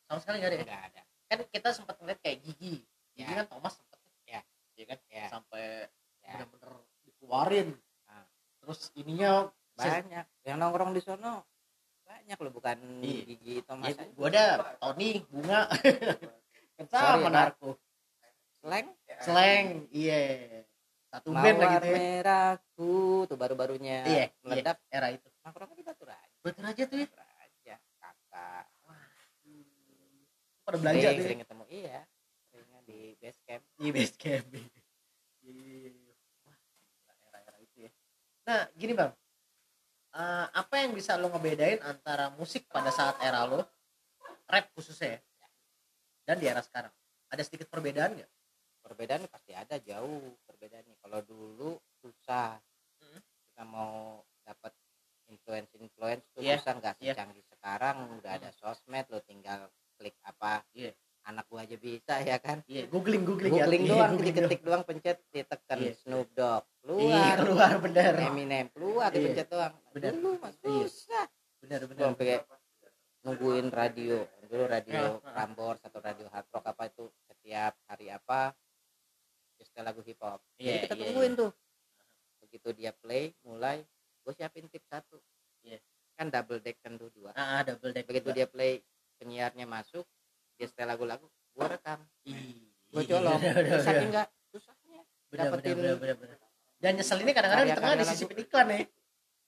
Sama 0.05 0.19
sekali 0.21 0.35
nggak 0.39 0.51
ada 0.51 0.57
ya? 0.57 0.63
Enggak 0.63 0.83
ada. 0.93 1.01
Kan 1.25 1.37
kita 1.49 1.69
sempat 1.73 1.95
ngeliat 1.97 2.19
kayak 2.21 2.37
Gigi. 2.45 2.85
Gigi 3.17 3.31
Ya. 3.33 3.41
kan 3.41 3.47
Thomas 3.49 3.73
sempat 3.73 3.99
Ya. 4.29 4.41
Iya 4.77 4.85
kan? 4.93 4.99
Ya. 5.09 5.25
Sampai 5.33 5.65
Ya. 6.21 6.29
bener-bener 6.37 6.71
dikeluarin. 7.03 7.69
Ah. 8.05 8.25
Terus 8.61 8.93
ininya 8.93 9.49
Banyak. 9.73 10.25
Yang 10.45 10.57
nongkrong 10.61 10.93
di 10.93 11.01
sono 11.01 11.49
banyak 12.05 12.37
loh 12.45 12.53
bukan 12.53 12.77
Iya. 13.01 13.21
gigi 13.25 13.55
Thomas. 13.65 13.89
ya, 13.89 14.05
gua 14.13 14.27
ada 14.29 14.45
Tony, 14.77 15.25
Bunga. 15.33 15.65
Nak. 16.93 17.31
narko. 17.31 17.79
Slang. 18.61 18.87
Slang, 19.23 19.65
iya. 19.91 20.61
Satu 21.13 21.29
band 21.29 21.57
lagi 21.61 21.75
tuh 21.77 21.89
ya. 21.93 21.97
merahku 22.01 22.93
tuh 23.29 23.37
baru-barunya 23.37 24.01
Iya, 24.01 24.25
meledak. 24.41 24.81
Era 24.89 25.13
itu. 25.13 25.29
Nongkrongnya 25.45 25.77
di 25.77 25.85
Batu 25.85 26.03
Raja. 26.09 26.37
Betul 26.41 26.65
aja 26.65 26.83
tuh 26.89 26.97
ya. 26.97 27.05
Batu 27.05 27.21
Raja. 27.21 27.75
Kakak. 28.01 28.65
Pada 30.65 30.77
belanja 30.81 30.97
sering, 30.97 31.13
tuh 31.13 31.21
ya. 31.21 31.27
sering 31.27 31.41
ketemu 31.45 31.63
iya 31.69 31.99
seringnya 32.49 32.81
di 32.87 32.99
base 33.19 33.39
camp 33.43 33.63
Iya 33.77 33.91
base 33.91 34.15
camp. 34.15 34.47
Iya, 35.43 35.91
iya, 37.75 37.89
nah 38.47 38.63
gini 38.71 38.95
bang 38.95 39.11
Eh, 40.13 40.47
apa 40.53 40.77
yang 40.77 40.93
bisa 40.93 41.17
lo 41.17 41.25
ngebedain 41.33 41.81
antara 41.81 42.29
musik 42.37 42.69
pada 42.69 42.93
saat 42.93 43.17
era 43.25 43.49
lo 43.49 43.65
rap 44.45 44.69
khususnya 44.77 45.17
ya, 45.17 45.19
dan 46.29 46.37
di 46.37 46.45
era 46.45 46.61
sekarang 46.61 46.93
ada 47.33 47.41
sedikit 47.41 47.65
perbedaan 47.65 48.13
nggak 48.21 48.29
perbedaan 48.85 49.25
pasti 49.25 49.57
ada 49.57 49.81
jauh 49.81 50.37
perbedaannya 50.63 50.95
kalau 51.03 51.19
dulu 51.21 51.69
susah 51.99 52.55
Hmm. 53.03 53.19
kita 53.19 53.63
mau 53.67 54.23
dapat 54.47 54.71
influence 55.27 55.75
influence 55.75 56.23
tuh 56.31 56.39
Iya, 56.39 56.55
susah 56.55 56.79
nggak 56.79 56.95
iya. 57.03 57.11
secanggih 57.11 57.43
sekarang 57.43 57.95
udah 58.15 58.31
ada 58.31 58.47
sosmed 58.55 59.03
lo 59.11 59.19
tinggal 59.19 59.67
klik 59.99 60.15
apa 60.23 60.63
Iya. 60.71 60.95
anak 61.27 61.51
gua 61.51 61.67
aja 61.67 61.75
bisa 61.75 62.15
ya 62.23 62.39
kan 62.39 62.63
iya 62.63 62.87
googling 62.87 63.27
googling 63.27 63.51
googling 63.51 63.83
ya. 63.83 63.91
doang 63.91 64.07
Iya, 64.07 64.15
googling 64.15 64.35
ketik 64.39 64.61
doang 64.63 64.83
pencet 64.87 65.19
ditekan 65.35 65.77
Iya. 65.83 65.93
Snoop 65.99 66.31
Dogg 66.31 66.63
iya 66.95 67.35
keluar 67.35 67.35
keluar 67.35 67.73
bener 67.83 68.13
Eminem 68.23 68.65
keluar 68.71 69.09
Iya. 69.11 69.15
dipencet 69.19 69.47
doang 69.51 69.73
Bener. 69.91 70.11
dulu 70.15 70.29
mas 70.39 70.55
Iya. 70.55 70.87
susah 70.87 71.25
bener 71.59 71.79
Gua 71.81 71.89
bener 71.91 72.03
sampai 72.07 72.39
nungguin 73.23 73.67
radio 73.67 74.15
dulu 74.47 74.63
radio 74.63 75.19
ya. 75.19 75.19
Prambors 75.19 75.83
atau 75.83 75.99
radio 75.99 76.27
hard 76.29 76.47
rock 76.49 76.65
apa 76.65 76.83
itu 76.87 77.03
setiap 77.21 77.75
hari 77.85 78.07
apa 78.07 78.55
setel 79.73 79.89
lagu 79.89 80.05
hip 80.05 80.21
hop 80.21 80.37
jadi 80.53 80.61
Iya, 80.61 80.73
kita 80.85 80.93
iya, 80.93 81.01
tungguin 81.09 81.33
tuh. 81.33 81.51
Begitu 82.39 82.69
dia 82.77 82.91
play 82.93 83.33
mulai 83.41 83.81
gue 84.21 84.31
siapin 84.31 84.69
tip 84.69 84.85
satu. 84.85 85.17
Iya. 85.59 85.81
kan 86.13 86.29
double 86.29 86.61
deck 86.61 86.77
kan 86.77 86.93
tuh 86.93 87.09
dua. 87.09 87.33
Ah 87.33 87.57
ah, 87.57 87.61
double 87.65 87.89
deck 87.89 88.05
begitu 88.05 88.29
juga. 88.29 88.37
dia 88.37 88.45
play 88.45 88.71
penyiarnya 89.17 89.65
masuk 89.65 90.05
dia 90.53 90.69
setel 90.69 90.85
lagu-lagu 90.85 91.25
gue 91.25 91.65
rekam. 91.65 92.05
Gue 92.87 93.01
colong 93.03 93.41
bener. 93.41 94.05
enggak? 94.05 94.27
Susahnya 94.47 95.01
bener, 95.33 95.49
dapetin- 95.49 95.73
bener, 95.73 95.97
bener, 95.97 96.15
bener, 96.21 96.37
bener. 96.37 96.37
dan 96.77 96.91
nyesel 96.93 97.17
ini 97.17 97.31
kadang-kadang 97.33 97.65
di 97.65 97.73
tengah 97.73 97.95
disisipin 97.97 98.37
iklan 98.39 98.67
ya. 98.69 98.79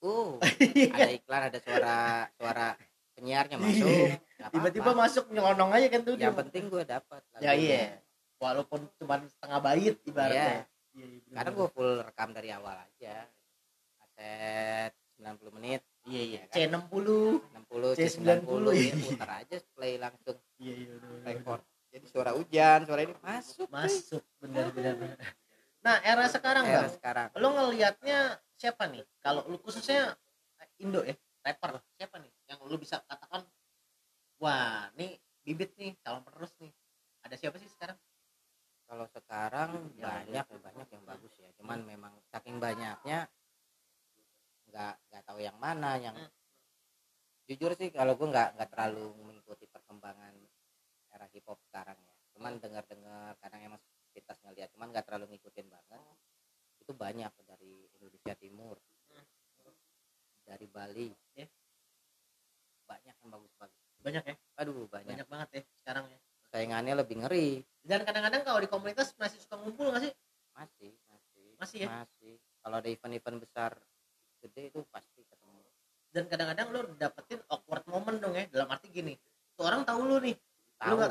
Uh 0.02 0.42
Iya. 0.74 0.90
ada 0.90 1.12
iklan 1.14 1.42
ada 1.46 1.58
suara 1.62 1.96
suara 2.34 2.66
penyiarnya 3.14 3.56
masuk. 3.56 3.86
Nggak 3.86 4.50
tiba-tiba 4.50 4.90
masuk 4.92 5.24
nyelonong 5.30 5.70
aja 5.70 5.86
kan 5.86 6.00
tuh 6.02 6.14
yang 6.18 6.34
penting 6.34 6.66
gue 6.66 6.82
dapat 6.82 7.22
ya 7.38 7.54
iya. 7.54 8.02
Walaupun 8.36 8.90
cuma 9.06 9.22
setengah 9.22 9.58
bait 9.62 9.94
ibaratnya. 10.02 10.66
Iya, 10.90 11.06
iya, 11.06 11.06
bener, 11.22 11.36
kadang 11.38 11.54
bener. 11.54 11.62
gue 11.62 11.68
full 11.72 11.92
rekam 12.02 12.28
dari 12.34 12.48
awal 12.50 12.76
aja. 12.76 13.16
Aset 14.02 14.92
90 15.16 15.56
menit. 15.56 15.80
Iya 16.06 16.22
iya. 16.22 16.42
Ya 16.50 16.66
kan? 16.74 16.82
C60 16.90 17.08
60 17.70 17.98
C90, 17.98 18.02
C90 18.02 18.66
iya. 18.74 18.90
ya 18.90 18.94
putar 19.06 19.30
aja 19.40 19.56
play 19.72 19.94
langsung. 19.96 20.36
Iya 20.58 20.74
iya 20.74 20.92
record. 21.22 21.62
Jadi 21.86 22.06
suara 22.10 22.30
hujan 22.34 22.78
suara 22.84 23.00
ini 23.00 23.14
masuk 23.22 23.68
masuk 23.72 24.20
benar 24.36 24.68
benar 24.74 24.94
benar 24.98 25.16
nah 25.80 26.02
era 26.02 26.26
sekarang 26.26 26.66
era 26.66 26.82
bang. 26.84 26.92
sekarang. 26.98 27.28
Lo 27.38 27.48
ngelihatnya 27.54 28.42
siapa 28.58 28.90
nih? 28.90 29.06
Kalau 29.22 29.46
lu 29.46 29.56
khususnya 29.62 30.18
Indo 30.76 31.00
ya 31.00 31.14
rapper 31.40 31.78
siapa 31.96 32.18
nih 32.18 32.28
yang 32.50 32.58
lu 32.66 32.74
bisa 32.76 33.00
katakan 33.06 33.46
wah 34.36 34.90
nih 34.98 35.16
bibit 35.40 35.72
nih 35.78 35.94
calon 36.02 36.20
penerus 36.20 36.52
nih 36.60 36.68
ada 37.22 37.38
siapa 37.38 37.56
sih 37.56 37.70
sekarang 37.70 37.96
kalau 38.84 39.06
sekarang 39.08 39.88
Ya, 39.94 40.20
banyak 40.26 40.44
ya 40.52 40.58
banyak 40.58 40.88
yang 40.90 41.04
bagus 41.06 41.32
ya 41.38 41.48
cuman 41.56 41.86
memang 41.86 42.12
saking 42.28 42.58
banyaknya 42.58 43.30
nggak 44.68 44.94
nggak 45.06 45.22
tahu 45.24 45.38
yang 45.40 45.56
mana 45.56 45.96
yang 45.96 46.18
Hmm. 46.18 46.28
jujur 47.46 47.72
sih 47.78 47.88
kalau 47.94 48.18
gue 48.18 48.26
nggak 48.26 48.58
nggak 48.58 48.68
terlalu 48.74 49.06
mengikuti 49.22 49.64
perkembangan 49.70 50.34
era 51.14 51.24
hip 51.30 51.46
hop 51.46 51.62
sekarang 51.70 51.96
ya 51.96 52.14
cuman 52.36 52.58
dengar 52.58 52.84
dengar 52.84 53.32
kadang 53.40 53.62
emang 53.64 53.80
kita 54.12 54.34
ngeliat 54.44 54.68
cuman 54.74 54.90
nggak 54.92 55.06
terlalu 55.06 55.24
ngikutin 55.32 55.66
banget 55.70 56.02
itu 56.82 56.92
banyak 56.92 57.32
dari 57.46 57.86
Indonesia 57.96 58.34
Timur 58.36 58.76
dari 60.46 60.66
Bali 60.70 61.10
Ya. 61.34 61.46
banyak 62.86 63.14
yang 63.18 63.30
bagus-bagus 63.34 63.82
banyak 64.00 64.22
ya 64.24 64.34
aduh 64.56 64.86
banyak, 64.86 65.10
banyak 65.10 65.26
banget 65.28 65.48
ya 65.52 65.62
sekarang 65.82 66.06
ya 66.06 66.18
saingannya 66.48 66.94
lebih 67.06 67.16
ngeri. 67.22 67.48
Dan 67.80 68.02
kadang-kadang 68.02 68.42
kalau 68.42 68.58
di 68.58 68.66
komunitas 68.66 69.14
masih 69.14 69.38
suka 69.38 69.54
ngumpul 69.56 69.88
nggak 69.88 70.02
sih 70.02 70.12
masih 70.52 70.90
masih 71.06 71.44
Masih 71.56 71.78
ya? 71.80 71.88
masih 72.02 72.34
kalau 72.58 72.76
ada 72.76 72.88
event-event 72.90 73.38
besar 73.38 73.70
gede 74.42 74.68
itu 74.68 74.82
pasti 74.90 75.22
ketemu 75.22 75.60
dan 76.10 76.24
kadang-kadang 76.26 76.66
lu 76.68 76.80
dapetin 76.96 77.40
awkward 77.46 77.84
moment 77.86 78.18
dong 78.18 78.32
ya 78.32 78.44
dalam 78.48 78.66
arti 78.68 78.90
gini 78.90 79.14
tuh 79.54 79.64
orang 79.64 79.84
tahu 79.84 80.00
lu 80.02 80.16
nih 80.18 80.34
lu 80.34 80.76
tahu 80.76 80.94
nggak 80.98 81.10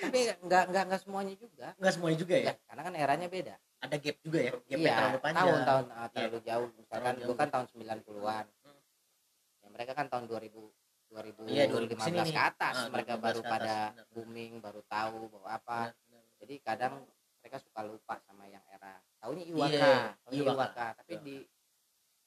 tapi 0.00 0.18
nggak 0.40 0.64
nggak 0.70 0.84
nggak 0.86 1.00
semuanya 1.00 1.34
juga 1.34 1.66
nggak 1.74 1.92
semuanya 1.92 2.18
juga 2.18 2.34
ya 2.36 2.44
ya 2.46 2.54
karena 2.64 2.82
kan 2.86 2.94
eranya 2.94 3.26
beda 3.26 3.54
ada 3.80 3.96
gap 3.96 4.16
juga 4.20 4.38
ya 4.40 4.50
gap 4.54 4.78
iya 4.78 4.92
terlalu 4.94 5.18
panjang 5.20 5.40
tahun 5.42 5.60
tahun 5.64 5.84
uh, 5.90 6.08
terlalu 6.12 6.38
jauh 6.46 6.68
misalkan 6.76 7.00
Terlalu 7.10 7.18
gue 7.18 7.26
jauh. 7.26 7.40
kan 7.40 7.48
tahun 7.50 7.66
90-an 7.66 8.46
Hmm. 8.60 8.80
ya 9.58 9.68
mereka 9.68 9.92
kan 9.92 10.06
tahun 10.06 10.24
2000 10.28 10.52
2015 11.10 11.98
Iya, 12.20 12.22
2000 12.22 12.22
sini 12.22 12.30
nih. 12.30 12.36
ke 12.36 12.42
atas 12.46 12.74
Ah, 12.76 12.88
mereka 12.88 13.12
2015 13.12 13.22
baru 13.22 13.40
atas, 13.40 13.50
pada 13.50 13.76
benar. 13.90 14.06
booming 14.10 14.52
baru 14.60 14.80
tahu 14.84 15.20
bahwa 15.30 15.48
apa 15.50 15.78
Benar, 15.80 15.94
benar. 16.04 16.24
jadi 16.38 16.54
kadang 16.60 16.94
mereka 17.36 17.56
suka 17.58 17.80
lupa 17.82 18.14
sama 18.20 18.44
yang 18.46 18.64
era 18.66 18.92
tahunya 19.18 19.44
Iwaka 19.46 19.70
Iya, 19.70 19.92
tahunya 20.20 20.38
Iwaka. 20.38 20.54
Iwaka 20.54 20.86
tapi 20.96 21.12
Betul. 21.14 21.24
di 21.24 21.36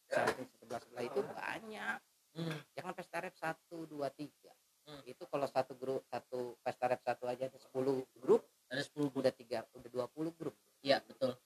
samping 0.06 0.48
sebelah 0.56 0.82
sebelah 0.82 1.04
itu 1.04 1.20
banyak 1.24 2.00
Hmm. 2.34 2.58
jangan 2.74 2.94
pesta 2.94 3.18
rap 3.20 3.36
satu 3.36 3.86
dua 3.86 4.10
tiga 4.10 4.50
Hmm. 4.84 5.00
itu 5.06 5.22
kalau 5.24 5.46
satu 5.46 5.74
grup 5.74 6.02
satu 6.04 6.58
pesta 6.60 6.86
rap 6.88 6.98
satu 7.00 7.24
aja 7.24 7.46
ada 7.46 7.56
10 7.56 8.04
grup 8.16 8.41
ada 8.68 8.82
10 8.82 9.14
udah 9.14 9.30
tiga 9.30 9.64
udah 9.72 9.89
20 10.10 10.34
grup 10.34 10.52
iya 10.82 10.98
betul 11.00 11.38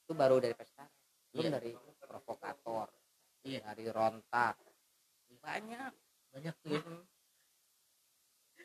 itu 0.00 0.12
baru 0.12 0.40
dari 0.40 0.52
pesta 0.52 0.80
rap. 0.80 0.90
belum 1.30 1.44
Iya. 1.44 1.52
dari 1.52 1.70
provokator 2.00 2.88
Iya. 3.42 3.60
dari 3.64 3.84
rontak 3.86 4.56
banyak 5.38 5.92
banyak 6.30 6.54
tuh 6.58 6.70
ya 6.70 6.80
Mhm. 6.80 6.98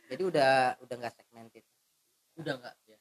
jadi 0.09 0.18
udah 0.30 0.53
udah 0.80 0.95
nggak 0.95 1.13
segmented 1.13 1.65
udah 2.38 2.53
enggak 2.61 2.75
ya 2.86 2.97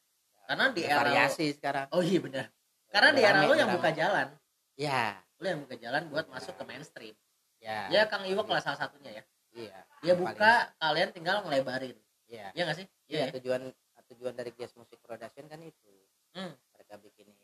karena 0.49 0.65
di 0.73 0.83
era 0.83 0.97
variasi 1.05 1.47
sekarang 1.53 1.87
oh 1.93 2.03
iya 2.03 2.19
benar 2.19 2.47
karena 2.89 3.11
di 3.13 3.23
era 3.23 3.41
lo 3.45 3.55
yang 3.55 3.71
buka 3.71 3.91
jalan 3.93 4.29
ya 4.75 5.05
lo 5.39 5.47
yang 5.47 5.61
buka 5.63 5.77
jalan 5.77 6.03
buat 6.09 6.27
Iya. 6.27 6.33
masuk 6.35 6.55
ke 6.57 6.65
mainstream 6.65 7.15
ya 7.61 7.79
ya 7.93 8.03
Kang 8.09 8.25
Iwak 8.25 8.49
lah 8.49 8.63
salah 8.65 8.81
satunya 8.81 9.21
ya 9.21 9.25
iya 9.55 9.79
dia 10.01 10.15
buka 10.17 10.73
kalian 10.77 11.11
tinggal 11.13 11.45
ngelebarin 11.45 11.95
paling- 11.95 12.03
iya 12.27 12.49
ya 12.53 12.63
nggak 12.67 12.79
sih 12.81 12.87
Iya, 13.09 13.33
ya 13.33 13.41
tujuan 13.41 13.63
tujuan 14.09 14.33
dari 14.33 14.53
Jazz 14.57 14.73
Music 14.73 14.97
Production 15.05 15.45
kan 15.49 15.61
itu. 15.61 15.93
Hmm. 16.33 16.53
Mereka 16.73 16.97
bikinin 16.97 17.37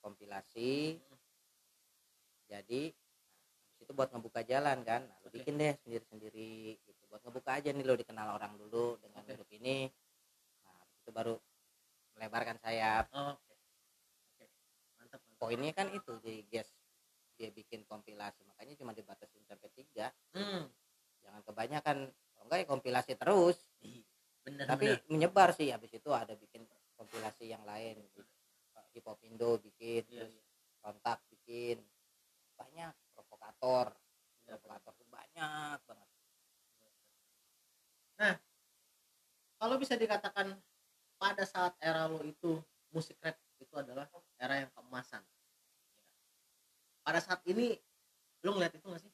kompilasi. 0.00 1.00
Hmm. 1.00 1.20
Jadi 2.48 2.92
itu 3.76 3.90
buat 3.92 4.12
ngebuka 4.12 4.44
jalan 4.44 4.84
kan. 4.84 5.04
Nah, 5.04 5.16
lu 5.24 5.28
Oke. 5.28 5.40
bikin 5.40 5.56
deh 5.56 5.72
sendiri-sendiri 5.80 6.76
gitu. 6.80 7.02
Buat 7.08 7.24
ngebuka 7.24 7.60
aja 7.60 7.72
nih 7.72 7.84
lo 7.84 7.96
dikenal 7.96 8.28
orang 8.36 8.56
dulu 8.56 9.00
ini. 9.62 9.86
Nah, 10.66 10.82
itu 10.98 11.10
baru 11.14 11.34
melebarkan 12.18 12.58
sayap. 12.58 13.06
oh, 13.14 13.38
oke. 13.38 13.54
Oke 14.34 14.44
mantap 14.98 15.22
mantap 15.22 15.38
Poinnya 15.38 15.70
kan 15.70 15.86
itu 15.94 16.18
di 16.18 16.42
Jazz 16.50 16.74
dia 17.38 17.54
bikin 17.54 17.86
kompilasi. 17.86 18.42
Makanya 18.42 18.74
cuma 18.74 18.90
dibatasin 18.90 19.46
sampai 19.46 19.70
tiga. 19.72 20.10
Hmm. 20.34 20.66
jangan 21.22 21.46
kebanyakan 21.46 21.98
kalau 22.10 22.44
enggak 22.50 22.58
ya 22.58 22.66
kompilasi 22.66 23.12
terus. 23.14 23.62
Bener 24.42 24.66
tapi 24.66 24.90
bener. 24.90 25.06
menyebar 25.06 25.54
sih 25.54 25.70
habis 25.70 25.94
itu 25.94 26.10
ada 26.10 26.34
bikin 26.34 26.66
kompilasi 26.98 27.54
yang 27.54 27.62
lain. 27.62 28.02
Hip 28.92 29.06
hop 29.06 29.22
Indo 29.22 29.56
bikin 29.62 30.02
Iya, 30.10 30.26
terus 30.26 30.34
kontak 30.82 31.22
bikin. 31.30 31.78
Banyak 32.58 32.90
provokator. 33.14 33.94
Bener. 33.94 34.58
provokator 34.58 34.92
tuh 34.98 35.08
banyak 35.08 35.78
banget 35.86 36.10
kalau 39.62 39.78
bisa 39.78 39.94
dikatakan 39.94 40.58
pada 41.14 41.46
saat 41.46 41.78
era 41.78 42.10
lo 42.10 42.18
itu 42.26 42.58
musik 42.90 43.14
rap 43.22 43.38
itu 43.62 43.70
adalah 43.78 44.10
era 44.34 44.58
yang 44.58 44.70
keemasan 44.74 45.22
pada 47.06 47.22
saat 47.22 47.38
ini 47.46 47.78
lo 48.42 48.58
ngeliat 48.58 48.74
itu 48.74 48.82
gak 48.90 49.02
sih 49.06 49.12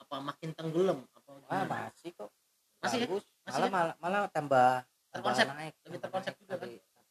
apa 0.00 0.16
makin 0.24 0.56
tenggelam 0.56 1.04
apa 1.12 1.30
ah 1.52 1.64
masih 1.68 2.16
kok 2.16 2.32
Masih 2.80 2.96
ya? 2.96 3.06
bagus 3.12 3.24
Masih 3.44 3.60
malah, 3.60 3.68
ya? 3.68 3.72
malah 3.76 3.94
malah 4.00 4.20
tambah 4.32 4.70
tambah 5.12 5.20
Terkonsep. 5.20 5.46
naik 5.52 5.74
Lebih 5.84 5.84
tambah 5.84 6.00
terkonsep 6.08 6.32
naik, 6.32 6.40
juga 6.40 6.54
kan? 6.56 6.70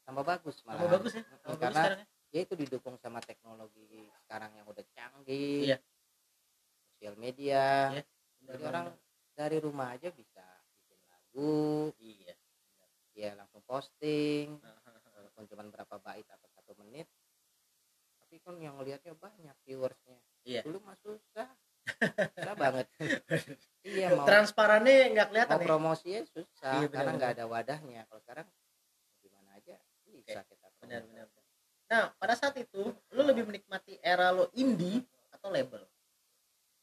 tambah 0.10 0.24
bagus 0.26 0.56
malah 0.66 0.80
Tambah 0.82 0.92
bagus 0.98 1.12
ya 1.14 1.22
Tambah 1.22 1.46
bagus 1.46 1.62
karena 1.62 1.78
sekarang 1.78 2.00
ya? 2.02 2.08
ya 2.34 2.40
itu 2.42 2.54
didukung 2.58 2.96
sama 2.98 3.20
teknologi 3.22 3.90
sekarang 4.26 4.52
yang 4.58 4.66
udah 4.66 4.86
canggih 4.98 5.62
Iya. 5.70 5.78
sosial 6.90 7.16
media 7.22 7.94
Iya. 7.94 8.04
jadi 8.50 8.64
orang 8.66 8.86
dari 9.38 9.58
rumah 9.62 9.94
aja 9.94 10.10
bisa 10.10 10.42
bikin 10.74 10.98
lagu 11.06 11.94
iya 12.02 12.34
dia 13.20 13.36
langsung 13.36 13.60
posting 13.68 14.56
walaupun 15.20 15.44
cuma 15.52 15.68
berapa 15.68 15.96
bait 16.00 16.24
atau 16.24 16.48
satu 16.56 16.72
menit. 16.80 17.12
Tapi 18.24 18.40
kan 18.40 18.56
yang 18.64 18.80
ngelihatnya 18.80 19.12
banyak 19.20 19.56
viewersnya. 19.68 20.24
Iya. 20.48 20.64
dulu 20.64 20.80
mah 20.88 20.96
susah. 21.04 21.52
Susah 22.40 22.56
banget. 22.56 22.88
Iya 23.80 24.12
mau 24.12 24.28
transparannya 24.28 25.16
nggak 25.16 25.28
kelihatan 25.32 25.56
mau 25.56 25.64
ya? 25.64 25.68
promosinya 25.72 26.22
susah 26.28 26.84
Iya, 26.84 26.88
karena 26.92 27.16
benar, 27.16 27.18
nggak 27.18 27.32
ada 27.40 27.46
wadahnya. 27.48 28.02
Kalau 28.12 28.22
sekarang 28.28 28.48
gimana 29.24 29.50
aja 29.56 29.76
bisa 30.04 30.44
kita 30.44 30.68
benar 30.84 31.00
promosi. 31.08 31.16
benar. 31.16 31.28
Nah 31.88 32.04
pada 32.20 32.34
saat 32.36 32.56
itu 32.60 32.84
lo 32.92 33.22
lebih 33.24 33.48
menikmati 33.48 33.96
era 34.04 34.36
lo 34.36 34.52
indie 34.60 35.00
atau 35.32 35.48
label? 35.48 35.80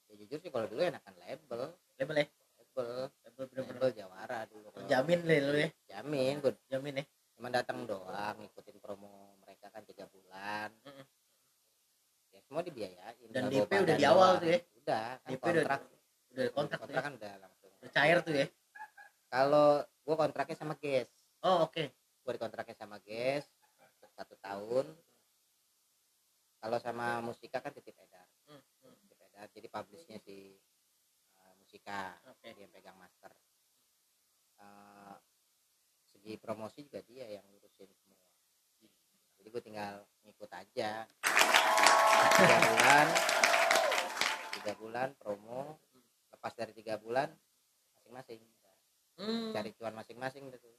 Jujur 0.09 0.41
sih 0.41 0.49
kalau 0.49 0.65
dulu 0.67 0.81
enakan 0.83 1.15
label. 1.21 1.77
Label 2.01 2.17
ya? 2.17 2.27
Label 2.65 2.89
bener-bener 3.37 3.93
jawara 3.93 4.49
dulu. 4.49 4.67
Kalau- 4.73 4.89
jamin 4.89 5.21
deh 5.23 5.39
lu 5.45 5.55
ya. 5.61 5.69
Jamin 5.93 6.35
gue 6.41 6.53
jamin 6.73 7.01
ya. 7.01 7.05
cuma 7.37 7.53
datang 7.53 7.85
doang 7.85 8.33
ngikutin 8.41 8.81
promo 8.81 9.37
mereka 9.45 9.69
kan 9.69 9.85
tiga 9.85 10.09
bulan. 10.09 10.73
Mm-mm. 10.89 11.05
ya 12.33 12.41
semua 12.49 12.65
dibiayain. 12.65 13.29
Dan 13.29 13.53
DP 13.53 13.69
udah 13.85 13.97
di 14.01 14.05
awal 14.09 14.31
doang. 14.37 14.41
tuh 14.41 14.49
ya? 14.49 14.59
udah 14.81 15.05
kan 15.21 15.29
DP 15.29 15.45
udah- 15.45 15.53
kontrak. 15.53 15.81
udah 16.33 16.45
kontrak 16.57 16.81
tuh 16.81 16.95
ya? 16.97 17.03
kan 17.05 17.13
udah 17.13 17.33
langsung. 17.45 17.71
Udah 17.77 17.91
cair 17.93 18.19
tuh 18.25 18.35
ya? 18.41 18.47
Kalau 19.29 19.69
gue 19.85 20.17
kontraknya 20.17 20.57
sama 20.57 20.75
Ges 20.81 21.13
oh 21.45 21.69
oke. 21.69 21.85
Gue 22.25 22.33
dikontraknya 22.41 22.73
sama 22.73 22.97
Ges 23.05 23.45
satu 24.17 24.33
tahun. 24.41 24.89
Kalau 26.57 26.79
sama 26.81 27.21
Musika 27.21 27.61
kan 27.61 27.69
titip 27.77 28.01
edar. 28.01 28.25
Hmm, 28.49 28.65
titip 29.05 29.21
edar 29.21 29.45
jadi 29.53 29.69
publishnya 29.69 30.17
si 30.25 30.57
Musika 31.67 32.15
Oke. 32.31 32.55
dia 32.55 32.63
yang 32.63 32.71
pegang 32.71 32.95
master. 32.95 33.35
Uh, 34.63 35.19
segi 36.07 36.39
promosi 36.39 36.87
juga 36.87 37.03
dia 37.03 37.27
yang 37.27 37.43
ngurusin 37.43 37.91
semua. 37.91 38.23
Jadi 39.35 39.49
gue 39.51 39.63
tinggal 39.67 40.07
ngikut 40.23 40.47
aja. 40.47 41.11
Tiga 42.39 42.57
bulan 42.71 43.07
tiga 44.55 44.73
bulan 44.79 45.09
promo. 45.19 45.75
Lepas 46.31 46.55
dari 46.55 46.71
tiga 46.71 47.03
bulan 47.03 47.35
masing-masing. 47.99 48.47
Hmm, 49.19 49.51
cari 49.51 49.75
cuan 49.75 49.99
masing-masing 49.99 50.47
gitu. 50.55 50.71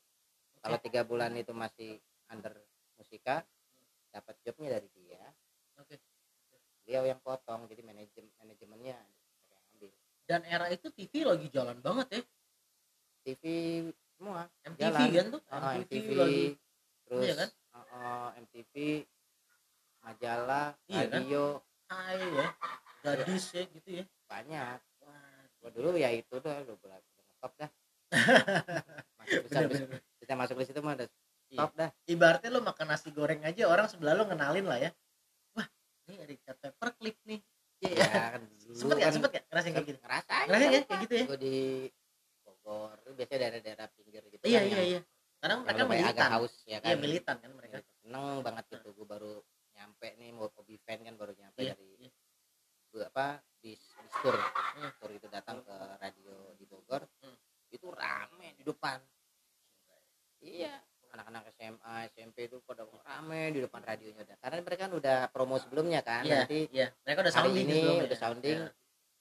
Kalau 0.63 0.79
tiga 0.79 1.03
bulan 1.03 1.35
itu 1.35 1.51
masih 1.51 1.99
under 2.31 2.55
musika 2.95 3.43
dapat 4.15 4.39
jobnya 4.39 4.79
dari 4.79 4.87
dia. 4.95 5.19
Oke. 5.83 5.99
beliau 6.87 7.03
yang 7.03 7.19
potong 7.19 7.67
jadi 7.67 7.83
manajemen 7.83 8.31
manajemennya 8.39 8.95
dan 10.27 10.43
era 10.43 10.67
itu 10.67 10.91
TV 10.91 11.23
lagi 11.23 11.47
jalan 11.49 11.79
banget 11.79 12.07
ya. 12.11 12.21
TV 13.23 13.43
semua 14.17 14.47
MTV 14.63 14.81
Jalan. 14.81 15.09
kan 15.13 15.25
tuh 15.31 15.41
Oh, 15.47 15.71
MTV, 15.77 16.07
lagi. 16.13 16.45
terus 17.07 17.23
Iya 17.23 17.33
kan? 17.35 17.49
oh, 17.71 17.85
oh, 17.95 18.27
MTV 18.37 18.73
majalah 20.01 20.67
Iya 20.87 21.03
kan? 21.07 21.21
radio. 21.23 21.45
High 21.87 22.27
ya 22.35 22.47
gadis 22.99 23.45
ya 23.55 23.63
gitu 23.71 23.89
ya. 23.89 24.05
Banyak. 24.27 24.79
Wah, 24.99 25.39
gua 25.63 25.69
dulu 25.71 25.95
ya 25.95 26.11
itu 26.11 26.35
tuh 26.35 26.51
udah 26.51 26.75
udah 26.75 26.99
top 27.39 27.53
dah. 27.55 27.69
Bisa, 29.27 29.59
bener. 29.67 29.99
bisa 30.19 30.33
masuk 30.35 30.55
di 30.59 30.65
situ 30.67 30.79
mah 30.79 30.95
udah 30.95 31.07
Iya. 31.47 31.59
top 31.63 31.71
dah. 31.75 31.89
Ibaratnya 32.03 32.49
lo 32.51 32.59
makan 32.59 32.87
nasi 32.91 33.07
goreng 33.11 33.39
aja 33.43 33.67
orang 33.67 33.87
sebelah 33.87 34.15
lo 34.15 34.27
ngenalin 34.27 34.67
lah 34.67 34.79
ya. 34.79 34.91
Wah 35.55 35.67
ini 36.07 36.19
ada 36.19 36.53
pepper 36.59 36.89
clip 36.99 37.15
nih 37.23 37.39
iya 37.83 37.93
ya 37.93 38.05
kan 38.37 38.41
sempet 38.73 38.95
gak 38.97 39.05
kan 39.05 39.13
sempet 39.15 39.29
gak 39.35 39.43
ngerasain 39.49 39.73
kayak 39.73 39.87
gitu? 39.87 39.99
Ngerasain 40.01 40.45
ngerasain 40.47 40.71
ya 40.73 40.81
kayak 40.85 40.99
gitu 41.05 41.13
ya? 41.13 41.25
gue 41.29 41.39
di 41.39 41.57
Bogor 42.43 42.95
itu 43.03 43.11
biasanya 43.13 43.39
daerah-daerah 43.45 43.87
pinggir 43.93 44.23
gitu 44.27 44.43
iya 44.45 44.59
kan 44.61 44.69
iya 44.71 44.81
iya. 44.83 45.01
Karena 45.37 45.55
mereka 45.61 45.81
lumayan 45.85 46.01
agak 46.01 46.09
militan 46.17 46.29
haus 46.33 46.53
ya 46.65 46.77
kan? 46.81 46.87
iya 46.89 46.95
militan 46.97 47.35
kan 47.37 47.51
mereka. 47.53 47.75
Seneng 48.01 48.25
banget 48.41 48.65
gitu 48.73 48.89
gue 48.97 49.07
baru 49.07 49.33
nyampe 49.77 50.07
nih 50.17 50.29
mau 50.33 50.49
hobi 50.49 50.75
fan 50.81 50.99
kan 51.05 51.13
baru 51.13 51.33
nyampe 51.37 51.61
Iya, 51.61 51.77
dari 51.77 51.89
iya. 52.01 52.09
gua 52.89 53.05
apa 53.13 53.27
bis 53.61 53.77
bis 53.77 54.13
tour. 54.25 54.33
Hmm. 54.33 54.89
tour 54.97 55.11
itu 55.13 55.27
datang 55.29 55.61
ke 55.61 55.75
radio 56.01 56.33
di 56.57 56.65
Bogor. 56.65 57.05
Hmm. 57.21 57.37
itu 57.67 57.91
rame 57.91 58.55
di 58.55 58.63
depan 58.63 58.95
iya 60.39 60.79
anak-anak 61.11 61.51
SMA 61.51 62.07
SMP 62.15 62.47
itu 62.47 62.63
pada 62.63 62.87
rame 63.27 63.51
di 63.51 63.59
depan 63.59 63.83
radionya 63.83 64.23
udah 64.23 64.37
karena 64.39 64.55
mereka 64.63 64.81
kan 64.87 64.93
udah 64.95 65.17
promo 65.27 65.55
sebelumnya 65.59 65.99
kan 65.99 66.23
iya 66.23 66.47
nanti 66.47 66.59
iya 66.71 66.87
mereka 67.03 67.19
udah 67.27 67.33
sounding 67.35 67.65
ini 67.67 67.75
sebelumnya. 67.75 68.05
udah 68.07 68.17
sounding 68.17 68.59
Iya. 68.63 68.71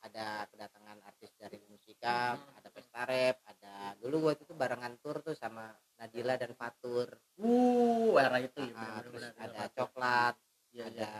ada 0.06 0.26
kedatangan 0.46 0.98
artis 1.02 1.30
dari 1.34 1.58
musika 1.66 2.38
Hmm. 2.38 2.54
ada 2.54 2.68
pesta 2.70 3.02
rap 3.02 3.36
ada 3.42 3.74
dulu 3.98 4.30
waktu 4.30 4.46
itu 4.46 4.54
barengan 4.54 4.94
tour 5.02 5.18
tuh 5.18 5.34
sama 5.34 5.66
Nadila 5.98 6.38
dan 6.38 6.54
Fatur 6.54 7.10
uh 7.42 8.14
era 8.14 8.38
itu 8.38 8.62
ya 8.62 8.70
Ah, 8.70 9.02
bener-bener, 9.02 9.02
terus 9.02 9.22
bener, 9.26 9.32
ada 9.42 9.50
bener. 9.58 9.74
coklat 9.74 10.34
Iya, 10.70 10.84
iya. 10.86 10.86
ada 10.86 11.10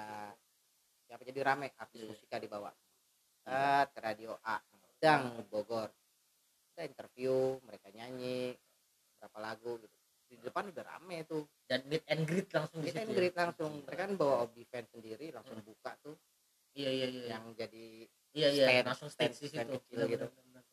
siapa 1.03 1.23
jadi 1.27 1.41
rame 1.43 1.67
artis 1.75 1.99
Iya. 1.99 2.09
musika 2.09 2.37
dibawa 2.39 2.71
ke 3.91 3.99
radio 3.99 4.39
A 4.47 4.63
dang 4.97 5.43
Bogor 5.51 5.91
kita 6.71 6.87
interview 6.87 7.35
mereka 7.67 7.91
nyanyi 7.91 8.55
berapa 9.19 9.39
lagu 9.43 9.83
gitu 9.83 9.97
di 10.27 10.37
depan 10.37 10.69
udah 10.69 10.85
rame 10.85 11.23
tuh. 11.25 11.47
Dan 11.65 11.87
meet 11.87 12.03
and 12.07 12.23
greet 12.25 12.51
langsung 12.51 12.83
di 12.83 12.91
situ 12.91 12.99
and 12.99 13.11
ya? 13.11 13.15
greet 13.15 13.35
langsung. 13.35 13.73
Mereka 13.83 14.03
kan 14.03 14.13
bawa 14.15 14.35
obi 14.43 14.63
fan 14.67 14.85
sendiri 14.87 15.31
langsung 15.31 15.59
Hmm. 15.59 15.67
buka 15.67 15.93
tuh. 16.03 16.17
Iya 16.77 16.91
iya 16.93 17.07
iya 17.09 17.23
yang 17.33 17.45
jadi 17.55 17.87
iya 18.33 18.49
iya 18.53 18.67
stand- 18.69 18.87
langsung 18.87 19.09
di 19.09 19.15
stand 19.17 19.35
situ. 19.35 19.49
kecil 19.49 19.97
Bener, 19.97 20.09
gitu. 20.11 20.27
bener, 20.29 20.45
bener, 20.45 20.63
bener. 20.63 20.65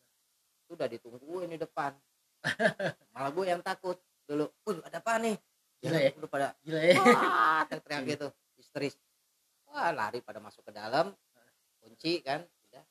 itu 0.64 0.72
udah 0.74 0.88
ditungguin 0.90 1.50
di 1.50 1.60
depan. 1.60 1.92
Malah 3.14 3.32
gue 3.32 3.46
yang 3.48 3.62
takut. 3.62 3.98
Dulu 4.24 4.46
Wih, 4.64 4.80
ada 4.84 5.00
apa 5.00 5.20
nih? 5.20 5.36
Gila 5.80 6.00
ya? 6.00 6.12
udah 6.16 6.30
pada 6.32 6.48
gila 6.64 6.80
ya? 6.80 6.96
Wah 6.96 7.62
teriak-teriak 7.68 8.02
gitu. 8.10 8.28
Histeris. 8.56 8.96
Wah 9.68 9.92
lari 9.92 10.20
pada 10.20 10.40
masuk 10.40 10.64
ke 10.64 10.72
dalam. 10.72 11.12
Kunci 11.80 12.20
kan 12.20 12.44
udah. 12.68 12.84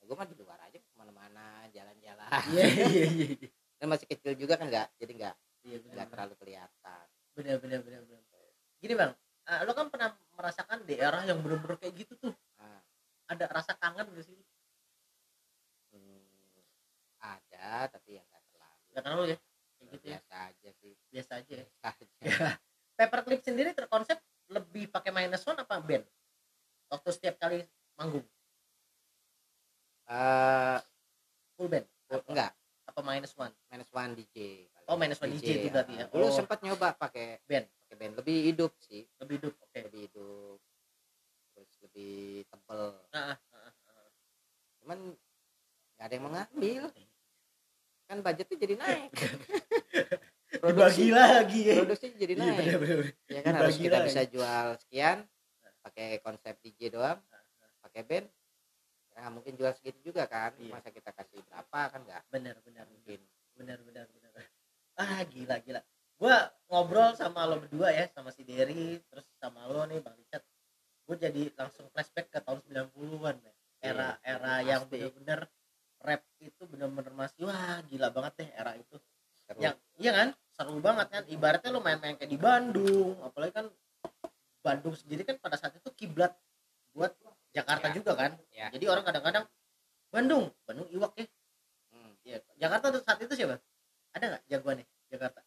Gue 0.00 0.14
mah 0.14 0.24
di 0.24 0.36
luar 0.36 0.60
aja 0.62 0.76
ke 0.76 0.90
mana-mana 0.94 1.66
jalan-jalan. 1.72 2.28
Iya 2.52 2.64
iya 2.68 2.86
iya 2.88 3.06
iya. 3.36 3.48
dan 3.76 3.92
masih 3.92 4.08
kecil 4.08 4.32
juga 4.32 4.56
kan 4.56 4.72
nggak 4.72 4.88
jadi 4.96 5.12
nggak 5.12 5.34
iya 5.66 5.76
bener, 5.82 5.94
nggak 5.98 6.08
terlalu 6.14 6.34
kelihatan. 6.38 7.06
Bener 7.34 7.56
bener 7.60 7.80
bener 7.82 8.02
bener 8.06 8.22
gini 8.76 8.94
bang 8.94 9.12
ah, 9.46 9.62
lo 9.64 9.72
kan 9.72 9.88
pernah 9.88 10.10
merasakan 10.36 10.84
di 10.84 10.94
era 10.98 11.22
yang 11.24 11.40
bener-bener 11.40 11.78
kayak 11.78 11.94
gitu 12.06 12.14
tuh? 12.18 12.34
Nah, 12.58 12.82
ada 13.30 13.44
rasa 13.48 13.72
kangen 13.78 14.10
gak 14.10 14.26
sih? 14.26 14.36
Hmm, 15.94 16.22
ada 17.22 17.88
tapi 17.88 18.18
ya 18.18 18.22
nggak 18.26 18.44
terlalu. 18.52 18.84
Gak 18.92 19.02
terlalu 19.06 19.24
ya? 19.30 19.36
Kayak 19.76 19.88
gitu 19.94 20.06
ya? 20.06 20.18
Biasa 20.18 20.34
aja 20.36 20.68
sih. 20.82 20.92
Biasa 21.10 21.32
aja 21.40 21.52
ya? 21.54 21.66
Biasa 21.66 21.86
aja. 21.94 22.04
Paperclip 22.98 23.40
sendiri 23.44 23.70
terkonsep 23.76 24.18
lebih 24.50 24.90
pakai 24.90 25.10
minus 25.14 25.46
one 25.46 25.58
apa 25.62 25.78
band? 25.78 26.04
Waktu 26.90 27.08
setiap 27.14 27.34
kali 27.38 27.62
manggung? 27.98 28.26
Eh, 30.06 30.78
full 31.58 31.68
band? 31.70 31.86
oh, 32.14 32.22
enggak 32.30 32.52
apa 32.86 33.00
minus 33.02 33.34
one? 33.34 33.54
Minus 33.70 33.90
one 33.90 34.14
DJ. 34.14 34.70
Oh, 34.86 34.94
minus 34.94 35.18
one 35.18 35.34
DJ 35.34 35.58
itu 35.58 35.68
berarti 35.68 35.98
ya. 35.98 36.06
Oh. 36.14 36.30
sempat 36.30 36.62
nyoba 36.62 36.94
pakai 36.94 37.42
Band. 37.42 37.66
pakai 37.66 37.96
band 37.98 38.14
lebih 38.22 38.36
hidup 38.54 38.72
sih. 38.78 39.02
Lebih 39.18 39.34
hidup 39.42 39.54
oke. 39.58 39.78
Lebih 39.90 40.00
hidup. 40.06 40.58
Terus 41.54 41.70
lebih 41.82 42.16
tebel. 42.46 42.82
Ah, 43.10 43.18
ah, 43.34 43.38
ah, 43.50 43.72
ah. 43.90 44.06
cuman 44.82 44.98
nggak 45.96 46.06
ada 46.06 46.14
yang 46.14 46.26
mengambil 46.28 46.82
kan 48.06 48.16
budgetnya 48.22 48.56
jadi 48.62 48.74
naik. 48.78 49.10
Dibagi 50.56 51.10
lagi. 51.10 51.60
ya 51.66 51.74
produksi 51.82 52.06
jadi 52.14 52.32
Iya, 52.32 52.42
naik. 52.46 52.58
bener, 52.62 52.78
bener. 52.78 52.98
ya 53.26 53.40
kan 53.42 53.52
harus 53.58 53.74
dibagi 53.76 53.84
kita 53.90 53.96
lagi. 53.98 54.06
bisa 54.08 54.22
jual 54.30 54.66
sekian 54.78 55.18
pakai 55.82 56.08
konsep 56.22 56.54
DJ 56.62 56.94
doang 56.94 57.18
pakai 57.82 58.02
band 58.06 58.26
ya 59.16 59.32
mungkin 59.32 59.52
jual 59.58 59.72
segitu 59.74 60.12
juga 60.14 60.30
kan. 60.30 60.54
Iya. 60.56 60.70
masa 60.70 60.88
kita 60.94 61.10
kasih 61.10 61.42
berapa 61.50 61.80
kan 61.90 62.00
nggak? 62.06 62.22
Bener 62.30 62.54
bener 62.62 62.62
mungkin 62.62 62.62
bener 62.62 62.84
bener 62.86 62.86
bener 62.86 62.95
ah 65.06 65.22
gila 65.24 65.56
gila 65.62 65.80
gua 66.18 66.36
ngobrol 66.66 67.14
sama 67.14 67.46
lo 67.46 67.62
berdua 67.62 67.94
ya 67.94 68.10
sama 68.10 68.34
si 68.34 68.42
Derry 68.42 68.98
terus 69.06 69.22
sama 69.38 69.70
lo 69.70 69.86
nih 69.86 70.02
bang 70.02 70.16
Richard 70.18 70.44
gue 71.06 71.16
jadi 71.22 71.42
langsung 71.54 71.86
flashback 71.94 72.34
ke 72.34 72.42
tahun 72.42 72.58
90-an 72.66 73.36
men. 73.38 73.54
era 73.78 74.18
era 74.26 74.58
yang 74.60 74.82
pasti. 74.82 74.98
bener-bener 74.98 75.40
rap 76.02 76.22
itu 76.42 76.62
bener-bener 76.66 77.14
masih 77.14 77.46
wah 77.46 77.78
gila 77.86 78.10
banget 78.10 78.32
deh 78.42 78.48
era 78.50 78.74
itu 78.74 78.98
Seru. 79.46 79.62
yang 79.62 79.76
iya 80.02 80.10
kan 80.10 80.28
seru 80.50 80.82
banget 80.82 81.06
kan 81.14 81.22
ibaratnya 81.30 81.70
lo 81.70 81.78
main-main 81.78 82.18
kayak 82.18 82.26
di 82.26 82.40
Bandung 82.40 83.14
apalagi 83.22 83.54
kan 83.54 83.66
Bandung 84.66 84.98
sendiri 84.98 85.22
kan 85.22 85.38
pada 85.38 85.54
saat 85.54 85.78
itu 85.78 85.86
kiblat 85.94 86.34
buat 86.90 87.14
Jakarta 87.54 87.86
Ya. 87.86 87.94
juga 87.94 88.12
kan 88.18 88.32
Ya. 88.50 88.66
jadi 88.74 88.90
orang 88.90 89.06
kadang-kadang 89.06 89.44
Bandung 90.10 90.50
Bandung 90.66 90.90
iwak 90.90 91.14
ya 91.14 91.26
Hmm, 91.94 92.12
Iya. 92.26 92.42
Jakarta 92.58 92.90
tuh 92.90 93.00
saat 93.06 93.22
itu 93.22 93.30
siapa 93.38 93.62
ada 94.10 94.24
nggak 94.26 94.42
jagoannya 94.50 94.86
Jakarta 95.06 95.40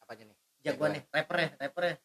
apanya 0.00 0.32
nih 0.32 0.36
jagoannya 0.64 1.02
rappernya 1.12 1.50
rappernya 1.60 1.96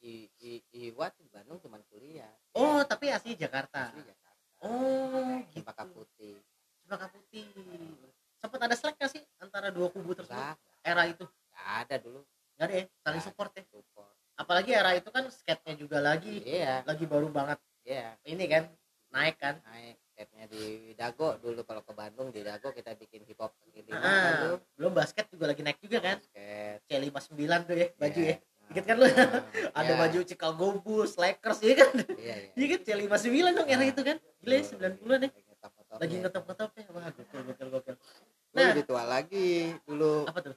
I, 0.00 0.32
I, 0.40 0.50
Iwat 0.88 1.12
di 1.20 1.28
Bandung 1.28 1.60
cuma 1.60 1.76
kuliah 1.92 2.32
oh 2.56 2.80
tapi 2.88 3.12
asli 3.12 3.36
Jakarta 3.36 3.92
asli 3.92 4.00
Jakarta 4.00 4.40
oh 4.64 5.44
gitu 5.52 5.60
Cempaka 5.60 5.84
Putih 5.92 6.40
Cempaka 6.80 7.06
Putih 7.12 7.44
sempat 8.40 8.60
ada 8.64 8.72
slack 8.72 8.96
nggak 8.96 9.12
sih 9.12 9.20
antara 9.44 9.68
dua 9.68 9.92
kubu 9.92 10.16
tersebut 10.16 10.40
Enggak, 10.40 10.56
era 10.80 11.02
itu 11.04 11.24
enggak 11.28 11.66
ada 11.84 11.96
dulu 12.00 12.20
nggak 12.56 12.64
ada 12.64 12.74
ya 12.80 12.84
saling 13.04 13.20
Nggak 13.20 13.28
support 13.28 13.50
ya 13.52 13.62
support 13.68 14.14
apalagi 14.40 14.70
era 14.72 14.90
itu 14.96 15.08
kan 15.12 15.24
skate-nya 15.28 15.74
juga 15.76 16.00
lagi 16.00 16.40
iya 16.48 16.80
lagi 16.88 17.04
baru 17.04 17.28
banget 17.28 17.60
iya 17.84 18.16
ini 18.24 18.48
kan 18.48 18.72
naik 19.12 19.36
kan 19.36 19.60
naik 19.68 20.00
setnya 20.16 20.48
di 20.48 20.96
Dago 20.96 21.36
dulu 21.36 21.60
kalau 21.68 21.84
ke 21.84 21.92
Bandung 21.92 22.32
di 22.32 22.40
Dago 22.40 22.72
kita 22.72 22.96
bikin 22.96 23.28
hip 23.28 23.36
hop 23.36 23.52
kaki 23.60 23.84
lima 23.84 24.00
kan 24.00 24.08
ah, 24.08 24.32
dulu 24.48 24.56
belum 24.80 24.92
basket 24.96 25.28
juga 25.28 25.52
lagi 25.52 25.60
naik 25.60 25.76
juga 25.84 26.00
kan 26.00 26.16
basket 26.16 26.80
C59 26.88 27.59
tuh 27.70 27.78
ya 27.78 27.88
baju 27.94 28.20
ya. 28.20 28.36
Nah, 28.36 28.48
Ingat 28.70 28.84
kan 28.86 28.96
lu? 29.02 29.06
nah, 29.10 29.82
ada 29.82 29.92
iya, 29.94 29.98
baju 29.98 30.18
Chicago 30.22 30.66
Bulls 30.78 31.14
Lakers 31.18 31.58
ya 31.58 31.74
kan? 31.74 31.90
Iya 32.14 32.34
iya. 32.38 32.50
Iya 32.54 32.66
kan? 32.70 32.80
C59 32.86 33.38
dong 33.50 33.66
era 33.66 33.82
Nah, 33.82 33.86
itu 33.90 34.02
kan? 34.06 34.16
Gila 34.42 34.54
ya 34.54 34.62
90-an 34.62 35.20
ya. 35.26 35.30
Lagi 35.98 36.14
ngetop-ngetop 36.22 36.70
ya. 36.78 36.84
Wah 36.94 37.06
gokil 37.10 37.40
gokil 37.50 37.68
gokil. 37.74 37.96
Nah 38.54 38.62
lebih 38.70 38.84
tua 38.86 39.02
lagi 39.02 39.74
dulu. 39.82 40.22
Apa 40.30 40.38
tuh? 40.38 40.54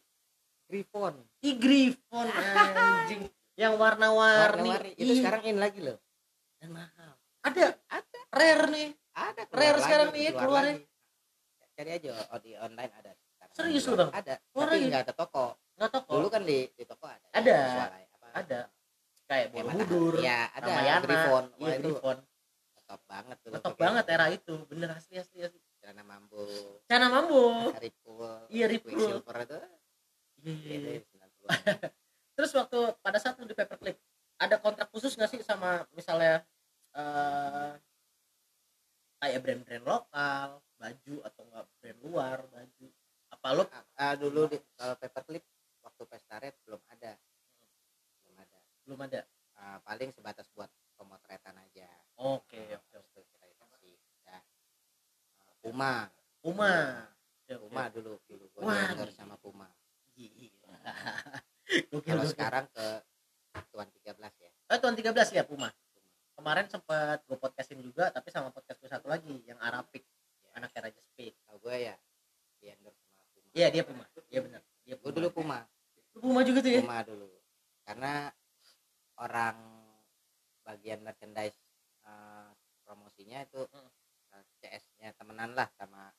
Griffon. 0.70 1.14
Ih, 1.42 1.56
Griffon 1.58 2.28
anjing. 2.30 3.30
Yang 3.58 3.74
warna-warni. 3.78 4.70
Warna-warni. 4.70 4.92
Itu 4.98 5.14
sekarang 5.18 5.42
in 5.50 5.58
lagi 5.58 5.82
loh. 5.82 5.98
Dan 6.62 6.70
mahal. 6.74 7.18
Ada? 7.46 7.78
Ada. 7.90 8.20
Rare 8.34 8.66
nih. 8.70 8.90
Ada 9.14 9.42
Rare 9.50 9.78
keluar 9.78 9.78
sekarang 9.86 10.10
lagi, 10.10 10.18
nih, 10.18 10.30
keluar 10.34 10.46
keluarnya. 10.46 10.74
lagi. 10.78 10.92
cari 11.74 11.90
aja 11.90 12.10
oh, 12.14 12.40
di 12.42 12.52
online 12.54 12.94
ada. 12.94 13.12
Serius 13.54 13.86
lu, 13.90 13.98
Bang? 13.98 14.10
ada. 14.14 14.34
Keluar 14.54 14.68
tapi 14.70 14.78
lagi? 14.78 14.86
nggak 14.90 15.02
ada 15.10 15.14
toko 15.14 15.48
toko 15.90 16.12
dulu 16.20 16.28
kan 16.32 16.44
di 16.44 16.68
di 16.76 16.84
toko 16.84 17.06
ada 17.08 17.28
Ada. 17.34 17.58
Sualai, 17.68 18.04
apa, 18.08 18.28
ada. 18.36 18.60
Kayak 19.24 19.48
Borobudur 19.56 20.14
ya 20.20 20.52
ada. 20.54 20.68
Ramayana. 20.68 21.04
Griffon 21.04 21.46
iya 21.60 21.74
itu 21.80 21.90
Griffon 21.92 22.18
top 22.84 23.02
banget 23.10 23.38
tuh 23.42 23.50
top 23.58 23.76
banget 23.80 24.06
era 24.12 24.26
itu 24.30 24.54
bener 24.68 24.90
asli 24.94 25.16
asli 25.18 25.40
asli. 25.42 25.60
Celana 25.84 26.04
mambo 26.04 26.44
Cana 26.88 27.08
Mambo 27.12 27.72
Ripple. 27.76 28.48
Iya, 28.48 28.66
Ripple. 28.72 28.92
Quicksilver 28.96 29.36
itu. 29.44 29.58
Iya, 30.44 30.54
iya, 30.64 30.76
itu 30.80 30.88
iya. 30.92 31.00
90-an. 31.04 31.30
terus 32.36 32.52
waktu 32.58 32.80
pada 33.04 33.18
saat 33.22 33.38
lu 33.38 33.46
di 33.46 33.56
paperclip 33.56 33.98
ada 34.42 34.56
kontrak 34.58 34.90
khusus 34.90 35.14
nggak 35.14 35.32
sih 35.32 35.42
sama 35.46 35.86
misalnya 35.94 36.42
eh 36.98 37.72
kayak 39.24 39.40
brand-brand 39.40 39.86
lokal 39.88 40.60
baju 40.76 41.16
atau 41.24 41.42
enggak 41.48 41.66
brand 41.80 42.00
luar 42.04 42.38
baju 42.52 42.88
apa 43.32 43.48
lu 43.56 43.64
Ah, 43.72 43.84
ah, 43.98 44.14
dulu 44.20 44.42
di, 44.52 44.58
kalau 44.76 44.96
paperclip 45.00 45.44
waktu 46.04 46.20
pesta 46.20 46.36
red 46.44 46.52
belum 46.68 46.84
ada. 46.92 47.16
Belum 48.20 48.36
ada. 48.36 48.58
Belum 48.84 49.00
ada? 49.08 49.22
Ah, 49.56 49.80
paling 49.88 50.12
sebatas 50.12 50.52
buat 50.52 50.68
pemotretan 51.00 51.56
aja. 51.56 51.88
Oke 52.20 52.60
oke 52.76 52.92
terus 52.92 53.08
tuh 53.16 53.24
kita 53.32 53.48
kasih 53.48 53.96
ya. 54.28 54.36
Ah, 54.36 54.44
Puma. 55.64 56.12
Puma. 56.44 57.08
Oke, 57.48 57.56
oke. 57.56 57.72
Puma 57.72 57.84
dulu 57.88 58.20
dulu 58.28 58.46
gue 58.52 58.62
endorse 58.68 59.16
sama 59.16 59.40
Puma. 59.40 59.72
Gila. 60.20 60.76
Kalau 62.04 62.26
sekarang 62.28 62.68
ke 62.68 62.86
Tuan 63.72 63.88
13 63.88 64.20
ya. 64.44 64.52
Eh, 64.76 64.78
tahun 64.84 65.00
13 65.00 65.40
ya 65.40 65.48
Puma. 65.48 65.72
Kemarin 66.36 66.68
sempat 66.68 67.24
gue 67.24 67.38
podcastin 67.40 67.80
juga, 67.80 68.12
tapi 68.12 68.28
sama 68.28 68.52
podcast 68.52 68.76
gue 68.84 68.92
satu 68.92 69.08
lagi 69.08 69.40
yang 69.48 69.56
Arapik, 69.64 70.04
anaknya 70.52 70.92
Raja 70.92 71.02
Speed. 71.08 71.38
tau 71.48 71.56
gue 71.64 71.88
ya 71.88 71.96
di 72.60 72.68
endorse 72.68 73.00
sama 73.08 73.24
Puma. 73.32 73.48
Iya 73.56 73.68
dia 73.72 73.84
Puma, 73.88 74.04
iya 74.28 74.40
benar. 74.44 74.62
Dia 74.84 74.96
gue 75.00 75.12
dulu 75.16 75.30
Puma 75.32 75.64
Puma 76.14 76.42
juga 76.46 76.60
tuh 76.62 76.72
ya? 76.72 76.82
Puma 76.86 77.00
dulu 77.02 77.28
karena 77.84 78.32
orang 79.20 79.58
bagian 80.64 81.04
merchandise 81.04 81.58
eh, 82.06 82.50
promosinya 82.86 83.44
itu 83.44 83.62
Hmm. 83.68 83.90
eh, 84.34 84.44
CS-nya 84.62 85.10
temenan 85.18 85.52
lah 85.54 85.68
sama 85.76 86.10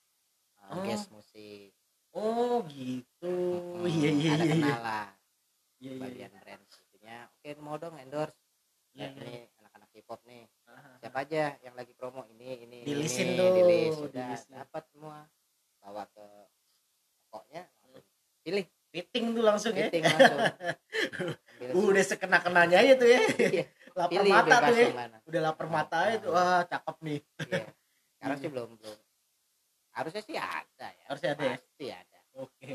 eh, 0.60 0.70
Oh. 0.70 0.82
guest 0.84 1.08
musik 1.10 1.72
Oh 2.14 2.62
gitu. 2.70 3.26
Mm-mm. 3.26 3.90
Iya 3.90 4.10
iya 4.14 4.30
ada 4.38 4.44
iya. 4.46 4.54
iya. 4.54 4.54
kenalan 4.54 5.10
Iya 5.82 5.90
iya. 5.90 6.00
bagian 6.00 6.32
brand 6.38 6.64
itunya 6.86 7.16
oke 7.26 7.48
mau 7.60 7.76
dong 7.76 7.96
endorse 7.98 8.38
Iya, 8.94 9.10
Ya, 9.10 9.10
iya. 9.10 9.22
ini 9.26 9.34
anak-anak 9.58 9.88
K-pop 9.90 10.20
nih 10.22 10.46
Ah, 10.70 10.94
siapa 11.02 11.18
aja 11.26 11.58
yang 11.66 11.74
lagi 11.74 11.90
promo 11.98 12.22
ini 12.30 12.62
ini 12.62 12.86
ini, 12.86 12.86
Dilisin 12.86 13.34
ini, 13.34 13.38
tuh, 13.38 13.48
dilis 13.58 13.94
sudah 13.98 14.30
dapat 14.54 14.82
semua 14.94 15.26
bawa 15.82 16.06
ke 16.14 16.26
langsung 17.34 18.02
pilih 18.46 18.66
Fitting 18.94 19.34
tuh 19.34 19.42
langsung 19.42 19.74
ya. 19.74 19.90
fitting 19.90 20.06
langsung 20.06 20.38
Ambil 20.38 21.70
Udah 21.90 22.04
sekena-kenanya 22.06 22.78
aja 22.78 22.94
tuh 22.94 23.08
ya. 23.10 23.20
Iya. 23.34 23.64
lapar 23.94 24.10
pilih 24.10 24.30
mata 24.30 24.56
tuh 24.60 24.74
ya. 24.76 24.88
mana 24.90 25.16
Udah 25.26 25.40
lapar 25.42 25.66
mata 25.66 25.96
aja 26.06 26.16
tuh. 26.18 26.30
Wah, 26.30 26.62
cakep 26.62 26.96
nih. 27.02 27.20
Iya. 27.42 27.64
Sekarang 28.14 28.36
Iya. 28.38 28.42
sih 28.42 28.50
belum 28.50 28.70
belum. 28.78 28.98
Harusnya 29.90 30.22
sih 30.22 30.36
ada 30.38 30.86
ya. 30.88 31.04
Harusnya 31.06 31.30
ada 31.34 31.42
ya? 31.44 31.56
Pasti 31.58 31.86
ada. 31.90 32.18
Oke. 32.34 32.74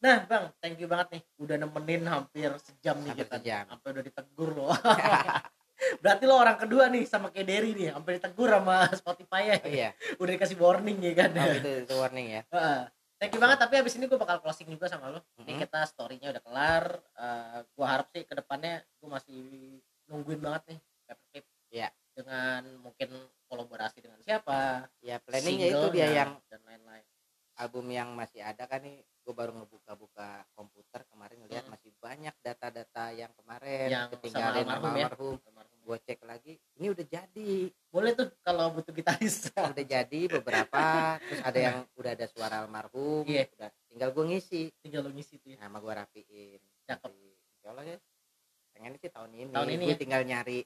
Nah, 0.00 0.16
Bang, 0.24 0.44
thank 0.58 0.78
you 0.78 0.86
banget 0.86 1.08
nih 1.12 1.22
udah 1.36 1.56
nemenin 1.58 2.02
hampir 2.06 2.50
sejam 2.58 2.96
nih 3.02 3.10
Hampir 3.12 3.26
kita. 3.26 3.36
sejam. 3.36 3.64
Sampai 3.68 3.88
udah 3.90 4.02
ditegur 4.02 4.50
loh. 4.54 4.70
Berarti 6.02 6.24
lo 6.24 6.36
orang 6.36 6.56
kedua 6.56 6.88
nih 6.88 7.04
sama 7.04 7.28
kayak 7.28 7.46
Derry 7.46 7.72
nih, 7.72 7.88
sampai 7.90 8.12
ditegur 8.16 8.48
sama 8.48 8.76
Spotify 8.92 9.42
ya. 9.46 9.56
Oh 9.58 9.68
iya. 9.68 9.88
Udah 10.16 10.32
dikasih 10.34 10.56
warning 10.56 10.98
ya 11.00 11.12
kan. 11.14 11.30
Oh, 11.34 11.46
itu, 11.50 11.70
itu 11.84 11.94
warning 11.96 12.26
ya. 12.30 12.42
Heeh. 12.48 12.80
Thank 13.20 13.36
you 13.36 13.40
banget 13.44 13.60
tapi 13.60 13.76
abis 13.76 14.00
ini 14.00 14.08
gue 14.08 14.16
bakal 14.16 14.40
closing 14.40 14.64
juga 14.64 14.88
sama 14.88 15.12
lo. 15.12 15.20
Ini 15.36 15.52
Mhm. 15.52 15.60
kita 15.68 15.84
story-nya 15.84 16.32
udah 16.32 16.40
kelar. 16.42 16.84
Eh 17.20 17.58
gue 17.68 17.84
harap 17.86 18.08
sih 18.08 18.24
ke 18.24 18.32
depannya 18.32 18.80
gue 18.96 19.08
masih 19.12 19.38
nungguin 20.08 20.40
banget 20.40 20.62
nih 20.72 20.78
Paperclip. 21.04 21.44
Iya. 21.68 21.88
Dengan 22.16 22.80
mungkin 22.80 23.08
kolaborasi 23.44 24.00
dengan 24.00 24.24
siapa, 24.24 24.88
Ya 25.04 25.20
planningnya 25.20 25.68
itu 25.68 25.86
dia 25.92 26.08
yang 26.10 26.40
dan 26.48 26.64
lain-lain. 26.64 27.04
album 27.60 27.92
yang 27.92 28.16
masih 28.16 28.40
ada 28.40 28.64
kan 28.64 28.80
nih. 28.80 29.04
Gue 29.20 29.34
baru 29.36 29.52
ngebuka-buka 29.54 30.28
komputer 30.52 31.04
kemarin 31.06 31.38
ngeliat 31.40 31.62
Mhm. 31.62 31.70
masih 31.70 31.92
banyak 31.96 32.34
data-data 32.40 33.04
yang 33.12 33.30
kemarin 33.34 33.86
Yang 33.86 34.02
sama 34.02 34.12
ketinggalin 34.16 34.64
sama 34.64 34.72
almarhum 34.74 34.94
ya. 34.96 35.06
almarhum. 35.06 35.36
Gue 35.80 35.98
cek 35.98 36.20
lagi, 36.22 36.52
ini 36.76 36.86
udah 36.88 37.02
jadi, 37.04 37.52
Boleh 37.88 38.12
tuh 38.12 38.30
kalau 38.40 38.70
butuh 38.70 38.92
gitaris. 38.92 39.50
udah 39.52 39.84
jadi 39.84 40.20
beberapa. 40.30 40.82
Terus 41.20 41.40
ada 41.42 41.58
yang 41.58 41.76
udah 41.94 42.10
ada 42.12 42.26
suara 42.26 42.56
almarhum, 42.60 43.22
Iya. 43.24 43.44
udah 43.52 43.70
tinggal 43.86 44.08
gue 44.10 44.24
ngisi. 44.26 44.62
Tinggal 44.78 45.00
lo 45.02 45.10
ngisi 45.10 45.36
tuh 45.36 45.50
ya. 45.50 45.58
nama 45.58 45.76
gue 45.76 45.92
rapiin 45.92 46.60
Cakep. 46.84 47.10
Insya 47.10 47.68
Allah 47.70 47.84
ya 47.86 47.98
pengen 48.70 48.94
sih 48.96 49.10
tahun 49.10 49.30
ini 49.36 49.50
Tahun 49.52 49.68
ini 49.68 49.84
gue 49.84 49.92
ya? 49.92 49.98
tinggal 49.98 50.22
nyari 50.22 50.60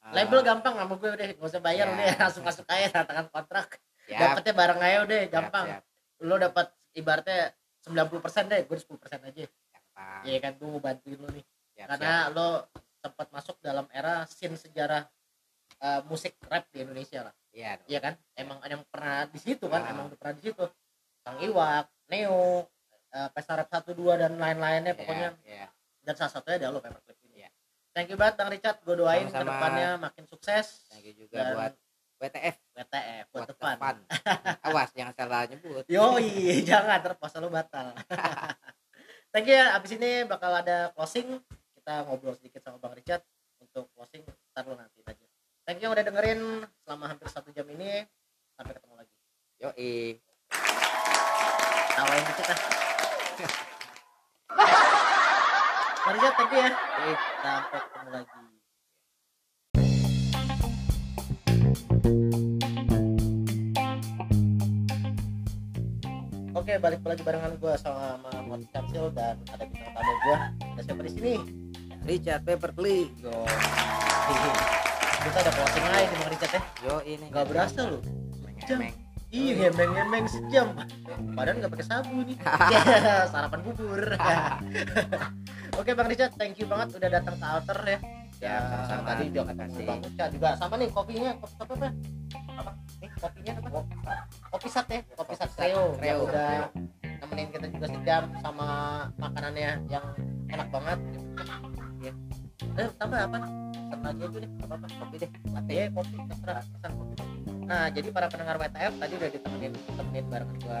uh, 0.00 0.12
Label 0.12 0.40
gampang 0.40 0.74
sama 0.74 0.94
gue 0.96 1.10
udah, 1.12 1.26
gak 1.34 1.44
usah 1.44 1.60
bayar 1.60 1.86
Ya. 1.86 1.92
udah 1.92 2.06
langsung 2.18 2.42
masuk 2.42 2.64
aja 2.66 2.88
tantangan 2.94 3.26
kontrak. 3.28 3.68
siap, 4.00 4.16
Dapatnya 4.16 4.52
bareng 4.54 4.80
aja 4.80 4.98
udah, 5.02 5.18
siap, 5.20 5.30
gampang. 5.30 5.66
siap, 5.68 5.82
Lo 6.18 6.34
dapat 6.34 6.66
ibaratnya 7.08 7.56
90% 7.80 8.52
deh, 8.52 8.60
gue 8.62 8.76
10% 8.76 9.00
aja. 9.24 9.44
Iya 10.22 10.38
kan, 10.38 10.52
gue 10.54 10.68
mau 10.68 10.76
bantuin 10.78 11.16
lo 11.16 11.28
nih. 11.32 11.44
Siap, 11.72 11.88
karena 11.88 12.28
lo 12.28 12.68
sempat 12.98 13.32
masuk 13.32 13.56
dalam 13.58 13.88
era 13.88 14.26
scene 14.26 14.54
sejarah 14.54 15.08
uh, 15.80 16.00
musik 16.04 16.36
rap 16.44 16.66
di 16.68 16.82
Indonesia 16.82 17.22
lah 17.22 17.34
siap. 17.46 17.54
iya 17.54 17.72
iya 17.86 17.98
kan 18.02 18.14
emang 18.34 18.58
yang 18.66 18.82
pernah 18.84 19.22
di 19.24 19.38
situ 19.38 19.70
kan 19.70 19.86
Ah. 19.86 19.94
emang 19.94 20.10
udah 20.10 20.18
pernah 20.18 20.34
di 20.34 20.42
situ 20.42 20.64
Kang 21.22 21.38
Iwak 21.38 21.86
Neo 22.10 22.66
uh, 23.14 23.28
Pesta 23.30 23.54
Rap 23.54 23.70
12 23.70 23.94
dan 24.18 24.34
lain-lainnya 24.34 24.90
Iya, 24.90 24.98
pokoknya 24.98 25.28
iya. 25.46 25.66
dan 26.02 26.14
salah 26.16 26.32
satunya 26.34 26.58
ada 26.58 26.74
lo 26.74 26.82
Paperclip 26.82 27.14
ini 27.22 27.46
Iya. 27.46 27.48
thank 27.94 28.10
you 28.10 28.18
banget 28.18 28.34
Bang 28.34 28.50
Richard 28.50 28.82
gue 28.82 28.96
doain 28.98 29.22
Sama-sama. 29.24 29.38
ke 29.38 29.46
depannya 29.46 29.88
makin 30.00 30.24
sukses 30.26 30.66
thank 30.90 31.06
you 31.06 31.14
juga 31.16 31.38
Dan- 31.38 31.54
buat 31.54 31.72
WTF 32.18 32.56
WTF 32.74 33.24
buat 33.24 33.38
buat 33.38 33.48
depan 33.48 33.76
depan 33.78 33.94
awas 34.78 34.94
jangan 34.94 35.14
salah 35.18 35.42
nyebut 35.50 35.82
Yoi, 35.90 36.62
jangan 36.70 37.02
terpuasa 37.02 37.42
lo 37.42 37.50
batal. 37.50 37.98
Thank 39.34 39.50
you 39.50 39.58
ya. 39.58 39.74
Abis 39.74 39.98
ini 39.98 40.22
bakal 40.22 40.54
ada 40.54 40.94
closing. 40.94 41.42
Kita 41.74 42.06
ngobrol 42.06 42.38
sedikit 42.38 42.62
sama 42.62 42.78
Bang 42.78 42.94
Richard 42.94 43.26
untuk 43.58 43.90
closing. 43.98 44.22
Ntar 44.54 44.70
lo 44.70 44.78
nanti 44.78 45.02
aja. 45.02 45.26
Thank 45.66 45.82
you 45.82 45.90
udah 45.90 46.06
dengerin 46.06 46.62
selama 46.86 47.10
hampir 47.10 47.26
satu 47.26 47.50
jam 47.50 47.66
ini. 47.74 48.06
Sampai 48.54 48.78
ketemu 48.78 48.94
lagi. 48.94 49.14
yoi 49.58 50.22
Tawain 51.98 52.22
dikit 52.22 52.46
ah. 52.46 52.58
Bang 56.06 56.14
Richard, 56.14 56.34
thank 56.38 56.52
you 56.54 56.60
ya. 56.62 56.70
Sampai 57.42 57.80
sini? 71.18 71.34
Richard 72.06 72.42
Paperclip 72.46 73.10
Yo. 73.18 73.34
Kita 75.18 75.38
ada 75.42 75.50
closing 75.50 75.84
aja 75.84 76.06
Bang 76.14 76.30
Richard 76.30 76.52
ya. 76.54 76.62
yo 76.86 76.94
ini 77.02 77.26
Gak 77.28 77.46
berasa 77.50 77.80
loh. 77.90 78.02
Sejam. 78.62 78.78
Iya, 79.28 79.68
ngemeng-ngemeng 79.68 80.24
sejam. 80.24 80.72
Padahal 81.36 81.60
nggak 81.60 81.72
pakai 81.74 81.84
sabu 81.84 82.24
nih. 82.24 82.38
Ya, 82.72 83.28
sarapan 83.28 83.60
bubur. 83.60 84.16
Oke 85.80 85.90
Bang 85.92 86.08
Richard, 86.08 86.32
thank 86.38 86.56
you 86.56 86.64
banget 86.64 86.96
udah 86.96 87.10
datang 87.12 87.36
ke 87.36 87.44
Alter 87.44 87.78
ya. 87.84 87.98
Ya, 88.38 88.56
sama-sama. 88.62 89.06
tadi 89.10 89.24
juga 89.34 89.52
kasih. 89.52 89.84
Bang 89.84 90.00
Uca 90.00 90.24
juga 90.30 90.48
sama 90.54 90.74
nih 90.78 90.88
kopinya, 90.94 91.30
kopi 91.42 91.54
apa 91.58 91.72
apa? 91.74 91.88
Apa? 92.56 92.70
Nih 93.02 93.10
kopinya 93.18 93.52
apa? 93.58 93.68
Kopi 94.54 94.68
sat 94.70 94.86
ya, 94.88 95.00
kopi 95.12 95.34
sat 95.34 95.50
Sat 95.50 95.58
Kreo. 95.58 95.84
Kreo. 95.98 96.06
Yang 96.06 96.18
udah 96.30 96.50
nemenin 97.18 97.48
kita 97.50 97.66
juga 97.74 97.86
sejam 97.90 98.22
sama 98.38 98.68
makanannya 99.18 99.70
yang 99.90 100.06
enak 100.48 100.68
banget. 100.72 100.98
Ya. 102.02 102.12
Eh, 102.78 102.88
tambah 102.96 103.18
apa? 103.18 103.38
Lagi 103.98 104.22
aja 104.24 104.38
deh, 104.40 104.50
apa 104.62 104.74
apa 104.78 104.86
kopi 104.88 105.16
deh. 105.20 105.30
Latte 105.52 105.72
ya, 105.74 105.84
kopi 105.92 106.16
terserah 106.16 106.64
pesan 106.64 106.92
kopi. 106.96 107.14
Nah, 107.68 107.84
jadi 107.92 108.08
para 108.08 108.26
pendengar 108.32 108.56
WTF 108.56 108.94
tadi 108.96 109.12
udah 109.20 109.30
ditemenin 109.30 109.72
temenin 109.92 110.24
bareng 110.32 110.52
gua 110.64 110.80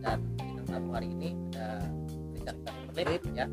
dan 0.00 0.18
bintang 0.40 0.66
tamu 0.66 0.90
hari 0.96 1.08
ini 1.12 1.30
ada 1.52 1.84
Richard 2.32 2.58
Berlip 2.96 3.22
ya. 3.36 3.46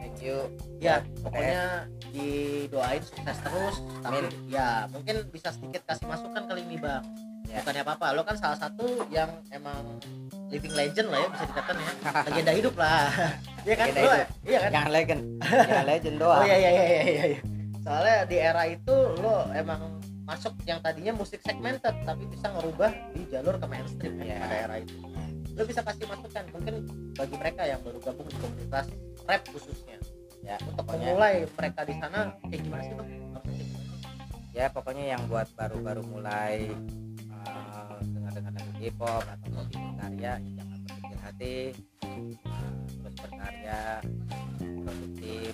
thank 0.00 0.20
you 0.20 0.38
Ya, 0.80 1.00
pokoknya 1.20 1.88
didoain 2.12 3.02
sukses 3.04 3.38
terus. 3.40 3.76
Tapi 4.04 4.16
Amin. 4.24 4.32
ya 4.52 4.84
mungkin 4.92 5.16
bisa 5.32 5.48
sedikit 5.52 5.84
kasih 5.88 6.08
masukan 6.08 6.44
kali 6.44 6.60
ini 6.64 6.76
bang. 6.80 7.04
Ya. 7.48 7.60
bukannya 7.62 7.82
apa-apa 7.86 8.06
lo 8.18 8.22
kan 8.26 8.34
salah 8.40 8.58
satu 8.58 9.06
yang 9.14 9.30
emang 9.54 10.00
living 10.54 10.74
legend 10.74 11.08
lah 11.10 11.18
ya 11.18 11.28
bisa 11.34 11.44
dikatakan 11.50 11.74
ya. 11.74 11.90
Legenda 12.30 12.52
hidup 12.54 12.74
lah. 12.78 13.02
Iya 13.64 13.74
kan? 13.80 13.86
Lo 13.88 13.96
hidup. 13.96 14.28
iya 14.44 14.58
kan? 14.60 14.70
Jangan 14.76 14.90
legend. 14.92 15.20
Jangan 15.72 15.86
legend 15.88 16.16
doang. 16.20 16.36
Oh 16.36 16.44
iya 16.44 16.56
iya 16.60 16.70
iya 16.70 16.84
iya 16.84 17.24
iya. 17.32 17.40
Soalnya 17.80 18.16
di 18.28 18.36
era 18.36 18.62
itu 18.68 18.96
lo 19.24 19.36
emang 19.56 19.80
masuk 20.24 20.52
yang 20.64 20.80
tadinya 20.84 21.12
musik 21.16 21.40
segmented 21.40 21.96
tapi 22.04 22.24
bisa 22.28 22.52
ngerubah 22.52 22.92
di 23.12 23.24
jalur 23.28 23.56
ke 23.56 23.66
mainstream 23.68 24.20
kan 24.20 24.24
Iya. 24.28 24.36
pada 24.40 24.56
era 24.68 24.76
itu. 24.84 24.94
Lo 25.56 25.62
bisa 25.64 25.80
kasih 25.80 26.04
masukan 26.04 26.44
mungkin 26.52 26.74
bagi 27.16 27.36
mereka 27.40 27.62
yang 27.64 27.80
baru 27.80 27.98
gabung 28.04 28.28
di 28.28 28.36
komunitas 28.36 28.86
rap 29.24 29.42
khususnya. 29.48 29.96
Ya 30.44 30.60
untuk 30.60 30.84
pokoknya. 30.84 31.06
memulai 31.16 31.34
mereka 31.48 31.80
di 31.88 31.94
sana 31.96 32.20
kayak 32.44 32.60
gimana 32.60 32.82
sih 32.84 32.94
bang? 32.94 33.08
Sih? 33.08 33.20
ya 34.54 34.70
pokoknya 34.70 35.18
yang 35.18 35.22
buat 35.26 35.48
baru-baru 35.58 36.04
mulai 36.06 36.70
uh, 37.42 37.98
dengar-dengar 38.34 38.66
lagu 38.66 38.82
K-pop 38.82 39.24
atau 39.24 39.48
mau 39.54 39.64
bikin 39.64 39.92
karya 39.96 40.32
ya 40.34 40.34
jangan 40.58 40.78
berkecil 40.84 41.18
hati. 41.22 41.56
Uh, 42.04 42.72
terus 43.00 43.14
berkarya 43.22 43.80
produktif. 44.58 45.52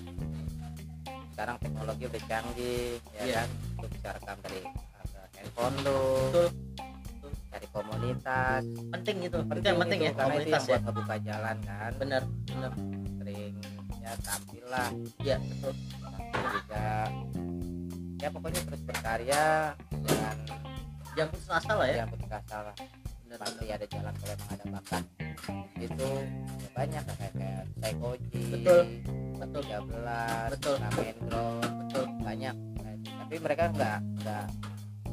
Sekarang 1.32 1.56
teknologi 1.60 2.04
udah 2.04 2.22
canggih 2.28 2.84
ya 3.16 3.22
Iya. 3.22 3.34
kan? 3.44 3.48
Lu 3.80 3.86
bisa 3.88 4.08
rekam 4.12 4.36
dari 4.44 4.60
uh, 4.64 5.26
handphone 5.36 5.76
lu. 5.84 6.02
Betul. 6.32 6.48
cari 7.50 7.66
komunitas. 7.74 8.62
Penting 8.94 9.16
gitu 9.26 9.36
itu 9.42 9.66
yang 9.66 9.80
penting 9.82 9.98
itu, 9.98 10.06
ya 10.06 10.12
karena 10.14 10.34
itu 10.38 10.46
yang 10.46 10.54
komunitas 10.54 10.62
ya. 10.62 10.70
buat 10.70 10.82
ngebuka 10.86 11.16
jalan 11.26 11.56
kan? 11.66 11.90
Benar 11.98 12.22
benar. 12.46 12.72
Sering 13.18 13.52
ya 14.00 14.12
tampil 14.22 14.64
lah. 14.70 14.88
Iya 15.18 15.36
betul. 15.42 15.72
Tampil 15.98 16.44
juga. 16.54 16.88
Ya 18.20 18.28
pokoknya 18.30 18.60
terus 18.62 18.82
berkarya 18.86 19.44
dengan 19.90 20.36
jangan 21.20 21.36
putus 21.36 21.50
asa 21.52 21.72
lah 21.76 21.86
ya? 21.86 21.96
Yang 22.00 22.10
putus 22.16 22.30
asa 22.32 22.56
lah. 22.64 22.74
Benar 23.20 23.38
pasti 23.44 23.64
ada 23.68 23.86
jalan 23.86 24.12
kalau 24.16 24.32
emang 24.32 24.50
ada 24.50 24.64
bakat 24.74 25.04
itu 25.80 26.08
ya 26.10 26.68
banyak 26.76 27.02
lah 27.04 27.16
kayak 27.16 27.34
kayak 27.36 27.62
Psychoji 27.78 28.42
Betul. 28.52 28.80
betul. 29.36 29.62
13 29.68 30.52
Betul. 30.56 30.74
Ramen 30.80 31.16
betul. 31.28 32.04
banyak. 32.24 32.56
Nah, 32.56 32.94
tapi 33.04 33.36
mereka 33.36 33.62
nggak 33.70 33.98
nggak 34.24 34.46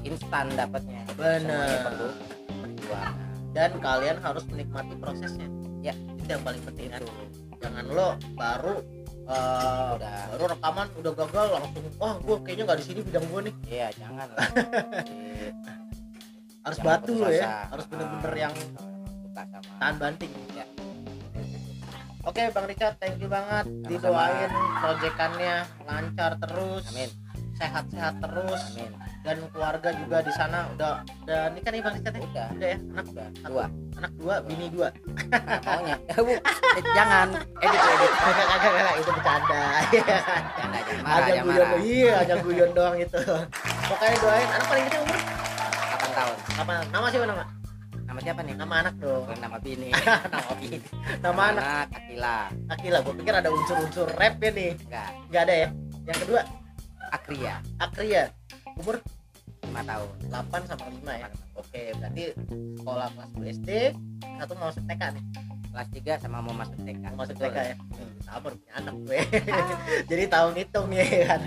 instan 0.07 0.45
dapatnya. 0.55 1.01
Bener. 1.13 1.43
semuanya 1.43 1.77
perlu 1.83 2.07
perjuangan 2.47 3.35
dan 3.51 3.71
kalian 3.83 4.17
harus 4.23 4.43
menikmati 4.47 4.95
prosesnya. 4.95 5.47
Ya. 5.83 5.93
itu 5.93 6.29
yang 6.31 6.43
paling 6.47 6.63
penting. 6.63 6.87
Kan 6.89 7.03
jangan 7.59 7.85
lo 7.91 8.09
baru 8.33 8.75
eh, 9.27 9.87
udah. 9.99 10.19
baru 10.31 10.45
rekaman 10.55 10.87
udah 11.03 11.13
gagal 11.19 11.47
langsung 11.51 11.83
wah 11.99 12.15
gue 12.17 12.37
kayaknya 12.47 12.63
nggak 12.63 12.79
di 12.79 12.85
sini 12.87 12.99
bidang 13.03 13.25
gue 13.27 13.41
nih. 13.51 13.53
Iya 13.67 13.87
jangan 13.99 14.27
lah 14.31 14.47
harus 16.68 16.80
jangan 16.84 16.91
batu 16.99 17.11
putus 17.15 17.24
lo 17.24 17.30
ya. 17.32 17.47
Harus 17.72 17.86
bener-bener 17.88 18.34
yang 18.36 18.53
tahan 19.80 19.95
banting. 19.95 20.32
Ya. 20.51 20.65
oke 22.28 22.43
bang 22.51 22.65
Richard 22.68 22.95
thank 22.99 23.18
you 23.24 23.30
banget. 23.32 23.65
Sama-sama. 23.72 23.88
didoain 23.88 24.51
proyekannya. 24.84 25.55
Lancar 25.88 26.32
terus. 26.43 26.84
Amin. 26.91 27.09
Sehat-sehat 27.55 28.20
terus. 28.20 28.61
Amin. 28.76 28.91
Dan 29.24 29.43
keluarga 29.51 29.89
juga 29.95 30.18
di 30.24 30.32
sana 30.36 30.68
udah 30.76 31.07
udah 31.24 31.41
nikah 31.55 31.72
nih 31.72 31.80
bang 31.80 31.93
Richard 31.95 32.15
ya? 32.20 32.24
Udah. 32.28 32.47
Udah 32.51 32.68
ya? 32.68 32.78
Anak 32.91 33.05
udah 33.07 33.28
dua. 33.47 33.65
anak 33.97 34.11
dua 34.20 34.36
bini 34.43 34.68
dua. 34.68 34.88
Nah, 35.32 35.59
maunya. 35.63 35.95
Eh, 36.78 36.84
jangan. 36.93 37.34
Edit 37.57 37.82
edit 37.82 38.11
kagak 38.22 38.45
kagak 38.53 38.72
kagak 38.78 38.95
itu 39.01 39.11
bercanda. 39.18 39.63
Jangan 39.89 41.01
marah 41.01 41.18
ada 41.18 41.32
jangan 41.34 41.45
guyon 41.47 41.65
marah. 41.65 41.80
iya 41.82 42.13
ada 42.22 42.36
guyon 42.38 42.70
doang 42.78 42.95
itu 43.01 43.22
pokoknya 43.89 44.18
doain. 44.22 44.47
Anak 44.51 44.65
paling 44.70 44.86
kecil 44.86 45.01
umur? 45.01 45.18
8 45.18 45.36
tahun. 46.18 46.38
Apa 46.57 46.72
nama 46.89 47.07
siapa 47.13 47.26
nama? 47.30 47.45
Nama 48.07 48.20
siapa 48.24 48.41
nih? 48.41 48.55
Nama 48.57 48.76
anak 48.88 48.95
dong. 48.97 49.22
Bukan 49.28 49.39
nama 49.43 49.57
bini. 49.59 49.89
Nama 50.34 50.51
bini. 50.57 50.78
Nama 51.20 51.41
anak. 51.53 51.86
Akila. 51.91 52.38
Akila 52.72 52.97
gue 53.03 53.13
pikir 53.20 53.34
ada 53.36 53.49
unsur-unsur 53.51 54.07
rap 54.15 54.39
ya 54.39 54.49
nih. 54.55 54.72
Enggak. 54.88 55.09
Nggak 55.28 55.41
ada 55.43 55.53
ya? 55.53 55.68
Yang 56.07 56.18
kedua? 56.24 56.41
Akria. 57.11 57.53
Akria. 57.78 58.24
Umur? 58.80 58.97
5 59.68 59.84
tahun. 59.84 60.09
8 60.32 60.70
sama 60.72 60.86
5 60.88 61.22
ya? 61.22 61.28
Oke 61.59 61.82
berarti 61.99 62.24
sekolah 62.80 63.07
kelas 63.11 63.32
2 63.36 63.55
SD 63.59 63.70
satu 64.39 64.53
mau 64.55 64.68
masuk 64.72 64.84
TK 64.88 65.03
nih. 65.11 65.24
Kelas 65.68 65.88
3 65.91 66.24
sama 66.24 66.38
mau 66.39 66.55
masuk 66.55 66.80
TK 66.82 67.03
mau 67.11 67.20
masuk. 67.28 67.36
TK 67.36 67.57
ya? 67.59 67.76
Sama 68.24 68.38
punya 68.47 68.72
anak 68.80 68.95
gue. 69.03 69.20
Jadi 70.09 70.24
tahun 70.32 70.53
hitung 70.55 70.88
ya 70.95 71.05
kan. 71.28 71.41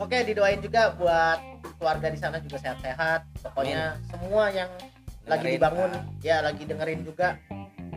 Oke 0.00 0.16
didoain 0.24 0.62
juga 0.64 0.96
buat 0.96 1.57
keluarga 1.78 2.06
di 2.10 2.18
sana 2.18 2.36
juga 2.42 2.58
sehat-sehat. 2.60 3.20
Pokoknya 3.40 3.96
semua 4.10 4.50
yang 4.50 4.70
lagi 5.28 5.44
Dengerin, 5.44 5.54
dibangun 5.60 5.90
ah, 5.92 6.02
ya 6.20 6.36
lagi 6.42 6.62
dengerin 6.66 7.00
juga. 7.06 7.38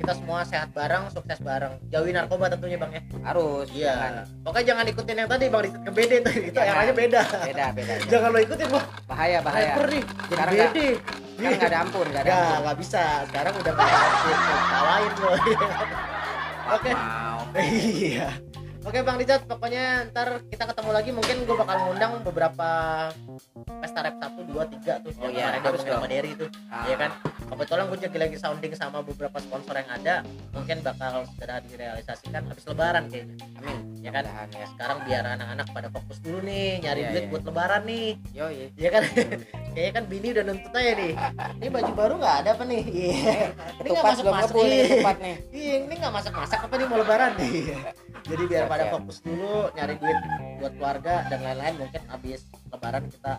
Kita 0.02 0.18
semua 0.18 0.42
sehat 0.42 0.74
bareng 0.74 1.14
sukses 1.14 1.38
bareng. 1.46 1.78
Jauhi 1.94 2.10
narkoba 2.10 2.50
tentunya 2.50 2.74
bang 2.78 2.92
ya. 2.98 3.02
Harus 3.22 3.70
iya. 3.70 3.94
jangan. 3.94 4.14
pokoknya 4.42 4.66
jangan 4.74 4.86
ikutin 4.90 5.16
yang 5.22 5.30
tadi 5.30 5.46
bang 5.46 5.62
Richard 5.62 5.84
ke 5.86 5.92
BD 5.94 6.12
tuh 6.26 6.34
itu 6.42 6.58
Jangan. 6.58 6.74
eranya 6.74 6.94
beda. 6.98 7.22
Beda 7.46 7.66
beda 7.70 7.94
jangan 8.10 8.30
lo 8.34 8.40
ikutin 8.42 8.68
wah 8.74 8.86
bahaya 9.06 9.38
bahaya. 9.46 9.74
Hyper 9.78 9.86
nih 9.94 10.04
Sekarang 10.26 10.54
BD 10.58 10.78
nggak 11.42 11.70
ada 11.70 11.78
ampun 11.86 12.06
nggak 12.10 12.24
ada 12.26 12.30
Nggak, 12.30 12.42
ampun. 12.42 12.62
nggak 12.66 12.78
bisa. 12.82 13.04
Sekarang 13.30 13.54
udah 13.62 13.72
nggak 13.78 13.88
ada 13.88 13.98
ampun. 14.02 15.20
Lo. 15.22 15.32
Oke. 16.76 16.92
iya 17.60 18.30
Oke 18.82 18.98
Bang 19.06 19.14
Richard, 19.16 19.46
pokoknya 19.46 20.10
ntar 20.10 20.42
kita 20.50 20.66
ketemu 20.66 20.90
lagi 20.90 21.10
mungkin 21.12 21.46
gue 21.46 21.54
bakal 21.54 21.78
ngundang 21.80 22.12
beberapa 22.26 22.70
pesta 23.78 24.00
rap 24.02 24.18
1, 24.18 24.42
2, 24.42 24.58
3 24.82 25.06
tuh 25.06 25.12
Oh 25.18 25.30
iya, 25.30 25.54
kemarin 25.54 25.62
harus 25.64 25.82
sama. 25.86 26.08
Derry 26.10 26.32
tuh 26.34 26.50
Ah, 26.66 26.90
Iya 26.90 26.96
kan? 26.98 27.12
Kebetulan 27.46 27.84
gue 27.86 27.98
juga 28.00 28.18
lagi 28.18 28.38
sounding 28.38 28.74
sama 28.74 29.00
beberapa 29.00 29.38
sponsor 29.38 29.76
yang 29.76 29.90
ada 29.92 30.16
Mungkin 30.50 30.78
bakal 30.82 31.14
segera 31.28 31.62
direalisasikan 31.62 32.42
habis 32.44 32.66
lebaran 32.66 33.04
kayaknya 33.06 33.36
amin 33.56 33.78
Ya 34.00 34.10
kan? 34.10 34.24
Ya 34.50 34.66
Sekarang 34.68 34.98
biar 35.06 35.24
anak-anak 35.30 35.68
pada 35.70 35.88
fokus 35.92 36.18
dulu 36.18 36.42
nih 36.42 36.82
Nyari 36.82 37.00
Iya, 37.00 37.10
duit 37.12 37.22
iya. 37.22 37.30
buat 37.30 37.44
lebaran 37.46 37.82
nih 37.86 38.08
yoi 38.34 38.62
Iya 38.74 38.90
kan? 38.90 39.04
Kayaknya 39.74 39.92
kan 39.94 40.04
bini 40.04 40.28
udah 40.32 40.44
nuntut 40.44 40.74
aja 40.74 40.92
nih 40.96 41.12
Ini 41.60 41.68
baju 41.70 41.92
baru 41.94 42.14
nggak 42.18 42.36
ada 42.40 42.50
apa 42.56 42.64
nih? 42.66 42.82
Iya 42.84 43.14
Ini 43.78 43.88
nggak 43.88 43.94
tupat 43.94 44.04
masuk 44.10 44.24
belum 44.24 44.34
masuk 44.34 44.50
ngebul 44.50 44.66
nih 44.66 44.80
Iya. 44.82 45.36
Iya, 45.52 45.76
ini 45.82 45.94
nggak 45.96 46.14
masak-masak 46.14 46.60
apa 46.62 46.74
nih 46.74 46.86
mau 46.88 46.98
lebaran 46.98 47.32
nih. 47.38 47.54
Jadi 48.32 48.44
biar 48.46 48.64
Siap, 48.72 48.74
pada 48.74 48.86
siap. 48.88 48.94
fokus 48.96 49.18
dulu 49.20 49.54
nyari 49.74 49.94
duit 49.98 50.18
buat 50.58 50.74
keluarga 50.74 51.14
dan 51.28 51.40
lain-lain 51.42 51.74
mungkin 51.76 52.02
habis 52.08 52.40
lebaran 52.72 53.04
kita 53.06 53.32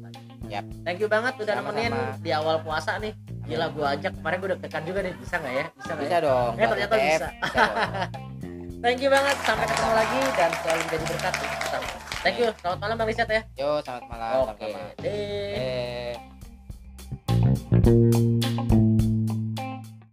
lagi. 0.00 0.20
Yap. 0.48 0.64
Thank 0.80 0.98
you 0.98 1.06
banget 1.06 1.32
udah 1.36 1.54
Sama-sama. 1.54 1.76
nemenin 1.76 1.92
di 2.18 2.30
awal 2.32 2.56
puasa 2.64 2.90
nih. 2.96 3.12
Gila 3.44 3.66
gua 3.70 3.86
ajak 3.92 4.12
kemarin 4.16 4.36
gua 4.38 4.48
udah 4.48 4.58
tekan 4.58 4.82
juga 4.82 4.98
nih 5.04 5.12
bisa 5.14 5.34
nggak 5.36 5.52
ya? 5.52 5.64
Bisa 5.70 5.90
nggak 5.90 6.02
bisa 6.02 6.16
ya? 6.16 6.24
dong 6.24 6.52
Eh, 6.54 6.66
ternyata 6.66 6.94
bisa. 6.96 7.20
Dong. 7.20 7.34
Thank 8.78 9.02
you 9.02 9.10
banget 9.10 9.36
sampai 9.42 9.66
ketemu 9.66 9.92
lagi 9.92 10.20
dan 10.32 10.50
selalu 10.56 10.82
jadi 10.88 11.04
berkat. 11.04 11.34
Thank 12.18 12.38
you. 12.38 12.48
Selamat 12.56 12.78
malam 12.80 12.94
Bang 12.96 13.06
Richard 13.06 13.28
ya. 13.28 13.42
yo 13.54 13.68
selamat 13.78 14.04
malam 14.08 14.48
Oke. 14.48 14.64
sama-sama 14.64 14.96
Deh. 14.96 15.52
eh 15.52 16.16